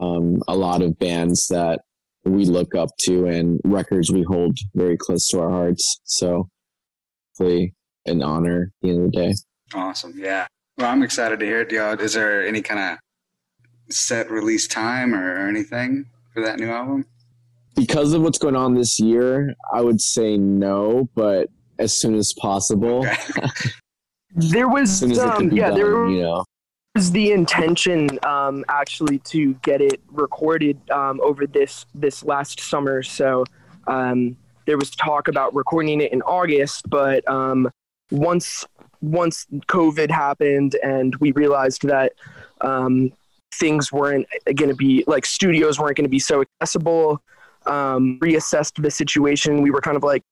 um 0.00 0.42
a 0.48 0.54
lot 0.54 0.82
of 0.82 0.98
bands 0.98 1.48
that 1.48 1.80
we 2.24 2.44
look 2.44 2.74
up 2.74 2.90
to 2.98 3.26
and 3.26 3.60
records 3.64 4.10
we 4.10 4.22
hold 4.22 4.56
very 4.74 4.96
close 4.96 5.28
to 5.28 5.40
our 5.40 5.50
hearts 5.50 6.00
so 6.04 6.48
hopefully 7.38 7.74
an 8.10 8.22
honor 8.22 8.72
at 8.74 8.82
the 8.82 8.90
end 8.90 9.04
of 9.06 9.12
the 9.12 9.16
day 9.16 9.34
Awesome. 9.74 10.14
Yeah. 10.16 10.46
Well, 10.78 10.90
I'm 10.90 11.02
excited 11.02 11.40
to 11.40 11.46
hear 11.46 11.60
it. 11.60 11.70
Y'all, 11.70 11.98
is 12.00 12.14
there 12.14 12.46
any 12.46 12.62
kind 12.62 12.80
of 12.80 13.94
set 13.94 14.30
release 14.30 14.66
time 14.66 15.14
or, 15.14 15.34
or 15.34 15.48
anything 15.48 16.06
for 16.32 16.42
that 16.42 16.58
new 16.58 16.70
album? 16.70 17.04
because 17.78 18.12
of 18.12 18.22
what's 18.22 18.38
going 18.38 18.56
on 18.56 18.74
this 18.74 18.98
year, 18.98 19.54
I 19.72 19.80
would 19.82 20.00
say 20.00 20.36
no, 20.36 21.08
but 21.14 21.48
as 21.78 21.98
soon 21.98 22.16
as 22.16 22.34
possible, 22.34 23.06
Okay. 23.06 23.48
there 24.34 24.68
was 24.68 25.02
as 25.02 25.12
as 25.12 25.18
um, 25.20 25.50
yeah 25.52 25.68
done, 25.68 25.74
there 25.78 26.08
you 26.08 26.22
know. 26.22 26.44
was 26.96 27.12
the 27.12 27.30
intention 27.30 28.18
um, 28.24 28.64
actually 28.68 29.18
to 29.20 29.54
get 29.62 29.80
it 29.80 30.00
recorded 30.10 30.78
um, 30.90 31.20
over 31.22 31.46
this 31.46 31.86
this 31.94 32.24
last 32.24 32.60
summer. 32.60 33.02
So 33.04 33.44
um, 33.86 34.36
there 34.66 34.76
was 34.76 34.90
talk 34.90 35.28
about 35.28 35.54
recording 35.54 36.00
it 36.00 36.12
in 36.12 36.20
August, 36.22 36.90
but 36.90 37.26
um, 37.28 37.70
once 38.10 38.66
once 39.00 39.46
COVID 39.68 40.10
happened 40.10 40.76
and 40.82 41.14
we 41.16 41.32
realized 41.32 41.86
that 41.86 42.12
um, 42.60 43.12
things 43.54 43.92
weren't 43.92 44.26
going 44.56 44.68
to 44.68 44.74
be 44.74 45.04
like 45.06 45.24
studios 45.24 45.78
weren't 45.78 45.96
going 45.96 46.04
to 46.04 46.10
be 46.10 46.18
so 46.18 46.42
accessible, 46.42 47.22
um, 47.66 48.18
reassessed 48.20 48.82
the 48.82 48.90
situation. 48.90 49.62
We 49.62 49.70
were 49.70 49.80
kind 49.80 49.96
of 49.96 50.02
like, 50.02 50.22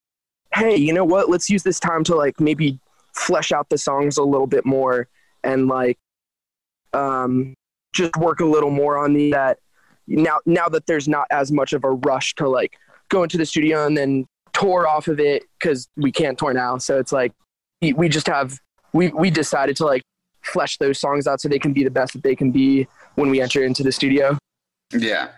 hey, 0.53 0.77
you 0.77 0.93
know 0.93 1.05
what? 1.05 1.31
Let's 1.31 1.49
use 1.49 1.63
this 1.63 1.79
time 1.79 2.03
to 2.05 2.17
like 2.17 2.41
maybe 2.41 2.81
flesh 3.15 3.53
out 3.53 3.69
the 3.69 3.79
songs 3.79 4.19
a 4.19 4.23
little 4.23 4.47
bit 4.47 4.67
more 4.67 5.09
and 5.43 5.69
like 5.69 5.99
um, 6.93 7.55
just 7.93 8.17
work 8.17 8.41
a 8.41 8.45
little 8.45 8.71
more 8.71 8.99
on 8.99 9.13
the 9.13 9.31
that 9.31 9.59
now 10.07 10.39
now 10.47 10.69
that 10.69 10.87
there's 10.87 11.09
not 11.09 11.27
as 11.31 11.51
much 11.51 11.73
of 11.73 11.85
a 11.85 11.91
rush 11.91 12.35
to 12.35 12.49
like 12.49 12.79
go 13.09 13.23
into 13.23 13.39
the 13.39 13.47
studio 13.47 13.87
and 13.87 13.97
then 13.97 14.27
tour 14.53 14.87
off 14.87 15.09
of 15.09 15.19
it 15.19 15.45
because 15.59 15.89
we 15.97 16.13
can't 16.13 16.39
tour 16.39 16.53
now 16.53 16.79
so 16.79 16.99
it's 16.99 17.13
like 17.13 17.33
we- 17.83 17.93
we 17.93 18.09
just 18.09 18.27
have 18.27 18.59
we 18.93 19.09
we 19.09 19.31
decided 19.31 19.77
to 19.77 19.85
like 19.85 20.03
flesh 20.43 20.79
those 20.79 20.99
songs 20.99 21.27
out 21.27 21.41
so 21.41 21.49
they 21.49 21.59
can 21.59 21.73
be 21.73 21.85
the 21.85 21.91
best 21.91 22.13
that 22.15 22.23
they 22.23 22.37
can 22.37 22.51
be 22.51 22.87
when 23.17 23.31
we 23.31 23.41
enter 23.41 23.63
into 23.65 23.83
the 23.83 23.93
studio. 23.93 24.39
Yeah. 24.93 25.29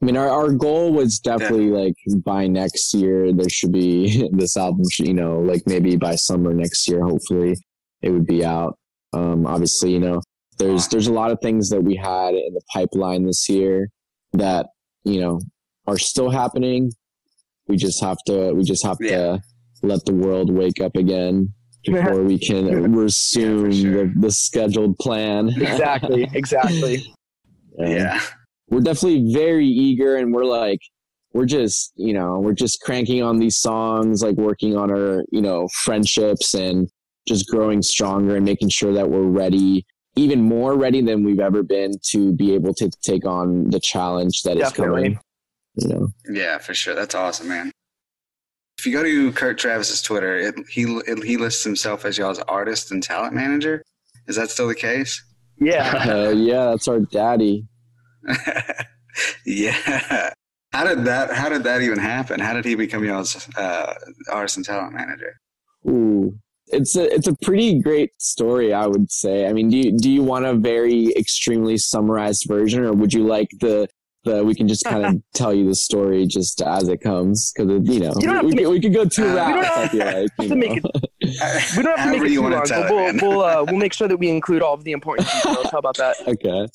I 0.00 0.04
mean, 0.04 0.16
our, 0.16 0.28
our 0.28 0.52
goal 0.52 0.92
was 0.92 1.18
definitely 1.18 1.70
like 1.70 1.94
by 2.24 2.46
next 2.46 2.94
year, 2.94 3.32
there 3.32 3.48
should 3.48 3.72
be 3.72 4.28
this 4.32 4.56
album, 4.56 4.84
should, 4.90 5.08
you 5.08 5.14
know, 5.14 5.40
like 5.40 5.62
maybe 5.66 5.96
by 5.96 6.14
summer 6.14 6.54
next 6.54 6.88
year, 6.88 7.02
hopefully 7.04 7.56
it 8.02 8.10
would 8.10 8.26
be 8.26 8.44
out. 8.44 8.78
Um, 9.12 9.44
obviously, 9.46 9.90
you 9.92 9.98
know, 9.98 10.20
there's, 10.58 10.86
there's 10.88 11.08
a 11.08 11.12
lot 11.12 11.32
of 11.32 11.40
things 11.42 11.68
that 11.70 11.82
we 11.82 11.96
had 11.96 12.34
in 12.34 12.54
the 12.54 12.60
pipeline 12.72 13.26
this 13.26 13.48
year 13.48 13.88
that, 14.34 14.66
you 15.02 15.20
know, 15.20 15.40
are 15.88 15.98
still 15.98 16.30
happening. 16.30 16.92
We 17.66 17.76
just 17.76 18.00
have 18.00 18.18
to, 18.26 18.52
we 18.52 18.62
just 18.62 18.84
have 18.86 18.98
Yeah. 19.00 19.16
to 19.16 19.40
let 19.82 20.04
the 20.04 20.14
world 20.14 20.50
wake 20.52 20.80
up 20.80 20.96
again 20.96 21.52
before 21.84 22.22
we 22.22 22.38
can 22.38 22.92
resume 22.96 23.72
sure. 23.72 24.06
the, 24.06 24.12
the 24.20 24.30
scheduled 24.30 24.98
plan. 24.98 25.48
Exactly, 25.60 26.28
exactly. 26.34 27.14
And- 27.78 27.92
Yeah. 27.92 28.20
we're 28.70 28.80
definitely 28.80 29.32
very 29.32 29.66
eager 29.66 30.16
and 30.16 30.32
we're 30.34 30.44
like 30.44 30.80
we're 31.32 31.46
just 31.46 31.92
you 31.96 32.12
know 32.12 32.38
we're 32.40 32.54
just 32.54 32.80
cranking 32.80 33.22
on 33.22 33.38
these 33.38 33.56
songs 33.56 34.22
like 34.22 34.36
working 34.36 34.76
on 34.76 34.90
our 34.90 35.22
you 35.30 35.40
know 35.40 35.68
friendships 35.84 36.54
and 36.54 36.88
just 37.28 37.46
growing 37.48 37.82
stronger 37.82 38.34
and 38.36 38.44
making 38.44 38.68
sure 38.70 38.92
that 38.92 39.08
we're 39.10 39.22
ready 39.22 39.86
even 40.16 40.42
more 40.42 40.74
ready 40.76 41.00
than 41.00 41.22
we've 41.22 41.38
ever 41.38 41.62
been 41.62 41.92
to 42.10 42.32
be 42.32 42.52
able 42.54 42.74
to 42.74 42.90
take 43.04 43.24
on 43.24 43.70
the 43.70 43.78
challenge 43.78 44.42
that 44.42 44.56
is 44.56 44.62
Definitely. 44.70 45.02
coming 45.02 45.18
you 45.76 45.88
know 45.88 46.08
Yeah, 46.28 46.58
for 46.58 46.74
sure. 46.74 46.94
That's 46.94 47.14
awesome, 47.14 47.48
man. 47.48 47.70
If 48.78 48.86
you 48.86 48.92
go 48.92 49.02
to 49.02 49.32
Kurt 49.32 49.58
Travis's 49.58 50.00
Twitter, 50.02 50.36
it, 50.36 50.54
he 50.70 50.82
it, 51.06 51.24
he 51.24 51.36
lists 51.36 51.64
himself 51.64 52.04
as 52.04 52.16
y'all's 52.16 52.38
artist 52.40 52.92
and 52.92 53.02
talent 53.02 53.34
manager. 53.34 53.82
Is 54.26 54.36
that 54.36 54.50
still 54.50 54.68
the 54.68 54.74
case? 54.74 55.22
Yeah. 55.60 56.04
uh, 56.08 56.28
yeah 56.36 56.66
that's 56.66 56.86
our 56.86 57.00
daddy 57.00 57.66
yeah. 59.46 60.30
How 60.72 60.84
did 60.84 61.04
that? 61.04 61.32
How 61.32 61.48
did 61.48 61.64
that 61.64 61.82
even 61.82 61.98
happen? 61.98 62.40
How 62.40 62.52
did 62.54 62.64
he 62.64 62.74
become 62.74 63.04
y'all's 63.04 63.48
uh, 63.56 63.94
artist 64.30 64.56
and 64.56 64.66
talent 64.66 64.94
manager? 64.94 65.40
Ooh. 65.88 66.38
It's 66.70 66.96
a 66.96 67.12
it's 67.12 67.26
a 67.26 67.34
pretty 67.42 67.80
great 67.80 68.10
story, 68.20 68.74
I 68.74 68.86
would 68.86 69.10
say. 69.10 69.46
I 69.46 69.54
mean, 69.54 69.70
do 69.70 69.78
you, 69.78 69.96
do 69.96 70.10
you 70.10 70.22
want 70.22 70.44
a 70.44 70.54
very 70.54 71.06
extremely 71.16 71.78
summarized 71.78 72.44
version, 72.46 72.84
or 72.84 72.92
would 72.92 73.14
you 73.14 73.24
like 73.24 73.48
the 73.60 73.88
the 74.28 74.44
we 74.44 74.54
can 74.54 74.68
just 74.68 74.84
kind 74.84 75.04
of 75.06 75.22
tell 75.34 75.52
you 75.54 75.66
the 75.66 75.74
story 75.74 76.26
just 76.26 76.60
as 76.62 76.88
it 76.88 76.98
comes? 77.00 77.52
Because 77.52 77.88
you 77.88 78.00
know 78.00 78.12
You 78.20 78.26
don't 78.28 78.44
we, 78.46 78.52
to 78.52 78.56
could, 78.58 78.68
we 78.70 78.80
could 78.80 78.94
go 78.94 79.04
two 79.04 79.24
Uh, 79.26 79.46
we 79.48 79.52
don't 79.52 79.64
have- 79.64 79.94
like 79.94 80.48
to 80.48 80.56
make 80.56 80.82
know. 80.84 80.90
We 81.76 81.82
don't 81.82 81.98
have 81.98 82.12
to 82.12 82.18
make 82.20 82.30
it 82.30 82.34
too 82.34 82.42
long, 82.42 82.62
it, 82.64 83.20
we'll 83.22 83.30
we'll 83.38 83.42
uh, 83.44 83.64
we'll 83.68 83.76
make 83.78 83.92
sure 83.92 84.08
that 84.08 84.16
we 84.16 84.28
include 84.28 84.62
all 84.62 84.74
of 84.74 84.84
the 84.84 84.92
important 84.92 85.28
details. 85.28 85.66
How 85.70 85.78
about 85.78 85.96
that? 85.96 86.16
okay. 86.28 86.66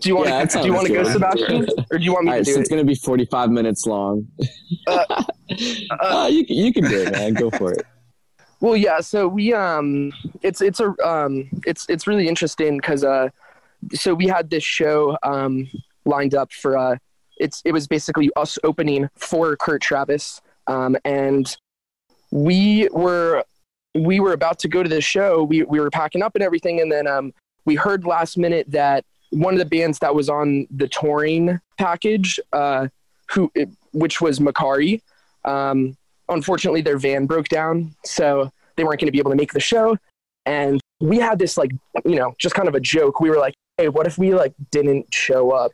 Do 0.00 0.08
you 0.08 0.16
want 0.16 0.28
Yeah, 0.30 0.44
to 0.46 0.58
do 0.60 0.66
you 0.66 0.72
want 0.72 0.86
to 0.86 0.92
go. 0.94 1.04
Sebastian, 1.04 1.66
or 1.90 1.98
do 1.98 2.04
you 2.04 2.12
want 2.14 2.24
me 2.24 2.30
All 2.30 2.36
to 2.36 2.38
right, 2.38 2.44
do 2.44 2.52
so 2.52 2.58
it? 2.58 2.60
it's 2.62 2.70
gonna 2.70 2.84
be 2.84 2.94
forty 2.94 3.26
five 3.26 3.50
minutes 3.50 3.86
long. 3.86 4.26
Uh, 4.86 5.04
Uh, 6.00 6.28
you 6.32 6.46
can- 6.46 6.56
you 6.56 6.72
can 6.72 6.84
do 6.84 7.02
it, 7.02 7.12
man. 7.12 7.34
Go 7.34 7.50
for 7.50 7.72
it. 7.72 7.82
Well, 8.60 8.76
yeah. 8.76 9.00
So 9.00 9.28
we 9.28 9.52
um, 9.52 10.12
it's 10.40 10.62
it's 10.62 10.80
a 10.80 10.94
um, 11.06 11.50
it's 11.66 11.84
it's 11.90 12.06
really 12.06 12.26
interesting 12.26 12.78
because 12.78 13.04
uh, 13.04 13.28
so 13.92 14.14
we 14.14 14.26
had 14.28 14.48
this 14.48 14.64
show 14.64 15.18
um 15.22 15.68
lined 16.04 16.34
up 16.34 16.52
for 16.52 16.76
uh, 16.76 16.96
it's 17.38 17.62
it 17.64 17.72
was 17.72 17.86
basically 17.86 18.30
us 18.36 18.58
opening 18.64 19.08
for 19.16 19.56
Kurt 19.56 19.82
Travis 19.82 20.40
um, 20.66 20.96
and 21.04 21.56
we 22.30 22.88
were 22.92 23.44
we 23.94 24.20
were 24.20 24.32
about 24.32 24.58
to 24.60 24.68
go 24.68 24.82
to 24.82 24.88
the 24.88 25.00
show. 25.00 25.42
We 25.44 25.62
we 25.64 25.80
were 25.80 25.90
packing 25.90 26.22
up 26.22 26.34
and 26.34 26.42
everything, 26.42 26.80
and 26.80 26.90
then 26.90 27.06
um, 27.06 27.32
we 27.64 27.74
heard 27.74 28.04
last 28.04 28.38
minute 28.38 28.70
that 28.70 29.04
one 29.30 29.54
of 29.54 29.58
the 29.58 29.66
bands 29.66 29.98
that 30.00 30.14
was 30.14 30.28
on 30.28 30.66
the 30.70 30.88
touring 30.88 31.60
package, 31.78 32.38
uh, 32.52 32.88
who 33.30 33.50
which 33.92 34.20
was 34.20 34.38
Makari, 34.38 35.02
um, 35.44 35.96
unfortunately 36.28 36.80
their 36.80 36.98
van 36.98 37.26
broke 37.26 37.48
down, 37.48 37.94
so 38.04 38.50
they 38.76 38.84
weren't 38.84 39.00
going 39.00 39.08
to 39.08 39.12
be 39.12 39.18
able 39.18 39.30
to 39.30 39.36
make 39.36 39.52
the 39.52 39.60
show. 39.60 39.96
And 40.46 40.80
we 41.00 41.18
had 41.18 41.38
this 41.38 41.56
like 41.56 41.72
you 42.04 42.16
know 42.16 42.34
just 42.38 42.54
kind 42.54 42.68
of 42.68 42.74
a 42.74 42.80
joke. 42.80 43.20
We 43.20 43.30
were 43.30 43.38
like, 43.38 43.54
hey, 43.76 43.88
what 43.88 44.06
if 44.06 44.16
we 44.16 44.34
like 44.34 44.54
didn't 44.70 45.12
show 45.12 45.50
up? 45.50 45.72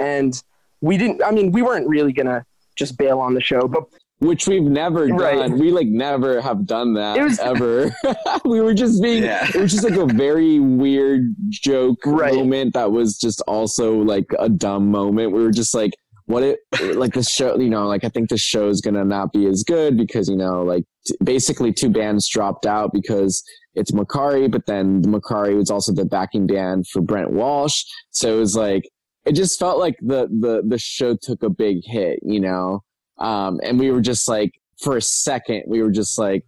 And 0.00 0.32
we 0.80 0.96
didn't. 0.96 1.22
I 1.22 1.30
mean, 1.30 1.52
we 1.52 1.62
weren't 1.62 1.86
really 1.88 2.12
gonna 2.12 2.44
just 2.76 2.96
bail 2.98 3.18
on 3.20 3.34
the 3.34 3.40
show, 3.40 3.68
but 3.68 3.84
Which 4.20 4.46
we've 4.46 4.62
never 4.62 5.06
Right. 5.06 5.36
done. 5.36 5.58
We 5.58 5.70
like 5.70 5.86
never 5.86 6.42
have 6.42 6.66
done 6.66 6.92
that 6.94 7.16
It 7.16 7.22
was- 7.22 7.38
ever. 7.52 7.94
we 8.44 8.60
were 8.60 8.74
just 8.74 9.02
being 9.02 9.22
Yeah. 9.22 9.46
it 9.48 9.54
was 9.60 9.72
just 9.72 9.82
like 9.84 9.96
a 9.98 10.04
very 10.06 10.58
weird 10.60 11.22
joke 11.48 11.98
Right. 12.04 12.34
moment 12.34 12.74
that 12.74 12.92
was 12.92 13.16
just 13.18 13.40
also 13.48 13.94
like 14.02 14.26
a 14.38 14.48
dumb 14.50 14.90
moment. 14.90 15.32
We 15.32 15.42
were 15.42 15.50
just 15.50 15.74
like, 15.74 15.92
what 16.26 16.42
it 16.42 16.58
like 16.94 17.14
the 17.14 17.22
show, 17.24 17.58
you 17.58 17.70
know, 17.70 17.86
like 17.88 18.04
I 18.04 18.08
think 18.08 18.28
the 18.28 18.36
show's 18.36 18.80
gonna 18.82 19.04
not 19.04 19.32
be 19.32 19.46
as 19.46 19.62
good 19.64 19.96
because 19.96 20.28
you 20.28 20.36
know, 20.36 20.62
like 20.62 20.84
t- 21.06 21.16
basically 21.24 21.72
two 21.72 21.88
bands 21.90 22.28
dropped 22.28 22.66
out 22.66 22.92
because 22.92 23.42
it's 23.74 23.90
Makari, 23.90 24.50
but 24.50 24.66
then 24.66 25.02
Makari 25.02 25.56
was 25.56 25.70
also 25.70 25.92
the 25.92 26.04
backing 26.04 26.46
band 26.46 26.86
for 26.88 27.00
Brent 27.00 27.32
Walsh, 27.32 27.84
so 28.10 28.36
it 28.36 28.38
was 28.38 28.54
like 28.54 28.84
it 29.26 29.32
just 29.32 29.58
felt 29.58 29.78
like 29.78 29.96
the 30.00 30.26
the 30.28 30.62
the 30.66 30.78
show 30.78 31.16
took 31.20 31.42
a 31.42 31.50
big 31.50 31.78
hit, 31.84 32.20
you 32.22 32.40
know, 32.40 32.82
um, 33.18 33.60
and 33.62 33.78
we 33.78 33.90
were 33.90 34.00
just 34.00 34.28
like 34.28 34.52
for 34.82 34.96
a 34.96 35.02
second 35.02 35.64
we 35.66 35.82
were 35.82 35.90
just 35.90 36.18
like, 36.18 36.44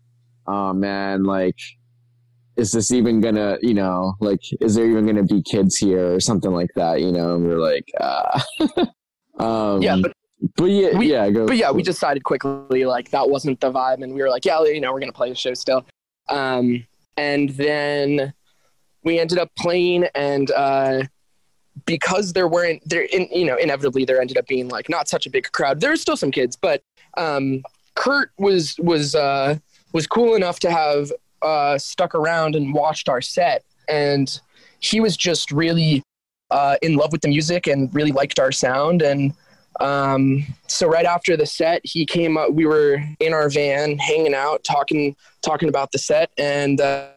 oh 0.47 0.73
man, 0.73 1.25
like 1.25 1.57
is 2.57 2.73
this 2.73 2.93
even 2.93 3.21
gonna, 3.21 3.57
you 3.63 3.75
know, 3.75 4.15
like, 4.21 4.41
is 4.61 4.75
there 4.75 4.87
even 4.87 5.07
gonna 5.07 5.23
be 5.23 5.43
kids 5.43 5.79
here 5.79 6.15
or 6.15 6.21
something 6.21 6.53
like 6.53 6.71
that, 6.77 7.01
you 7.01 7.11
know? 7.11 7.35
And 7.35 7.47
we 7.47 7.53
are 7.53 7.59
like, 7.59 7.89
uh, 7.99 8.41
um, 9.43 9.81
yeah, 9.83 9.97
but 10.01 10.13
but 10.57 10.65
yeah, 10.67 10.97
we- 10.99 11.11
yeah, 11.11 11.31
go. 11.31 11.47
but 11.47 11.57
yeah, 11.57 11.71
we 11.71 11.83
decided 11.83 12.25
quickly 12.25 12.85
like 12.85 13.11
that 13.11 13.29
wasn't 13.29 13.61
the 13.61 13.73
vibe, 13.73 14.03
and 14.03 14.15
we 14.15 14.21
were 14.21 14.29
like, 14.29 14.45
yeah, 14.45 14.63
you 14.65 14.81
know, 14.81 14.93
we're 14.93 15.01
gonna 15.01 15.13
play 15.13 15.31
the 15.31 15.35
show 15.35 15.55
still. 15.55 15.87
Um, 16.29 16.87
and 17.17 17.51
then 17.51 18.35
we 19.03 19.19
ended 19.19 19.39
up 19.39 19.51
playing, 19.57 20.05
and 20.15 20.51
uh, 20.51 21.05
because 21.87 22.33
there 22.33 22.49
weren't 22.49 22.83
there, 22.89 23.03
in, 23.03 23.29
you 23.33 23.45
know, 23.45 23.57
inevitably 23.57 24.05
there 24.05 24.21
ended 24.21 24.39
up 24.39 24.47
being 24.47 24.69
like 24.69 24.89
not 24.89 25.09
such 25.09 25.27
a 25.27 25.31
big 25.31 25.51
crowd. 25.53 25.81
There 25.81 25.91
were 25.91 25.97
still 25.97 26.17
some 26.17 26.31
kids, 26.31 26.57
but 26.57 26.83
um, 27.17 27.63
Kurt 27.95 28.31
was 28.39 28.77
was 28.79 29.15
uh, 29.15 29.57
was 29.93 30.07
cool 30.07 30.35
enough 30.35 30.61
to 30.61 30.71
have 30.71 31.13
uh, 31.43 31.79
stuck 31.79 32.15
around 32.15 32.57
and 32.57 32.75
watched 32.75 33.09
our 33.09 33.21
set, 33.21 33.65
and 33.89 34.41
he 34.81 35.01
was 35.01 35.17
just 35.17 35.51
really 35.51 36.03
uh, 36.51 36.77
in 36.83 36.97
love 36.97 37.13
with 37.13 37.23
the 37.23 37.29
music 37.29 37.67
and 37.67 37.95
really 37.95 38.13
liked 38.13 38.39
our 38.39 38.53
sound 38.53 39.03
and 39.03 39.33
um, 39.81 40.45
so 40.69 40.87
right 40.87 41.07
after 41.07 41.37
the 41.37 41.47
set, 41.47 41.81
he 41.85 42.05
came 42.05 42.37
up. 42.37 42.53
We 42.53 42.67
were 42.67 43.03
in 43.21 43.33
our 43.33 43.49
van, 43.49 43.99
hanging 43.99 44.35
out, 44.35 44.63
talking, 44.65 45.17
talking 45.41 45.69
about 45.69 45.93
the 45.93 45.99
set, 45.99 46.31
and 46.39 46.81
uh, 46.81 47.09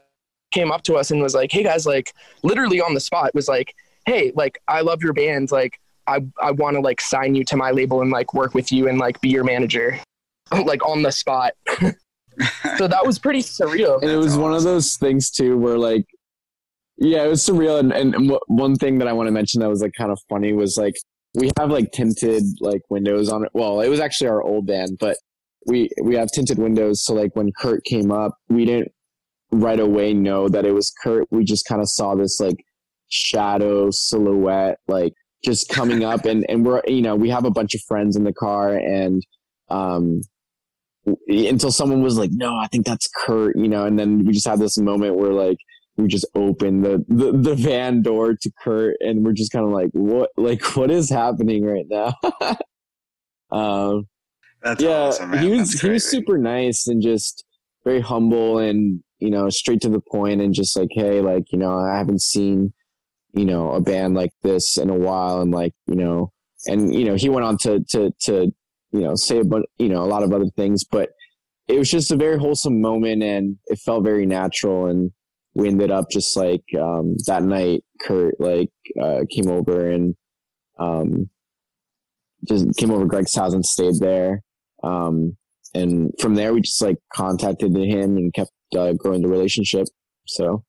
came 0.52 0.72
up 0.72 0.84
to 0.84 0.96
us 0.96 1.12
and 1.12 1.22
was 1.22 1.36
like, 1.36 1.52
"Hey 1.52 1.64
guys, 1.64 1.86
like 1.86 2.14
literally 2.44 2.82
on 2.82 2.94
the 2.94 3.00
spot, 3.00 3.36
was 3.36 3.48
like, 3.48 3.76
hey, 4.06 4.32
like 4.36 4.60
I 4.68 4.82
love 4.82 5.02
your 5.02 5.14
band, 5.14 5.52
like 5.52 5.80
I 6.08 6.26
I 6.42 6.52
want 6.52 6.76
to 6.76 6.82
like 6.82 7.02
sign 7.02 7.36
you 7.36 7.44
to 7.46 7.58
my 7.58 7.72
label 7.72 8.02
and 8.02 8.12
like 8.12 8.34
work 8.34 8.54
with 8.54 8.72
you 8.72 8.88
and 8.88 8.98
like 8.98 9.20
be 9.22 9.30
your 9.30 9.44
manager, 9.44 10.00
like 10.66 10.86
on 10.86 11.02
the 11.02 11.12
spot." 11.12 11.54
so 12.78 12.88
that 12.88 13.06
was 13.06 13.20
pretty 13.20 13.42
surreal. 13.42 14.02
and 14.02 14.12
it 14.12 14.18
was 14.18 14.38
one 14.38 14.54
of 14.54 14.64
those 14.64 14.98
things 14.98 15.30
too 15.32 15.58
where 15.58 15.78
like 15.78 16.06
yeah 16.98 17.24
it 17.24 17.28
was 17.28 17.46
surreal. 17.46 17.80
And, 17.80 17.94
and, 17.94 18.30
wh- 18.30 18.50
one 18.50 18.76
thing 18.76 18.98
that 19.00 19.08
i 19.08 19.14
want 19.14 19.28
to 19.28 19.32
mention 19.32 19.62
that 19.62 19.70
was 19.70 19.82
like 19.82 19.94
kind 19.98 20.12
of 20.12 20.20
funny 20.30 20.54
was 20.54 20.78
like 20.78 20.96
we 21.34 21.52
have 21.58 21.70
like 21.70 21.92
tinted 21.92 22.44
like 22.62 22.82
windows 22.90 23.30
on 23.30 23.44
it. 23.44 23.52
Well 23.54 23.82
it 23.82 23.90
was 23.90 24.00
actually 24.00 24.30
our 24.30 24.42
old 24.42 24.68
band 24.68 24.98
but 25.00 25.18
we 25.66 25.90
we 26.02 26.16
have 26.16 26.30
tinted 26.34 26.58
windows. 26.58 27.04
So 27.04 27.14
like 27.14 27.36
when 27.36 27.52
kurt 27.58 27.84
came 27.86 28.12
up 28.12 28.38
we 28.50 28.66
didn't 28.66 28.92
right 29.52 29.80
away 29.80 30.14
know 30.14 30.50
that 30.50 30.66
it 30.66 30.74
was 30.74 30.92
kurt. 31.04 31.28
We 31.32 31.44
just 31.44 31.66
kind 31.66 31.82
of 31.82 31.90
saw 31.90 32.16
this 32.16 32.40
like 32.40 32.64
shadow 33.10 33.90
silhouette 33.92 34.80
like 34.88 35.14
just 35.44 35.70
coming 35.70 36.04
up 36.04 36.26
and 36.26 36.46
and 36.50 36.66
we're 36.66 36.82
you 36.88 37.02
know 37.02 37.16
we 37.16 37.30
have 37.30 37.46
a 37.46 37.52
bunch 37.52 37.76
of 37.76 37.82
friends 37.82 38.16
in 38.16 38.24
the 38.24 38.34
car 38.34 38.76
and 38.76 39.26
um 39.70 40.22
until 41.28 41.72
someone 41.72 42.02
was 42.02 42.18
like, 42.18 42.32
"No, 42.34 42.56
I 42.56 42.68
think 42.68 42.86
that's 42.86 43.10
Kurt," 43.26 43.58
you 43.58 43.68
know, 43.68 43.86
and 43.86 43.98
then 43.98 44.26
we 44.26 44.34
just 44.34 44.48
had 44.48 44.60
this 44.60 44.78
moment 44.78 45.16
where 45.16 45.34
like 45.34 45.58
we 45.98 46.08
just 46.08 46.26
opened 46.36 46.84
the 46.84 47.04
the, 47.08 47.32
the 47.32 47.56
van 47.56 48.02
door 48.02 48.36
to 48.42 48.52
Kurt, 48.64 48.98
and 49.02 49.24
we're 49.24 49.34
just 49.34 49.52
kind 49.52 49.66
of 49.66 49.72
like, 49.72 49.90
"What? 49.94 50.32
Like, 50.38 50.64
what 50.76 50.92
is 50.92 51.10
happening 51.10 51.64
right 51.64 51.86
now?" 51.90 52.14
um, 53.52 54.08
That's 54.64 54.82
yeah, 54.82 55.08
awesome, 55.08 55.38
he 55.38 55.50
was 55.50 55.72
That's 55.72 55.82
he 55.82 55.90
was 55.90 56.10
super 56.10 56.38
nice 56.38 56.88
and 56.88 57.02
just 57.02 57.46
very 57.84 58.02
humble 58.02 58.58
and 58.58 59.04
you 59.20 59.30
know 59.30 59.50
straight 59.50 59.82
to 59.82 59.90
the 59.90 60.02
point 60.02 60.42
and 60.42 60.54
just 60.54 60.78
like, 60.78 60.90
"Hey, 60.92 61.22
like 61.22 61.52
you 61.52 61.60
know, 61.60 61.78
I 61.78 61.98
haven't 61.98 62.22
seen 62.22 62.74
you 63.36 63.46
know 63.46 63.72
a 63.74 63.82
band 63.82 64.16
like 64.16 64.32
this 64.44 64.78
in 64.78 64.90
a 64.90 64.96
while," 64.96 65.42
and 65.42 65.52
like 65.52 65.74
you 65.88 65.96
know, 65.96 66.32
and 66.68 66.94
you 66.94 67.06
know, 67.06 67.16
he 67.16 67.30
went 67.30 67.46
on 67.46 67.58
to 67.60 67.84
to 67.90 68.12
to 68.22 68.52
you 68.96 69.02
know 69.02 69.16
say 69.16 69.40
about 69.40 69.64
you 69.78 69.90
know 69.90 70.04
a 70.04 70.08
lot 70.08 70.24
of 70.24 70.32
other 70.32 70.50
things 70.56 70.84
but 70.86 71.10
it 71.68 71.78
was 71.78 71.90
just 71.90 72.12
a 72.12 72.16
very 72.16 72.38
wholesome 72.38 72.80
moment 72.80 73.22
and 73.22 73.58
it 73.68 73.80
felt 73.80 74.06
very 74.06 74.26
natural 74.26 74.88
and 74.88 75.12
we 75.54 75.68
ended 75.68 75.92
up 75.92 76.06
just 76.12 76.36
like 76.38 76.64
um, 76.80 77.16
that 77.28 77.44
night 77.44 77.84
kurt 78.02 78.40
like 78.40 78.72
uh, 79.02 79.22
came 79.30 79.50
over 79.50 79.90
and 79.90 80.16
um, 80.80 81.30
just 82.48 82.68
came 82.78 82.92
over 82.92 83.06
greg's 83.06 83.36
house 83.36 83.54
and 83.54 83.66
stayed 83.66 84.00
there 84.00 84.42
um, 84.84 85.36
and 85.74 86.12
from 86.20 86.36
there 86.36 86.54
we 86.54 86.62
just 86.62 86.82
like 86.82 86.98
contacted 87.14 87.76
him 87.76 88.16
and 88.16 88.34
kept 88.34 88.52
uh, 88.78 88.94
growing 88.94 89.22
the 89.22 89.28
relationship 89.28 89.88
so 90.26 90.64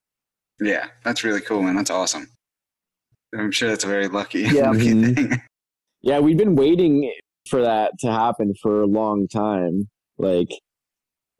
Yeah, 0.58 0.86
that's 1.04 1.22
really 1.22 1.42
cool, 1.42 1.62
man. 1.62 1.76
That's 1.76 1.90
awesome. 1.90 2.28
I'm 3.38 3.50
sure 3.52 3.68
that's 3.68 3.84
a 3.84 3.88
very 3.88 4.08
lucky, 4.08 4.40
Yeah. 4.42 4.70
lucky 4.70 4.92
Mhm. 4.92 5.14
thing. 5.16 5.42
yeah 6.02 6.18
we've 6.20 6.36
been 6.36 6.54
waiting 6.56 7.10
for 7.48 7.62
that 7.62 7.92
to 8.00 8.10
happen 8.10 8.54
for 8.62 8.82
a 8.82 8.86
long 8.86 9.28
time 9.28 9.88
like 10.18 10.48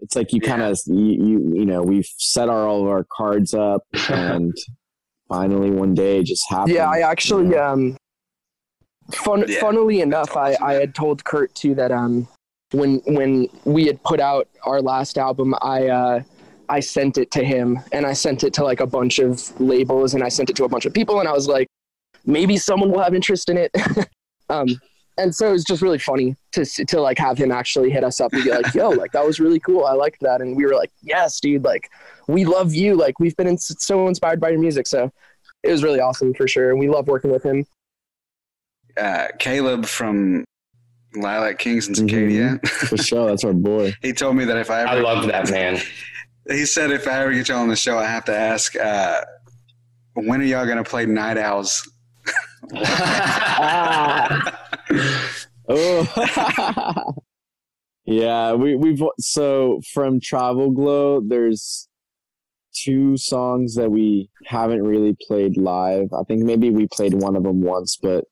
it's 0.01 0.14
like 0.16 0.32
you 0.32 0.40
Yeah. 0.42 0.49
kind 0.51 0.62
of 0.62 0.78
you, 0.86 0.94
you 1.28 1.53
you 1.57 1.64
know 1.66 1.82
we've 1.82 2.09
set 2.18 2.49
our 2.49 2.66
all 2.68 2.82
of 2.82 2.88
our 2.88 3.05
cards 3.16 3.55
up 3.55 3.82
and 4.11 4.55
finally 5.28 5.70
one 5.70 5.94
day 5.94 6.20
it 6.20 6.24
just 6.26 6.44
happened 6.49 6.74
Yeah, 6.74 6.88
I 6.90 7.01
actually 7.01 7.57
um 7.57 7.97
fun 9.12 9.44
Yeah, 9.49 9.61
funnily 9.61 10.01
enough, 10.01 10.36
I. 10.36 10.57
I 10.61 10.74
had 10.74 10.94
told 10.94 11.24
Kurt 11.24 11.55
too 11.55 11.74
that 11.76 11.92
um 11.92 12.26
when 12.72 13.01
when 13.07 13.49
we 13.64 13.86
had 13.86 14.03
put 14.03 14.20
out 14.20 14.49
our 14.64 14.80
last 14.82 15.18
album, 15.18 15.55
I 15.62 15.88
uh 15.88 16.22
I 16.68 16.80
sent 16.80 17.16
it 17.16 17.30
to 17.30 17.44
him 17.44 17.78
and 17.92 18.05
I 18.05 18.12
sent 18.12 18.42
it 18.42 18.53
to 18.55 18.64
like 18.64 18.80
a 18.80 18.86
bunch 18.86 19.20
of 19.20 19.59
labels 19.61 20.14
and 20.14 20.24
I 20.24 20.28
sent 20.28 20.51
it 20.51 20.57
to 20.57 20.64
a 20.64 20.68
bunch 20.68 20.84
of 20.84 20.92
people 20.92 21.20
and 21.20 21.28
I 21.28 21.32
was 21.32 21.47
like, 21.47 21.66
maybe 22.27 22.57
someone 22.57 22.91
will 22.91 23.03
have 23.03 23.14
interest 23.14 23.49
in 23.49 23.57
it. 23.57 23.70
um 24.51 24.68
and 25.18 25.35
so 25.35 25.49
it 25.49 25.53
was 25.53 25.64
just 25.64 25.81
really 25.81 25.99
funny 25.99 26.37
to 26.53 26.64
to 26.66 27.01
like 27.01 27.18
have 27.18 27.39
him 27.39 27.51
actually 27.51 27.91
hit 27.91 28.05
us 28.05 28.20
up 28.20 28.35
and 28.35 28.45
be 28.45 28.51
like, 28.51 28.74
"Yo, 28.74 28.91
like 28.91 29.12
that 29.12 29.24
was 29.24 29.41
really 29.41 29.59
cool. 29.61 29.87
I 29.87 29.93
liked 29.93 30.20
that." 30.20 30.43
And 30.43 30.55
we 30.55 30.66
were 30.66 30.74
like, 30.74 30.93
"Yes, 31.01 31.41
dude. 31.41 31.64
Like 31.64 31.89
we 32.29 32.45
love 32.45 32.74
you. 32.74 32.95
Like 32.97 33.18
we've 33.18 33.35
been 33.37 33.47
in- 33.47 33.57
so 33.57 34.09
inspired 34.09 34.41
by 34.41 34.51
your 34.51 34.61
music." 34.61 34.87
So 34.87 35.11
it 35.62 35.70
was 35.72 35.83
really 35.83 36.01
awesome 36.01 36.35
for 36.35 36.47
sure. 36.47 36.70
And 36.70 36.79
we 36.79 36.89
love 36.89 37.09
working 37.09 37.31
with 37.33 37.43
him. 37.43 37.64
Uh, 38.99 39.29
Caleb 39.39 39.87
from 39.87 40.45
Lilac 41.14 41.59
Kings 41.59 41.89
in 41.89 42.07
Mhm. 42.07 42.66
For 42.68 42.99
sure 42.99 43.29
that's 43.29 43.45
our 43.45 43.53
boy 43.55 43.95
he 44.03 44.12
told 44.12 44.37
me 44.37 44.45
that 44.45 44.59
if 44.59 44.70
I 44.70 44.83
ever, 44.83 44.89
I 44.91 45.01
love 45.01 45.27
that 45.29 45.51
man. 45.51 45.81
he 46.49 46.66
said 46.66 46.91
if 46.91 47.09
I 47.09 47.22
ever 47.22 47.33
get 47.33 47.49
y'all 47.49 47.59
on 47.59 47.68
the 47.68 47.77
show, 47.77 47.99
I 47.99 48.05
have 48.07 48.24
to 48.27 48.37
ask, 48.37 48.77
uh, 48.77 49.22
when 50.14 50.41
are 50.43 50.45
y'all 50.45 50.66
gonna 50.66 50.85
play 50.85 51.07
Night 51.07 51.39
Owls? 51.39 51.91
oh. 55.69 57.14
Yeah 58.09 58.53
we 58.53 58.77
we've 58.77 59.03
so 59.19 59.81
from 59.93 60.21
travel 60.21 60.71
glow 60.71 61.21
there's 61.21 61.89
two 62.73 63.17
songs 63.17 63.75
that 63.75 63.91
we 63.91 64.31
haven't 64.45 64.85
really 64.85 65.17
played 65.27 65.57
live. 65.57 66.07
I 66.12 66.23
think 66.29 66.45
maybe 66.45 66.71
we 66.71 66.87
played 66.87 67.14
one 67.14 67.35
of 67.35 67.43
them 67.43 67.62
once 67.62 67.99
but 68.01 68.27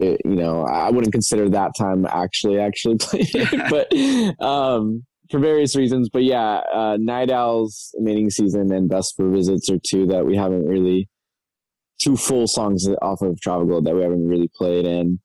it, 0.00 0.20
you 0.24 0.34
know 0.34 0.62
i 0.62 0.90
wouldn't 0.90 1.12
consider 1.12 1.48
that 1.50 1.76
time 1.76 2.06
actually 2.06 2.58
actually 2.58 2.96
playing 2.98 3.26
it. 3.34 3.70
But 3.70 3.92
um 4.44 5.04
for 5.30 5.38
various 5.38 5.76
reasons 5.76 6.08
but 6.08 6.24
yeah 6.24 6.62
uh 6.72 6.96
night 6.98 7.30
owls 7.30 7.94
mating 8.00 8.30
season 8.30 8.72
and 8.72 8.88
best 8.88 9.14
for 9.16 9.30
visits 9.30 9.70
are 9.70 9.78
two 9.78 10.06
that 10.06 10.26
we 10.26 10.36
haven't 10.36 10.66
really 10.66 11.08
two 12.00 12.16
full 12.16 12.46
songs 12.46 12.88
off 13.02 13.22
of 13.22 13.40
travel 13.40 13.66
glow 13.66 13.80
that 13.80 13.94
we 13.94 14.02
haven't 14.02 14.26
really 14.26 14.50
played 14.56 14.86
and 14.86 15.18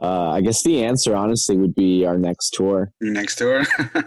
uh, 0.00 0.30
I 0.30 0.42
guess 0.42 0.62
the 0.62 0.84
answer, 0.84 1.16
honestly, 1.16 1.56
would 1.56 1.74
be 1.74 2.04
our 2.04 2.18
next 2.18 2.50
tour. 2.50 2.92
You 3.00 3.12
next 3.12 3.36
tour? 3.36 3.64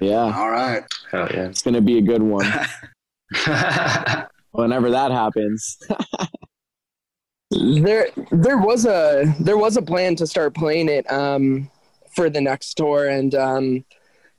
Yeah, 0.00 0.36
All 0.36 0.50
right. 0.50 0.82
Hell 1.12 1.28
yeah. 1.32 1.46
it's 1.46 1.62
gonna 1.62 1.80
be 1.80 1.96
a 1.98 2.02
good 2.02 2.22
one. 2.22 2.44
Whenever 4.50 4.90
that 4.90 5.12
happens, 5.12 5.78
There, 7.52 8.08
there 8.32 8.58
was 8.58 8.84
a 8.84 9.32
there 9.38 9.56
was 9.56 9.76
a 9.76 9.82
plan 9.82 10.16
to 10.16 10.26
start 10.26 10.56
playing 10.56 10.88
it 10.88 11.10
um, 11.10 11.70
for 12.16 12.28
the 12.28 12.40
next 12.40 12.74
tour, 12.74 13.08
and 13.08 13.32
um, 13.36 13.84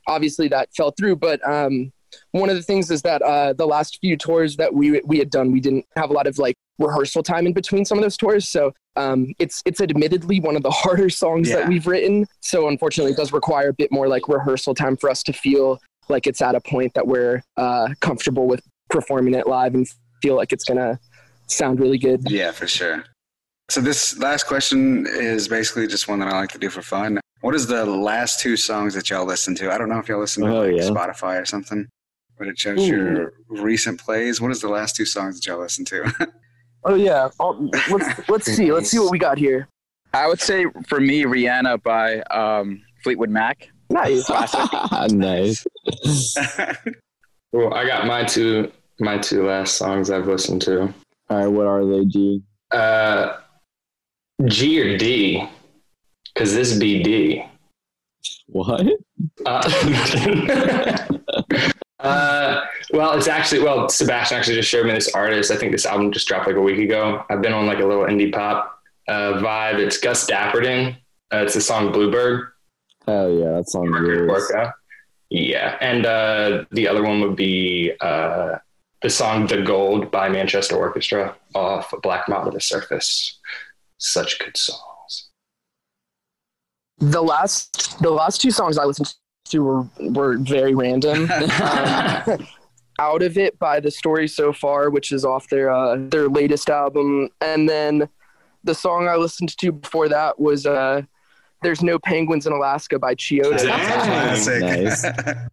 obviously 0.05 0.49
that 0.49 0.67
fell 0.75 0.91
through. 0.91 1.15
But 1.15 1.39
um, 1.49 1.92
one 2.31 2.49
of 2.49 2.55
the 2.55 2.61
things 2.61 2.89
is 2.91 3.01
that 3.03 3.21
uh, 3.21 3.53
the 3.53 3.65
last 3.65 3.99
few 4.01 4.17
tours 4.17 4.55
that 4.57 4.73
we 4.73 5.01
we 5.05 5.17
had 5.19 5.29
done, 5.29 5.51
we 5.51 5.59
didn't 5.59 5.85
have 5.95 6.09
a 6.09 6.13
lot 6.13 6.27
of 6.27 6.37
like 6.37 6.55
rehearsal 6.79 7.21
time 7.23 7.45
in 7.45 7.53
between 7.53 7.85
some 7.85 7.97
of 7.97 8.03
those 8.03 8.17
tours. 8.17 8.47
So 8.49 8.71
um, 8.95 9.33
it's 9.39 9.61
it's 9.65 9.81
admittedly 9.81 10.39
one 10.39 10.55
of 10.55 10.63
the 10.63 10.71
harder 10.83 11.09
songs 11.09 11.49
Yeah. 11.49 11.57
that 11.57 11.67
we've 11.69 11.87
written. 11.87 12.25
So 12.41 12.67
unfortunately, 12.67 13.13
it 13.13 13.17
does 13.17 13.31
require 13.33 13.69
a 13.69 13.73
bit 13.73 13.91
more 13.91 14.07
like 14.07 14.27
rehearsal 14.27 14.73
time 14.75 14.97
for 14.97 15.09
us 15.09 15.23
to 15.23 15.33
feel 15.33 15.79
like 16.09 16.27
it's 16.27 16.41
at 16.41 16.55
a 16.55 16.61
point 16.61 16.93
that 16.95 17.07
we're 17.07 17.41
uh, 17.57 17.89
comfortable 18.01 18.47
with 18.47 18.61
performing 18.89 19.33
it 19.35 19.47
live 19.47 19.73
and 19.73 19.87
feel 20.21 20.35
like 20.35 20.51
it's 20.51 20.63
gonna 20.65 20.99
sound 21.47 21.79
really 21.79 21.97
good. 21.97 22.29
Yeah, 22.29 22.51
for 22.51 22.67
sure. 22.67 23.03
So 23.69 23.79
this 23.79 24.17
last 24.19 24.43
question 24.45 25.07
is 25.07 25.47
basically 25.47 25.87
just 25.87 26.07
one 26.09 26.19
that 26.19 26.27
I 26.27 26.37
like 26.37 26.51
to 26.51 26.57
do 26.59 26.69
for 26.69 26.81
fun. 26.81 27.19
What 27.41 27.55
is 27.55 27.65
the 27.67 27.85
last 27.85 28.39
two 28.39 28.55
songs 28.57 28.93
that 28.93 29.09
y'all 29.09 29.25
listen 29.25 29.55
to? 29.55 29.71
I 29.71 29.77
don't 29.77 29.89
know 29.89 29.99
if 29.99 30.07
y'all 30.09 30.19
listen 30.19 30.43
to 30.43 30.49
Oh, 30.49 30.61
like 30.65 30.75
yeah. 30.75 30.83
Spotify 30.89 31.41
or 31.41 31.45
something, 31.45 31.87
but 32.37 32.47
it 32.47 32.57
shows 32.59 32.79
Ooh. 32.79 32.85
your 32.85 33.33
recent 33.47 33.99
plays. 33.99 34.41
What 34.41 34.51
is 34.51 34.61
the 34.61 34.69
last 34.69 34.95
two 34.95 35.05
songs 35.05 35.39
that 35.39 35.45
y'all 35.45 35.59
listen 35.59 35.85
to? 35.85 36.31
Oh 36.85 36.95
yeah. 36.95 37.29
Oh, 37.39 37.69
let's 37.89 38.29
let's 38.29 38.45
see. 38.45 38.71
Let's 38.71 38.89
see 38.89 38.99
what 38.99 39.11
we 39.11 39.19
got 39.19 39.37
here. 39.37 39.67
I 40.13 40.27
would 40.27 40.41
say 40.41 40.65
for 40.87 40.99
me, 40.99 41.25
Rhiannon 41.25 41.79
by 41.83 42.19
um, 42.23 42.81
Fleetwood 43.03 43.29
Mac. 43.29 43.69
Nice. 43.89 44.29
nice. 45.11 45.65
well, 47.51 47.73
I 47.73 47.85
got 47.85 48.05
my 48.05 48.23
two 48.23 48.71
my 48.99 49.17
two 49.17 49.47
last 49.47 49.77
songs 49.77 50.09
I've 50.09 50.27
listened 50.27 50.61
to. 50.63 50.93
All 51.29 51.37
right, 51.37 51.47
what 51.47 51.67
are 51.67 51.85
they, 51.85 52.05
G? 52.05 52.43
Uh, 52.71 53.37
G 54.45 54.81
or 54.81 54.97
D? 54.97 55.47
Because 56.33 56.53
this 56.53 56.77
be 56.77 57.01
D. 57.01 57.45
What? 58.47 58.85
Uh, 59.45 61.07
uh, 62.03 62.65
well, 62.91 63.13
it's 63.17 63.27
actually 63.27 63.61
well, 63.61 63.89
Sebastian 63.89 64.37
actually 64.37 64.55
just 64.55 64.69
showed 64.69 64.85
me 64.85 64.91
this 64.93 65.11
artist. 65.13 65.51
I 65.51 65.55
think 65.55 65.71
this 65.71 65.85
album 65.85 66.11
just 66.11 66.27
dropped 66.27 66.47
like 66.47 66.55
a 66.55 66.61
week 66.61 66.79
ago. 66.79 67.23
I've 67.29 67.41
been 67.41 67.53
on 67.53 67.65
like 67.65 67.79
a 67.79 67.85
little 67.85 68.05
indie 68.05 68.31
pop 68.31 68.79
uh, 69.07 69.33
vibe. 69.33 69.79
It's 69.79 69.97
Gus 69.97 70.29
Dapperton. 70.29 70.95
Uh, 71.33 71.37
it's 71.37 71.53
the 71.53 71.61
song 71.61 71.91
Bluebird. 71.91 72.49
Oh 73.07 73.27
yeah, 73.27 73.57
that 73.57 73.69
song 73.69 73.87
rules. 73.87 74.51
Yeah, 75.29 75.77
and 75.81 76.05
uh, 76.05 76.65
the 76.71 76.87
other 76.87 77.01
one 77.03 77.21
would 77.21 77.35
be 77.35 77.93
uh, 78.01 78.57
the 79.01 79.09
song 79.09 79.47
"The 79.47 79.61
Gold" 79.61 80.11
by 80.11 80.29
Manchester 80.29 80.75
Orchestra 80.75 81.35
off 81.55 81.93
Black 82.03 82.29
Mile 82.29 82.45
to 82.45 82.51
the 82.51 82.61
Surface. 82.61 83.39
Such 83.97 84.37
good 84.39 84.57
songs. 84.57 85.29
the 86.99 87.21
last 87.21 87.99
the 88.01 88.11
last 88.11 88.41
two 88.41 88.51
songs 88.51 88.77
I 88.77 88.85
listened 88.85 89.13
to 89.45 89.63
were 89.63 89.87
were 89.99 90.37
very 90.37 90.73
random. 90.75 91.29
Um, 92.27 92.47
Out 92.99 93.23
of 93.23 93.39
it 93.39 93.57
by 93.57 93.79
the 93.79 93.89
story 93.89 94.27
so 94.27 94.53
far, 94.53 94.91
which 94.91 95.11
is 95.11 95.25
off 95.25 95.49
their 95.49 95.71
uh, 95.71 95.97
their 95.97 96.29
latest 96.29 96.69
album, 96.69 97.29
and 97.41 97.67
then 97.67 98.07
the 98.63 98.75
song 98.75 99.07
I 99.07 99.15
listened 99.15 99.57
to 99.57 99.71
before 99.71 100.07
that 100.09 100.39
was 100.39 100.67
uh, 100.67 101.01
"There's 101.63 101.81
No 101.81 101.97
Penguins 101.97 102.45
in 102.45 102.53
Alaska" 102.53 102.99
by 102.99 103.15
Chiodos. 103.15 103.63
Classic. 103.63 104.61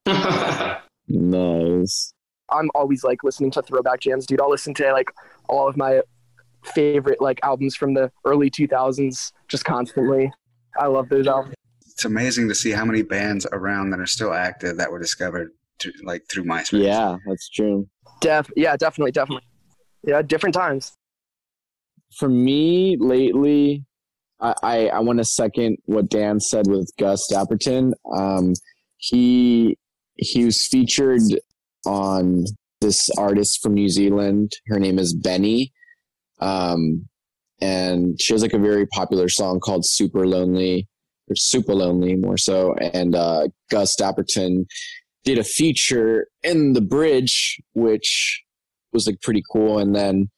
Nice. 0.06 0.76
Nice. 1.10 2.14
I'm 2.52 2.70
always 2.74 3.02
like 3.04 3.24
listening 3.24 3.50
to 3.52 3.62
throwback 3.62 4.00
jams, 4.00 4.26
dude. 4.26 4.40
I'll 4.40 4.50
listen 4.50 4.74
to 4.74 4.92
like 4.92 5.10
all 5.48 5.68
of 5.68 5.76
my 5.76 6.02
favorite 6.64 7.20
like 7.20 7.40
albums 7.42 7.74
from 7.74 7.94
the 7.94 8.12
early 8.24 8.50
2000s 8.50 9.32
just 9.48 9.64
constantly. 9.64 10.32
I 10.78 10.86
love 10.86 11.08
those 11.08 11.26
albums. 11.26 11.54
It's 12.00 12.06
amazing 12.06 12.48
to 12.48 12.54
see 12.54 12.70
how 12.70 12.86
many 12.86 13.02
bands 13.02 13.46
around 13.52 13.90
that 13.90 14.00
are 14.00 14.06
still 14.06 14.32
active 14.32 14.78
that 14.78 14.90
were 14.90 14.98
discovered 14.98 15.50
to, 15.80 15.92
like 16.02 16.22
through 16.30 16.44
MySpace. 16.44 16.82
Yeah, 16.82 17.18
that's 17.26 17.50
true. 17.50 17.86
Def, 18.22 18.50
yeah, 18.56 18.74
definitely, 18.74 19.12
definitely. 19.12 19.46
Yeah, 20.04 20.22
different 20.22 20.54
times. 20.54 20.96
For 22.16 22.30
me, 22.30 22.96
lately, 22.98 23.84
I, 24.40 24.54
I, 24.62 24.88
I 24.88 25.00
want 25.00 25.18
to 25.18 25.26
second 25.26 25.76
what 25.84 26.08
Dan 26.08 26.40
said 26.40 26.68
with 26.68 26.90
Gus 26.98 27.30
Dapperton. 27.30 27.92
Um, 28.16 28.54
he 28.96 29.76
he 30.14 30.46
was 30.46 30.66
featured 30.66 31.20
on 31.84 32.46
this 32.80 33.10
artist 33.18 33.62
from 33.62 33.74
New 33.74 33.90
Zealand. 33.90 34.52
Her 34.68 34.78
name 34.78 34.98
is 34.98 35.14
BENEE. 35.14 35.70
Um, 36.40 37.10
and 37.60 38.18
she 38.18 38.32
has 38.32 38.40
like 38.40 38.54
a 38.54 38.58
very 38.58 38.86
popular 38.86 39.28
song 39.28 39.60
called 39.60 39.84
Supalonely 39.84 40.86
or 41.30 41.34
Supalonely 41.34 42.20
more 42.20 42.36
so. 42.36 42.74
And, 42.74 43.14
uh, 43.14 43.48
Gus 43.70 43.96
Dapperton 43.96 44.66
did 45.24 45.38
a 45.38 45.44
feature 45.44 46.26
in 46.42 46.72
the 46.72 46.80
bridge, 46.80 47.60
which 47.72 48.42
was 48.92 49.06
like 49.06 49.20
pretty 49.22 49.42
cool. 49.52 49.78
And 49.78 49.94
then 49.94 50.28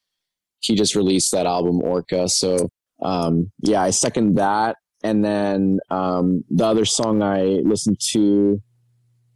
he 0.61 0.75
just 0.75 0.95
released 0.95 1.33
that 1.33 1.47
album 1.47 1.81
Orca. 1.83 2.29
So, 2.29 2.69
um, 3.03 3.51
yeah, 3.61 3.83
I 3.83 3.91
second 3.91 4.37
that. 4.37 4.77
And 5.03 5.25
then, 5.25 5.81
um, 5.91 6.45
the 6.51 6.65
other 6.67 6.85
song 6.85 7.23
I 7.23 7.43
listened 7.65 7.99
to 8.13 8.61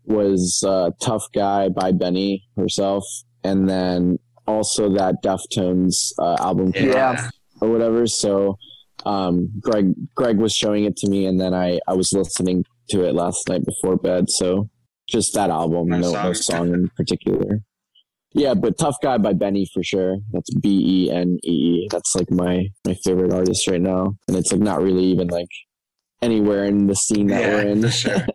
was 0.04 0.62
uh, 0.64 0.90
"Tough 1.00 1.24
Guy" 1.34 1.68
by 1.68 1.90
BENEE 1.90 2.44
herself, 2.56 3.04
and 3.42 3.68
then 3.68 4.18
also 4.46 4.88
that 4.94 5.16
Deftones 5.24 6.12
uh, 6.20 6.36
album 6.38 6.72
Yeah. 6.76 7.28
or 7.60 7.68
whatever. 7.70 8.06
So 8.06 8.56
um, 9.06 9.50
Greg 9.60 9.94
Greg 10.14 10.36
was 10.38 10.52
showing 10.52 10.84
it 10.84 10.96
to 10.98 11.08
me, 11.08 11.26
and 11.26 11.40
then 11.40 11.54
I 11.54 11.78
I 11.88 11.94
was 11.94 12.12
listening 12.12 12.64
to 12.90 13.04
it 13.04 13.14
last 13.14 13.48
night 13.48 13.64
before 13.64 13.96
bed. 13.96 14.28
So 14.30 14.68
just 15.08 15.32
that 15.34 15.50
album, 15.50 15.88
No 15.88 15.98
no, 15.98 16.12
no 16.12 16.32
song. 16.32 16.34
song 16.34 16.74
in 16.74 16.88
particular. 16.96 17.60
Yeah, 18.34 18.52
but 18.54 18.76
Tough 18.76 18.96
Guy 19.02 19.16
by 19.18 19.32
BENEE 19.32 19.68
for 19.72 19.82
sure. 19.82 20.16
That's 20.32 20.52
B 20.56 21.06
E 21.06 21.10
N 21.10 21.38
E 21.44 21.50
E. 21.50 21.88
That's 21.90 22.14
like 22.14 22.30
my 22.30 22.66
my 22.86 22.94
favorite 23.04 23.32
artist 23.32 23.66
right 23.68 23.80
now, 23.80 24.14
and 24.28 24.36
it's 24.36 24.52
like 24.52 24.60
not 24.60 24.82
really 24.82 25.04
even 25.04 25.28
like 25.28 25.48
anywhere 26.20 26.64
in 26.64 26.86
the 26.86 26.94
scene 26.96 27.28
that 27.28 27.40
we're 27.48 27.68
in. 27.70 27.82
for 27.82 27.90
sure. 27.90 28.26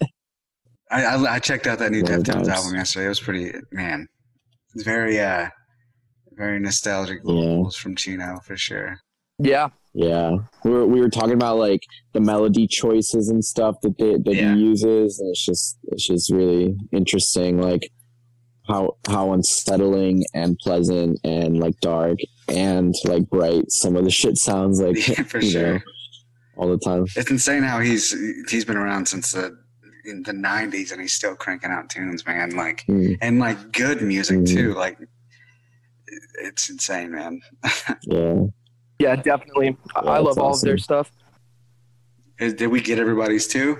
I, 0.91 1.03
I 1.05 1.35
I 1.35 1.39
checked 1.39 1.67
out 1.67 1.79
that 1.79 1.91
new 1.91 2.01
One 2.03 2.13
of 2.13 2.23
Deftones 2.23 2.47
album 2.47 2.75
yesterday. 2.75 3.05
It 3.05 3.09
was 3.09 3.19
pretty 3.19 3.51
man. 3.71 4.07
It's 4.73 4.83
very 4.83 5.19
uh 5.19 5.49
very 6.31 6.59
nostalgic 6.59 7.19
Yeah. 7.25 7.63
from 7.77 7.95
Chino 7.95 8.39
for 8.45 8.57
sure. 8.57 8.97
Yeah. 9.37 9.69
Yeah, 9.93 10.37
we 10.63 10.71
were, 10.71 10.85
we 10.87 11.01
were 11.01 11.09
talking 11.09 11.33
about 11.33 11.57
like 11.57 11.81
the 12.13 12.21
melody 12.21 12.65
choices 12.67 13.27
and 13.29 13.43
stuff 13.43 13.75
that 13.81 13.97
they, 13.97 14.13
that 14.17 14.35
Yeah. 14.35 14.53
he 14.55 14.61
uses, 14.61 15.19
and 15.19 15.29
it's 15.29 15.45
just 15.45 15.77
it's 15.91 16.07
just 16.07 16.31
really 16.31 16.75
interesting, 16.93 17.59
like 17.59 17.91
how 18.67 18.95
how 19.09 19.33
unsettling 19.33 20.23
and 20.33 20.57
pleasant 20.59 21.19
and 21.25 21.59
like 21.59 21.77
dark 21.81 22.19
and 22.47 22.93
like 23.05 23.27
bright 23.29 23.69
some 23.69 23.95
of 23.97 24.05
the 24.05 24.11
shit 24.11 24.37
sounds 24.37 24.79
like 24.79 24.95
Yeah, 25.07 25.23
for 25.23 25.39
you 25.41 25.49
sure. 25.51 25.73
know, 25.73 25.79
all 26.55 26.69
the 26.69 26.77
time. 26.77 27.05
It's 27.17 27.29
insane 27.31 27.63
how 27.63 27.79
he's 27.79 28.15
he's 28.49 28.63
been 28.63 28.77
around 28.77 29.07
since 29.07 29.33
the 29.33 29.57
in 30.05 30.23
the 30.23 30.31
'90s 30.31 30.91
and 30.93 31.01
he's 31.01 31.13
still 31.13 31.35
cranking 31.35 31.69
out 31.71 31.89
tunes, 31.89 32.25
man. 32.25 32.51
Like 32.55 32.85
Mm, 32.87 33.17
and 33.21 33.39
like 33.39 33.73
good 33.73 34.01
music 34.01 34.39
Mhm. 34.39 34.47
too. 34.55 34.73
Like 34.73 34.97
it's 36.43 36.69
insane, 36.69 37.11
man. 37.11 37.41
yeah, 38.03 38.43
Yeah, 39.01 39.15
definitely. 39.15 39.77
I- 39.95 39.99
I 39.99 40.17
love 40.19 40.25
that's 40.35 40.37
all 40.37 40.53
of 40.53 40.61
their 40.61 40.77
stuff. 40.77 41.11
Is- 42.39 42.53
Did 42.53 42.67
we 42.67 42.81
get 42.81 42.99
everybody's 42.99 43.47
too? 43.47 43.77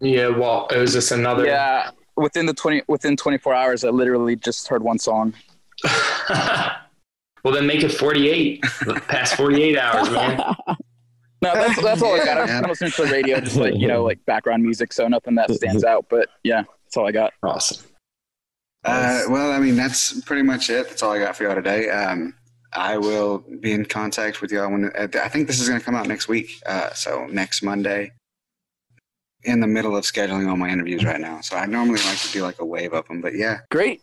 Yeah, 0.00 0.28
well, 0.28 0.66
it 0.70 0.78
was 0.78 0.92
just 0.92 1.10
another. 1.12 1.44
Yeah, 1.46 1.90
within 2.16 2.46
the 2.46 2.54
twenty 2.54 2.82
within 2.88 3.16
twenty 3.16 3.38
four 3.38 3.52
hours, 3.54 3.84
I 3.84 3.90
literally 3.90 4.36
just 4.36 4.68
heard 4.68 4.82
one 4.82 4.98
song. 4.98 5.34
well, 6.30 7.52
then 7.54 7.66
make 7.66 7.82
it 7.82 7.90
48. 7.92 8.62
Past 9.08 9.36
48 9.36 9.78
hours, 9.78 10.10
man. 10.10 10.40
No, 11.40 11.54
that's 11.54 11.80
that's 11.80 12.02
all 12.02 12.20
I 12.20 12.24
got. 12.24 12.38
I'm 12.38 12.48
Yeah. 12.48 12.60
just 12.66 12.68
listening 12.82 12.90
to 12.90 13.02
the 13.06 13.12
radio, 13.12 13.38
just 13.40 13.54
like 13.56 13.74
you 13.76 13.86
know, 13.86 14.02
like 14.02 14.18
background 14.26 14.60
music, 14.64 14.92
so 14.92 15.06
nothing 15.06 15.36
that 15.36 15.48
stands 15.52 15.84
out. 15.84 16.06
But 16.10 16.28
yeah, 16.42 16.64
that's 16.84 16.96
all 16.96 17.06
I 17.06 17.12
got. 17.12 17.32
Awesome. 17.44 17.86
Uh, 18.84 19.22
well, 19.30 19.52
I 19.52 19.60
mean, 19.60 19.76
that's 19.76 20.20
pretty 20.22 20.42
much 20.42 20.68
it. 20.68 20.88
That's 20.88 21.00
all 21.00 21.12
I 21.12 21.20
got 21.20 21.36
for 21.36 21.44
y'all 21.44 21.54
today. 21.54 21.90
Um, 21.90 22.34
I 22.74 22.98
will 22.98 23.38
be 23.60 23.72
in 23.72 23.84
contact 23.86 24.40
with 24.42 24.50
y'all 24.52 24.70
when 24.70 24.86
uh, 24.96 25.08
I 25.22 25.28
think 25.28 25.46
this 25.46 25.60
is 25.60 25.68
going 25.68 25.80
to 25.80 25.84
come 25.84 25.94
out 25.94 26.06
next 26.06 26.28
week. 26.28 26.60
Uh, 26.66 26.92
so 26.92 27.26
next 27.26 27.62
Monday. 27.62 28.12
In 29.44 29.60
the 29.60 29.68
middle 29.68 29.96
of 29.96 30.02
scheduling 30.04 30.48
all 30.50 30.56
my 30.56 30.68
interviews 30.68 31.04
right 31.04 31.20
now, 31.20 31.40
so 31.40 31.56
I 31.56 31.64
normally 31.64 32.00
like 32.02 32.18
to 32.18 32.32
do 32.32 32.42
like 32.42 32.58
a 32.60 32.64
wave 32.64 32.92
of 32.92 33.06
them, 33.06 33.20
but 33.20 33.36
yeah, 33.36 33.58
Great. 33.70 34.02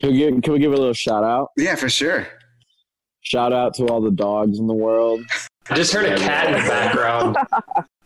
can 0.00 0.12
we 0.12 0.16
give, 0.16 0.42
can 0.42 0.52
we 0.54 0.58
give 0.58 0.72
a 0.72 0.76
little 0.76 0.94
shout 0.94 1.22
out? 1.22 1.50
yeah, 1.58 1.74
for 1.74 1.90
sure. 1.90 2.26
Shout 3.20 3.52
out 3.52 3.74
to 3.74 3.86
all 3.88 4.00
the 4.00 4.10
dogs 4.10 4.58
in 4.58 4.66
the 4.66 4.72
world. 4.74 5.20
I 5.68 5.74
just 5.76 5.92
heard 5.92 6.06
a 6.06 6.16
cat 6.16 6.46
in 6.46 6.52
the 6.54 6.68
background. 6.68 7.36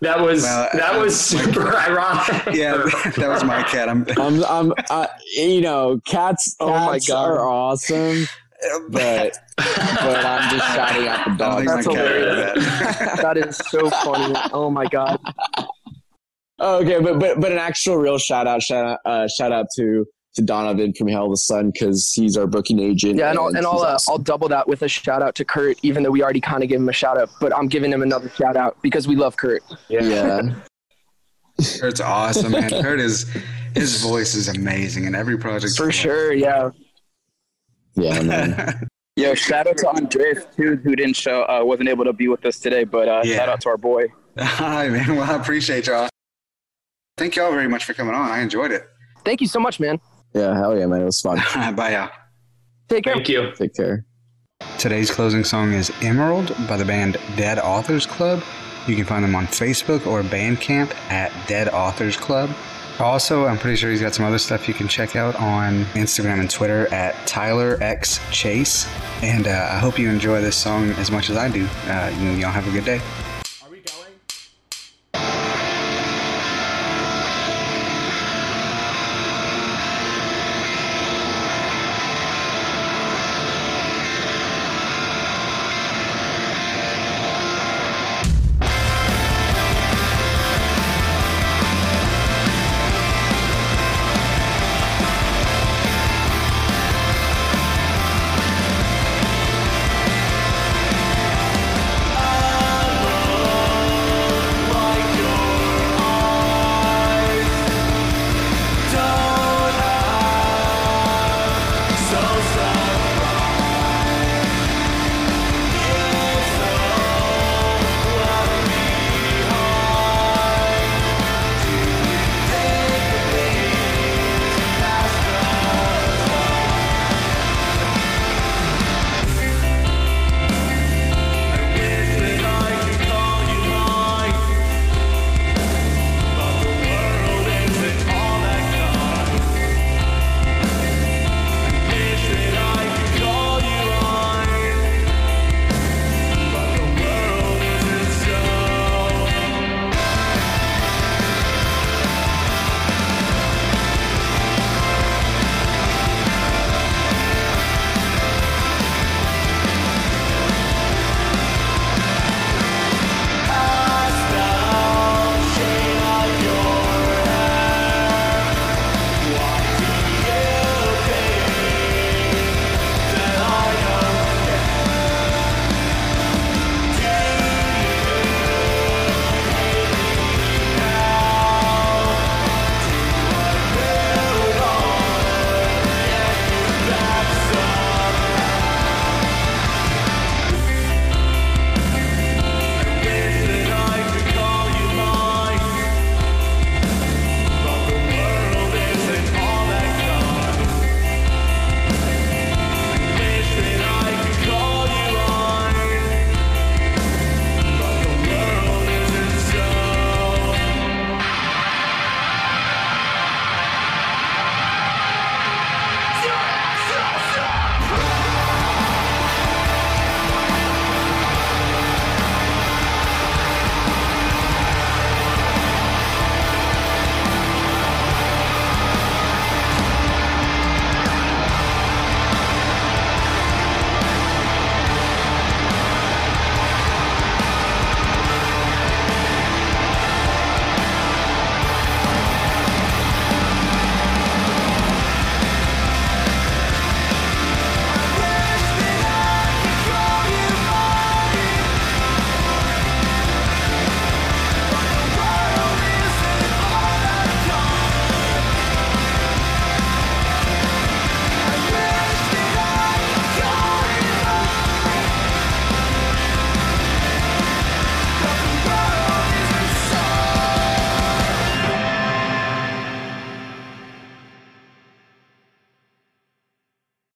That 0.00 0.20
was 0.20 0.42
Well, 0.44 0.68
that 0.74 0.94
uh, 0.94 1.00
was 1.00 1.20
super 1.20 1.74
ironic. 1.74 2.54
Yeah, 2.54 2.76
that 3.16 3.28
was 3.28 3.42
my 3.42 3.64
cat. 3.64 3.88
I'm, 3.88 4.06
I'm 4.16 4.44
I'm 4.44 4.72
uh, 4.90 5.08
you 5.36 5.60
know 5.60 6.00
cats 6.06 6.54
Oh 6.60 6.68
my 6.70 7.00
God. 7.00 7.28
are 7.30 7.48
awesome, 7.48 8.26
but 8.88 9.38
but 9.56 10.24
I'm 10.24 10.50
just 10.50 10.74
shouting 10.74 11.08
out 11.08 11.24
the 11.24 11.30
I 11.30 11.36
don't 11.36 11.38
dogs. 11.38 11.66
That's 11.66 11.86
hilarious. 11.86 12.64
that. 12.64 13.18
That 13.22 13.36
is 13.36 13.56
so 13.56 13.90
funny. 13.90 14.34
Oh 14.52 14.70
my 14.70 14.86
god. 14.86 15.20
Oh, 16.60 16.78
okay, 16.80 17.00
but 17.00 17.18
but 17.18 17.40
but 17.40 17.52
an 17.52 17.58
actual 17.58 17.96
real 17.96 18.18
shout 18.18 18.46
out 18.46 18.62
shout 18.62 18.84
out 18.84 18.98
uh, 19.04 19.28
shout 19.28 19.52
out 19.52 19.66
to 19.76 20.04
to 20.34 20.42
Donovan 20.42 20.92
from 20.94 21.08
Hell 21.08 21.26
of 21.26 21.30
the 21.30 21.36
Sun 21.36 21.70
because 21.72 22.12
he's 22.12 22.36
our 22.36 22.46
booking 22.46 22.80
agent. 22.80 23.16
Yeah, 23.16 23.30
and 23.30 23.38
I'll 23.38 23.48
and 23.48 23.58
I'll 23.58 23.72
he's 23.74 23.82
uh, 23.82 23.94
awesome. 23.94 24.12
I'll 24.12 24.18
double 24.18 24.48
that 24.48 24.66
with 24.66 24.82
a 24.82 24.88
shout 24.88 25.22
out 25.22 25.34
to 25.36 25.44
Kurt, 25.44 25.78
even 25.82 26.02
though 26.02 26.10
we 26.10 26.22
already 26.22 26.40
kind 26.40 26.62
of 26.62 26.68
gave 26.68 26.80
him 26.80 26.88
a 26.88 26.92
shout 26.92 27.16
out, 27.18 27.30
but 27.40 27.54
I'm 27.56 27.68
giving 27.68 27.92
him 27.92 28.02
another 28.02 28.28
shout 28.30 28.56
out 28.56 28.80
because 28.82 29.06
we 29.06 29.14
love 29.16 29.36
Kurt. 29.36 29.62
yeah. 29.88 30.54
Kurt's 31.80 32.00
awesome, 32.00 32.52
man. 32.52 32.70
Kurt 32.70 33.00
is 33.00 33.28
his 33.74 34.00
voice 34.02 34.34
is 34.34 34.48
amazing 34.48 35.04
in 35.04 35.14
every 35.14 35.38
project. 35.38 35.76
For 35.76 35.90
sure, 35.90 36.32
yeah. 36.32 36.70
Yeah, 37.94 38.22
man. 38.22 38.88
Yo, 39.16 39.34
shout 39.34 39.66
out 39.66 39.76
to 39.78 39.88
Andres 39.88 40.46
too, 40.56 40.76
who 40.76 40.94
didn't 40.94 41.16
show, 41.16 41.42
uh, 41.44 41.60
wasn't 41.64 41.88
able 41.88 42.04
to 42.04 42.12
be 42.12 42.28
with 42.28 42.44
us 42.46 42.58
today. 42.60 42.84
But 42.84 43.08
uh, 43.08 43.22
Yeah. 43.24 43.36
shout 43.36 43.48
out 43.48 43.60
to 43.62 43.68
our 43.70 43.76
boy. 43.76 44.06
Hi, 44.38 44.88
man. 44.88 45.16
Well, 45.16 45.28
I 45.28 45.34
appreciate 45.34 45.86
y'all. 45.88 46.08
Thank 47.16 47.34
y'all 47.34 47.50
very 47.50 47.66
much 47.68 47.84
for 47.84 47.94
coming 47.94 48.14
on. 48.14 48.30
I 48.30 48.40
enjoyed 48.40 48.70
it. 48.70 48.84
Thank 49.24 49.40
you 49.40 49.48
so 49.48 49.58
much, 49.58 49.80
man. 49.80 49.98
Yeah, 50.34 50.54
hell 50.54 50.78
yeah, 50.78 50.86
man. 50.86 51.00
It 51.02 51.04
was 51.06 51.20
fun. 51.20 51.38
Bye, 51.74 51.92
y'all. 51.94 52.10
Take 52.88 53.04
care. 53.04 53.14
Thank 53.14 53.28
you. 53.28 53.52
Take 53.56 53.74
care. 53.74 54.04
Today's 54.78 55.10
closing 55.10 55.42
song 55.42 55.72
is 55.72 55.90
Emerald 56.00 56.54
by 56.68 56.76
the 56.76 56.84
band 56.84 57.16
Dead 57.36 57.58
Authors 57.58 58.06
Club. 58.06 58.42
You 58.86 58.94
can 58.96 59.04
find 59.04 59.24
them 59.24 59.34
on 59.34 59.46
Facebook 59.46 60.06
or 60.06 60.22
Bandcamp 60.22 60.94
at 61.10 61.32
Dead 61.48 61.68
Authors 61.70 62.16
Club. 62.16 62.50
Also, 63.00 63.46
I'm 63.46 63.58
pretty 63.58 63.76
sure 63.76 63.90
he's 63.90 64.00
got 64.00 64.14
some 64.14 64.24
other 64.24 64.38
stuff 64.38 64.66
you 64.66 64.74
can 64.74 64.88
check 64.88 65.14
out 65.14 65.36
on 65.36 65.84
Instagram 65.94 66.40
and 66.40 66.50
Twitter 66.50 66.92
at 66.92 67.14
Tyler 67.26 67.78
X 67.80 68.20
Chase. 68.32 68.88
And 69.22 69.46
uh, 69.46 69.68
I 69.70 69.78
hope 69.78 69.98
you 69.98 70.08
enjoy 70.08 70.40
this 70.40 70.56
song 70.56 70.90
as 70.92 71.10
much 71.10 71.30
as 71.30 71.36
I 71.36 71.48
do. 71.48 71.66
Uh, 71.86 72.12
y'all 72.38 72.50
have 72.50 72.66
a 72.66 72.72
good 72.72 72.84
day. 72.84 73.00